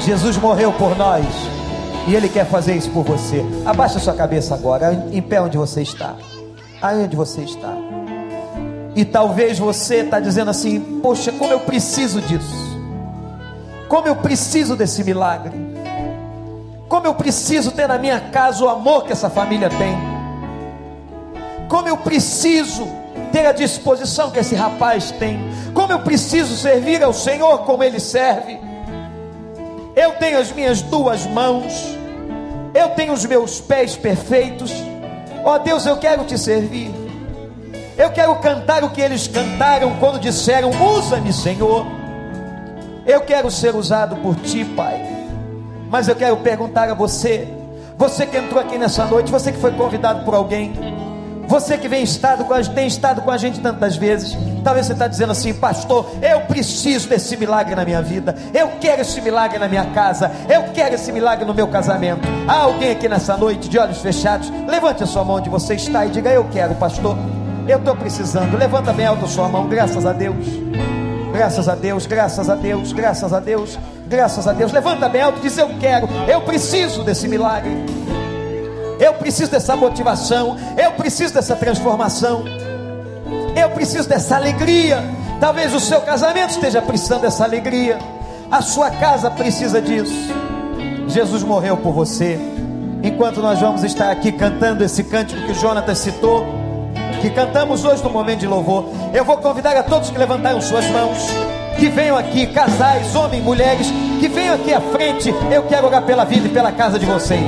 Jesus 0.00 0.36
morreu 0.38 0.72
por 0.72 0.96
nós. 0.96 1.26
E 2.06 2.14
Ele 2.14 2.28
quer 2.28 2.46
fazer 2.46 2.74
isso 2.76 2.90
por 2.90 3.02
você. 3.02 3.44
Abaixa 3.64 3.98
sua 3.98 4.14
cabeça 4.14 4.54
agora, 4.54 5.06
em 5.10 5.22
pé 5.22 5.40
onde 5.40 5.56
você 5.56 5.82
está. 5.82 6.14
Aí 6.80 7.02
onde 7.02 7.16
você 7.16 7.42
está. 7.42 7.74
E 8.94 9.04
talvez 9.04 9.58
você 9.58 9.96
está 9.96 10.20
dizendo 10.20 10.50
assim: 10.50 10.80
Poxa, 11.02 11.32
como 11.32 11.52
eu 11.52 11.60
preciso 11.60 12.20
disso. 12.20 12.73
Como 13.88 14.08
eu 14.08 14.16
preciso 14.16 14.76
desse 14.76 15.04
milagre. 15.04 15.52
Como 16.88 17.06
eu 17.06 17.14
preciso 17.14 17.72
ter 17.72 17.88
na 17.88 17.98
minha 17.98 18.20
casa 18.20 18.64
o 18.64 18.68
amor 18.68 19.04
que 19.04 19.12
essa 19.12 19.30
família 19.30 19.68
tem. 19.68 19.96
Como 21.68 21.88
eu 21.88 21.96
preciso 21.96 22.86
ter 23.32 23.46
a 23.46 23.52
disposição 23.52 24.30
que 24.30 24.38
esse 24.38 24.54
rapaz 24.54 25.10
tem. 25.12 25.38
Como 25.72 25.92
eu 25.92 26.00
preciso 26.00 26.56
servir 26.56 27.02
ao 27.02 27.12
Senhor 27.12 27.58
como 27.60 27.82
ele 27.82 27.98
serve. 27.98 28.58
Eu 29.96 30.12
tenho 30.12 30.38
as 30.38 30.52
minhas 30.52 30.82
duas 30.82 31.26
mãos. 31.26 31.96
Eu 32.74 32.90
tenho 32.90 33.12
os 33.12 33.24
meus 33.24 33.60
pés 33.60 33.96
perfeitos. 33.96 34.72
Ó 35.44 35.54
oh, 35.54 35.58
Deus, 35.58 35.84
eu 35.86 35.96
quero 35.96 36.24
te 36.24 36.38
servir. 36.38 36.90
Eu 37.96 38.10
quero 38.10 38.34
cantar 38.36 38.82
o 38.82 38.90
que 38.90 39.00
eles 39.00 39.28
cantaram 39.28 39.96
quando 40.00 40.18
disseram: 40.18 40.70
Usa-me, 40.70 41.32
Senhor. 41.32 42.03
Eu 43.06 43.20
quero 43.20 43.50
ser 43.50 43.74
usado 43.74 44.16
por 44.16 44.34
ti, 44.36 44.64
Pai. 44.64 45.14
Mas 45.90 46.08
eu 46.08 46.16
quero 46.16 46.36
perguntar 46.38 46.88
a 46.88 46.94
você, 46.94 47.46
você 47.96 48.26
que 48.26 48.36
entrou 48.36 48.60
aqui 48.60 48.76
nessa 48.78 49.04
noite, 49.04 49.30
você 49.30 49.52
que 49.52 49.58
foi 49.58 49.72
convidado 49.72 50.24
por 50.24 50.34
alguém, 50.34 50.72
você 51.46 51.76
que 51.76 51.86
vem 51.86 52.02
estado 52.02 52.44
com 52.44 52.54
a, 52.54 52.62
tem 52.62 52.86
estado 52.86 53.22
com 53.22 53.30
a 53.30 53.36
gente 53.36 53.60
tantas 53.60 53.96
vezes, 53.96 54.36
talvez 54.64 54.86
você 54.86 54.94
está 54.94 55.06
dizendo 55.06 55.32
assim, 55.32 55.52
pastor, 55.52 56.06
eu 56.22 56.40
preciso 56.42 57.08
desse 57.08 57.36
milagre 57.36 57.74
na 57.74 57.84
minha 57.84 58.00
vida, 58.00 58.34
eu 58.52 58.72
quero 58.80 59.02
esse 59.02 59.20
milagre 59.20 59.58
na 59.58 59.68
minha 59.68 59.84
casa, 59.86 60.30
eu 60.48 60.64
quero 60.72 60.94
esse 60.94 61.12
milagre 61.12 61.44
no 61.44 61.54
meu 61.54 61.68
casamento. 61.68 62.26
Há 62.48 62.62
alguém 62.62 62.90
aqui 62.90 63.08
nessa 63.08 63.36
noite 63.36 63.68
de 63.68 63.78
olhos 63.78 63.98
fechados? 63.98 64.50
Levante 64.66 65.04
a 65.04 65.06
sua 65.06 65.22
mão 65.24 65.36
onde 65.36 65.50
você 65.50 65.74
está 65.74 66.06
e 66.06 66.10
diga: 66.10 66.30
Eu 66.30 66.48
quero, 66.50 66.74
pastor, 66.76 67.16
eu 67.68 67.78
estou 67.78 67.94
precisando. 67.94 68.56
Levanta 68.56 68.92
bem 68.92 69.06
alto 69.06 69.26
a 69.26 69.28
sua 69.28 69.48
mão, 69.48 69.68
graças 69.68 70.06
a 70.06 70.12
Deus. 70.12 71.03
Graças 71.34 71.68
a 71.68 71.74
Deus, 71.74 72.06
graças 72.06 72.48
a 72.48 72.54
Deus, 72.54 72.92
graças 72.92 73.32
a 73.32 73.40
Deus, 73.40 73.76
graças 74.06 74.46
a 74.46 74.52
Deus. 74.52 74.70
Levanta 74.70 75.08
bem 75.08 75.20
alto 75.20 75.40
e 75.40 75.42
diz: 75.42 75.58
Eu 75.58 75.68
quero, 75.80 76.08
eu 76.28 76.40
preciso 76.42 77.02
desse 77.02 77.26
milagre. 77.26 77.72
Eu 79.00 79.14
preciso 79.14 79.50
dessa 79.50 79.74
motivação, 79.74 80.56
eu 80.80 80.92
preciso 80.92 81.34
dessa 81.34 81.56
transformação, 81.56 82.44
eu 83.60 83.68
preciso 83.70 84.08
dessa 84.08 84.36
alegria. 84.36 85.02
Talvez 85.40 85.74
o 85.74 85.80
seu 85.80 86.00
casamento 86.02 86.50
esteja 86.50 86.80
precisando 86.80 87.22
dessa 87.22 87.42
alegria, 87.42 87.98
a 88.48 88.62
sua 88.62 88.88
casa 88.92 89.28
precisa 89.28 89.82
disso. 89.82 90.32
Jesus 91.08 91.42
morreu 91.42 91.76
por 91.76 91.92
você. 91.92 92.38
Enquanto 93.02 93.42
nós 93.42 93.58
vamos 93.58 93.82
estar 93.82 94.08
aqui 94.08 94.30
cantando 94.30 94.84
esse 94.84 95.02
cântico 95.02 95.42
que 95.42 95.50
o 95.50 95.54
Jonatas 95.56 95.98
citou 95.98 96.63
que 97.24 97.30
cantamos 97.30 97.82
hoje 97.86 98.04
no 98.04 98.10
momento 98.10 98.40
de 98.40 98.46
louvor. 98.46 98.84
Eu 99.14 99.24
vou 99.24 99.38
convidar 99.38 99.74
a 99.78 99.82
todos 99.82 100.10
que 100.10 100.18
levantaram 100.18 100.60
suas 100.60 100.84
mãos, 100.90 101.16
que 101.78 101.88
venham 101.88 102.18
aqui, 102.18 102.46
casais, 102.48 103.16
homens, 103.16 103.42
mulheres, 103.42 103.86
que 104.20 104.28
venham 104.28 104.54
aqui 104.54 104.74
à 104.74 104.80
frente. 104.80 105.34
Eu 105.50 105.62
quero 105.62 105.86
orar 105.86 106.02
pela 106.02 106.26
vida 106.26 106.46
e 106.46 106.50
pela 106.50 106.70
casa 106.70 106.98
de 106.98 107.06
vocês. 107.06 107.40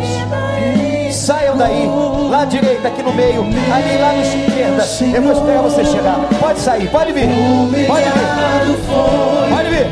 Saiam 1.12 1.58
daí, 1.58 1.86
lá 2.30 2.42
à 2.42 2.44
direita, 2.46 2.88
aqui 2.88 3.02
no 3.02 3.12
meio, 3.12 3.42
ali 3.42 3.98
lá 3.98 4.12
na 4.14 4.22
esquerda. 4.22 5.14
Eu 5.14 5.22
vou 5.22 5.32
esperar 5.32 5.62
você 5.62 5.84
chegar. 5.84 6.20
Pode 6.40 6.58
sair, 6.58 6.88
pode 6.88 7.12
vir. 7.12 7.28
Pode 7.86 8.04
vir. 8.04 8.14
Pode 9.50 9.68
vir. 9.68 9.86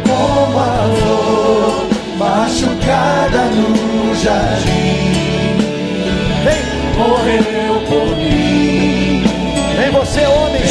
Machucada 2.17 3.43
no 3.51 4.15
jardim, 4.15 5.13
Vem. 6.43 6.97
morreu 6.97 7.54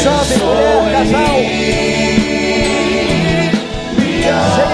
jovem, 0.04 0.38
mulher, 0.38 0.92
casal. 0.92 1.38
Chegue 4.54 4.73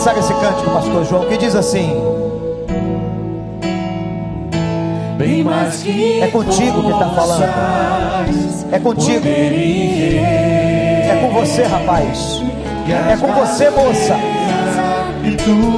começar 0.00 0.18
esse 0.18 0.32
cântico, 0.32 0.70
pastor 0.70 1.04
João, 1.04 1.26
que 1.26 1.36
diz 1.36 1.54
assim: 1.54 1.92
Bem 5.18 5.44
mais 5.44 5.82
que 5.82 6.22
É 6.22 6.26
contigo 6.28 6.82
que 6.82 6.90
está 6.90 7.08
falando. 7.10 7.44
É 8.72 8.78
contigo. 8.78 9.28
É 9.28 11.18
com 11.20 11.28
você, 11.34 11.64
rapaz. 11.64 12.42
É 13.10 13.16
com 13.16 13.32
você, 13.32 13.68
moça. 13.70 14.16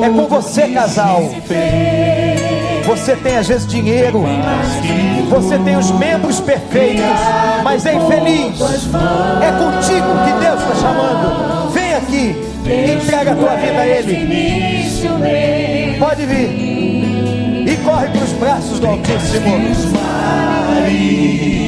É 0.05 0.09
com 0.09 0.27
você, 0.28 0.69
casal. 0.69 1.23
Você 2.86 3.16
tem 3.16 3.36
às 3.36 3.49
vezes 3.49 3.66
dinheiro, 3.66 4.24
você 5.31 5.59
tem 5.59 5.77
os 5.77 5.90
membros 5.93 6.39
perfeitos, 6.40 7.05
mas 7.65 7.85
é 7.86 7.94
infeliz. 7.94 8.61
É 9.40 9.51
contigo 9.53 10.07
que 10.24 10.44
Deus 10.44 10.61
está 10.61 10.74
chamando. 10.77 11.61
Entrega 12.64 13.32
a 13.32 13.36
tua 13.36 13.56
vida 13.56 13.80
a 13.80 13.86
Ele. 13.86 14.26
Pode 15.98 16.26
vir 16.26 16.48
e 17.66 17.76
corre 17.84 18.09
para 18.09 18.24
os 18.24 18.32
braços 18.32 18.80
do 18.80 18.86
Altíssimo. 18.86 19.52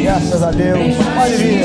Graças 0.03 0.43
a 0.43 0.51
Deus. 0.51 0.97
Pode 1.15 1.37
vir. 1.37 1.65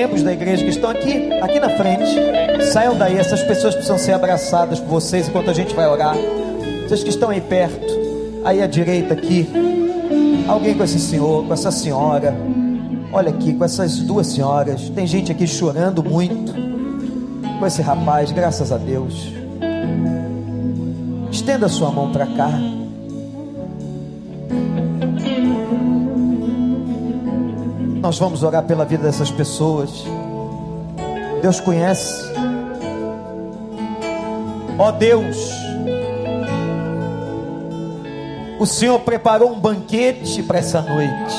Membros 0.00 0.22
da 0.22 0.32
igreja 0.32 0.64
que 0.64 0.70
estão 0.70 0.88
aqui, 0.88 1.30
aqui 1.42 1.60
na 1.60 1.68
frente, 1.68 2.64
saiam 2.72 2.96
daí. 2.96 3.18
Essas 3.18 3.42
pessoas 3.42 3.74
precisam 3.74 3.98
ser 3.98 4.12
abraçadas 4.12 4.80
por 4.80 4.88
vocês 4.88 5.28
enquanto 5.28 5.50
a 5.50 5.52
gente 5.52 5.74
vai 5.74 5.86
orar. 5.86 6.16
Vocês 6.84 7.02
que 7.02 7.10
estão 7.10 7.28
aí 7.28 7.40
perto, 7.40 7.86
aí 8.42 8.62
à 8.62 8.66
direita 8.66 9.12
aqui, 9.12 9.46
alguém 10.48 10.74
com 10.74 10.82
esse 10.84 10.98
senhor, 10.98 11.46
com 11.46 11.52
essa 11.52 11.70
senhora. 11.70 12.34
Olha 13.12 13.28
aqui, 13.28 13.52
com 13.52 13.62
essas 13.62 13.98
duas 13.98 14.28
senhoras. 14.28 14.88
Tem 14.88 15.06
gente 15.06 15.30
aqui 15.30 15.46
chorando 15.46 16.02
muito. 16.02 16.54
Com 17.58 17.66
esse 17.66 17.82
rapaz, 17.82 18.32
graças 18.32 18.72
a 18.72 18.78
Deus. 18.78 19.30
Estenda 21.30 21.68
sua 21.68 21.90
mão 21.90 22.10
para 22.10 22.24
cá. 22.24 22.50
Nós 28.10 28.18
vamos 28.18 28.42
orar 28.42 28.64
pela 28.64 28.84
vida 28.84 29.04
dessas 29.04 29.30
pessoas. 29.30 30.04
Deus 31.40 31.60
conhece. 31.60 32.20
Ó 34.76 34.90
Deus, 34.90 35.36
o 38.58 38.66
Senhor 38.66 38.98
preparou 38.98 39.52
um 39.52 39.60
banquete 39.60 40.42
para 40.42 40.58
essa 40.58 40.82
noite. 40.82 41.36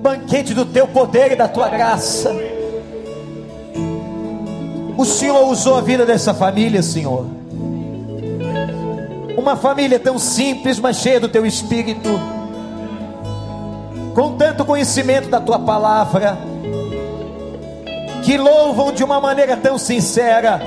Banquete 0.00 0.54
do 0.54 0.64
teu 0.64 0.86
poder 0.86 1.32
e 1.32 1.34
da 1.34 1.48
tua 1.48 1.68
graça. 1.68 2.30
O 4.96 5.04
Senhor 5.04 5.44
usou 5.48 5.74
a 5.74 5.80
vida 5.80 6.06
dessa 6.06 6.32
família, 6.32 6.84
Senhor. 6.84 7.26
Uma 9.36 9.56
família 9.56 9.98
tão 9.98 10.20
simples, 10.20 10.78
mas 10.78 10.98
cheia 10.98 11.18
do 11.18 11.28
teu 11.28 11.44
espírito 11.44 12.33
com 14.14 14.36
tanto 14.36 14.64
conhecimento 14.64 15.28
da 15.28 15.40
tua 15.40 15.58
palavra, 15.58 16.38
que 18.22 18.38
louvam 18.38 18.92
de 18.92 19.02
uma 19.02 19.20
maneira 19.20 19.56
tão 19.56 19.76
sincera. 19.76 20.60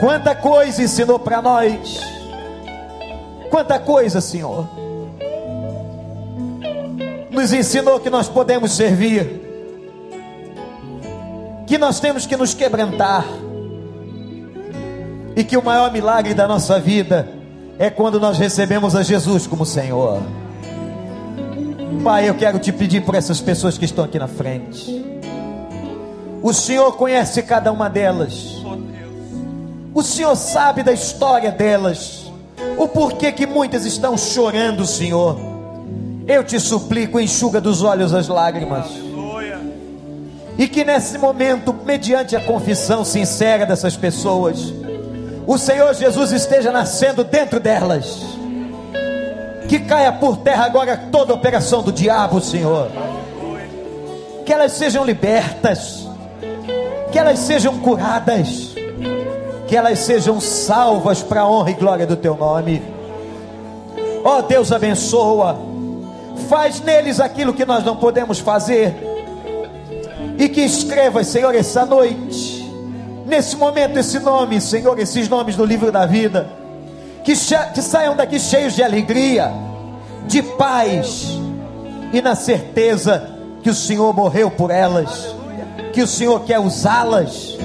Quanta 0.00 0.34
coisa 0.34 0.82
ensinou 0.82 1.18
para 1.18 1.42
nós, 1.42 2.00
quanta 3.50 3.78
coisa, 3.78 4.20
Senhor. 4.20 4.68
Nos 7.30 7.52
ensinou 7.52 7.98
que 8.00 8.08
nós 8.08 8.28
podemos 8.28 8.72
servir, 8.72 9.42
que 11.66 11.76
nós 11.76 11.98
temos 11.98 12.24
que 12.24 12.36
nos 12.36 12.54
quebrantar, 12.54 13.24
e 15.34 15.44
que 15.44 15.56
o 15.56 15.64
maior 15.64 15.92
milagre 15.92 16.34
da 16.34 16.48
nossa 16.48 16.80
vida 16.80 17.28
é 17.78 17.90
quando 17.90 18.18
nós 18.18 18.38
recebemos 18.38 18.96
a 18.96 19.02
Jesus 19.02 19.46
como 19.46 19.64
Senhor. 19.64 20.20
Pai, 22.02 22.28
eu 22.28 22.34
quero 22.34 22.58
te 22.58 22.72
pedir 22.72 23.02
por 23.02 23.14
essas 23.14 23.40
pessoas 23.40 23.78
que 23.78 23.84
estão 23.84 24.04
aqui 24.04 24.18
na 24.18 24.28
frente. 24.28 25.04
O 26.42 26.52
Senhor 26.52 26.92
conhece 26.92 27.42
cada 27.42 27.72
uma 27.72 27.88
delas. 27.88 28.62
O 29.94 30.02
Senhor 30.02 30.36
sabe 30.36 30.82
da 30.82 30.92
história 30.92 31.50
delas. 31.50 32.30
O 32.76 32.86
porquê 32.86 33.32
que 33.32 33.46
muitas 33.46 33.84
estão 33.84 34.16
chorando, 34.16 34.86
Senhor. 34.86 35.38
Eu 36.26 36.44
te 36.44 36.60
suplico, 36.60 37.18
enxuga 37.18 37.60
dos 37.60 37.82
olhos 37.82 38.14
as 38.14 38.28
lágrimas. 38.28 38.86
E 40.56 40.68
que 40.68 40.84
nesse 40.84 41.18
momento, 41.18 41.74
mediante 41.84 42.36
a 42.36 42.40
confissão 42.40 43.04
sincera 43.04 43.64
dessas 43.64 43.96
pessoas, 43.96 44.72
o 45.46 45.56
Senhor 45.56 45.94
Jesus 45.94 46.32
esteja 46.32 46.70
nascendo 46.70 47.24
dentro 47.24 47.58
delas 47.58 48.37
que 49.68 49.78
caia 49.80 50.10
por 50.10 50.38
terra 50.38 50.64
agora 50.64 50.96
toda 50.96 51.34
operação 51.34 51.82
do 51.82 51.92
diabo, 51.92 52.40
Senhor. 52.40 52.90
Que 54.44 54.52
elas 54.52 54.72
sejam 54.72 55.04
libertas, 55.04 56.08
que 57.12 57.18
elas 57.18 57.38
sejam 57.40 57.78
curadas, 57.78 58.74
que 59.68 59.76
elas 59.76 59.98
sejam 59.98 60.40
salvas 60.40 61.22
para 61.22 61.42
a 61.42 61.48
honra 61.48 61.70
e 61.70 61.74
glória 61.74 62.06
do 62.06 62.16
Teu 62.16 62.34
nome. 62.34 62.82
Ó 64.24 64.38
oh, 64.38 64.42
Deus, 64.42 64.72
abençoa, 64.72 65.58
faz 66.48 66.80
neles 66.80 67.20
aquilo 67.20 67.52
que 67.52 67.66
nós 67.66 67.84
não 67.84 67.96
podemos 67.96 68.38
fazer, 68.38 68.96
e 70.38 70.48
que 70.48 70.62
escrevas, 70.62 71.26
Senhor, 71.26 71.54
essa 71.54 71.84
noite, 71.84 72.72
nesse 73.26 73.54
momento, 73.54 73.98
esse 73.98 74.18
nome, 74.18 74.60
Senhor, 74.60 74.98
esses 74.98 75.28
nomes 75.28 75.56
do 75.56 75.64
livro 75.64 75.92
da 75.92 76.06
vida 76.06 76.57
que, 77.28 77.34
que 77.74 77.82
saiam 77.82 78.16
daqui 78.16 78.40
cheios 78.40 78.74
de 78.74 78.82
alegria, 78.82 79.52
de 80.26 80.42
paz 80.42 81.38
e 82.10 82.22
na 82.22 82.34
certeza 82.34 83.28
que 83.62 83.68
o 83.68 83.74
Senhor 83.74 84.14
morreu 84.14 84.50
por 84.50 84.70
elas, 84.70 85.36
que 85.92 86.00
o 86.00 86.06
Senhor 86.06 86.40
quer 86.44 86.58
usá-las. 86.58 87.58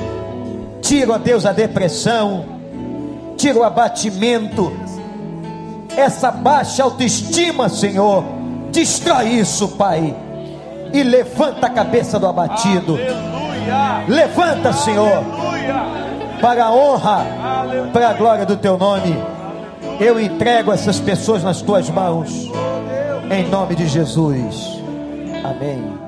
Tira, 0.82 1.14
ó 1.14 1.18
Deus, 1.18 1.46
a 1.46 1.54
depressão, 1.54 2.44
tira 3.38 3.58
o 3.58 3.64
abatimento, 3.64 4.74
essa 5.96 6.30
baixa 6.30 6.84
autoestima, 6.84 7.70
Senhor. 7.70 8.26
Destrói 8.70 9.30
isso, 9.30 9.70
Pai. 9.70 10.14
E 10.92 11.04
levanta 11.04 11.68
a 11.68 11.70
cabeça 11.70 12.20
do 12.20 12.28
abatido. 12.28 12.96
Aleluia. 12.96 14.04
Levanta, 14.10 14.74
Senhor, 14.74 15.08
Aleluia. 15.08 16.40
para 16.42 16.66
a 16.66 16.72
honra, 16.74 17.26
para 17.94 18.10
a 18.10 18.14
glória 18.14 18.46
do 18.46 18.58
teu 18.58 18.78
nome. 18.78 19.16
Eu 20.00 20.20
entrego 20.20 20.72
essas 20.72 21.00
pessoas 21.00 21.44
nas 21.44 21.62
tuas 21.62 21.90
mãos. 21.90 22.52
Em 23.32 23.48
nome 23.50 23.76
de 23.76 23.88
Jesus. 23.88 24.82
Amém. 25.44 26.03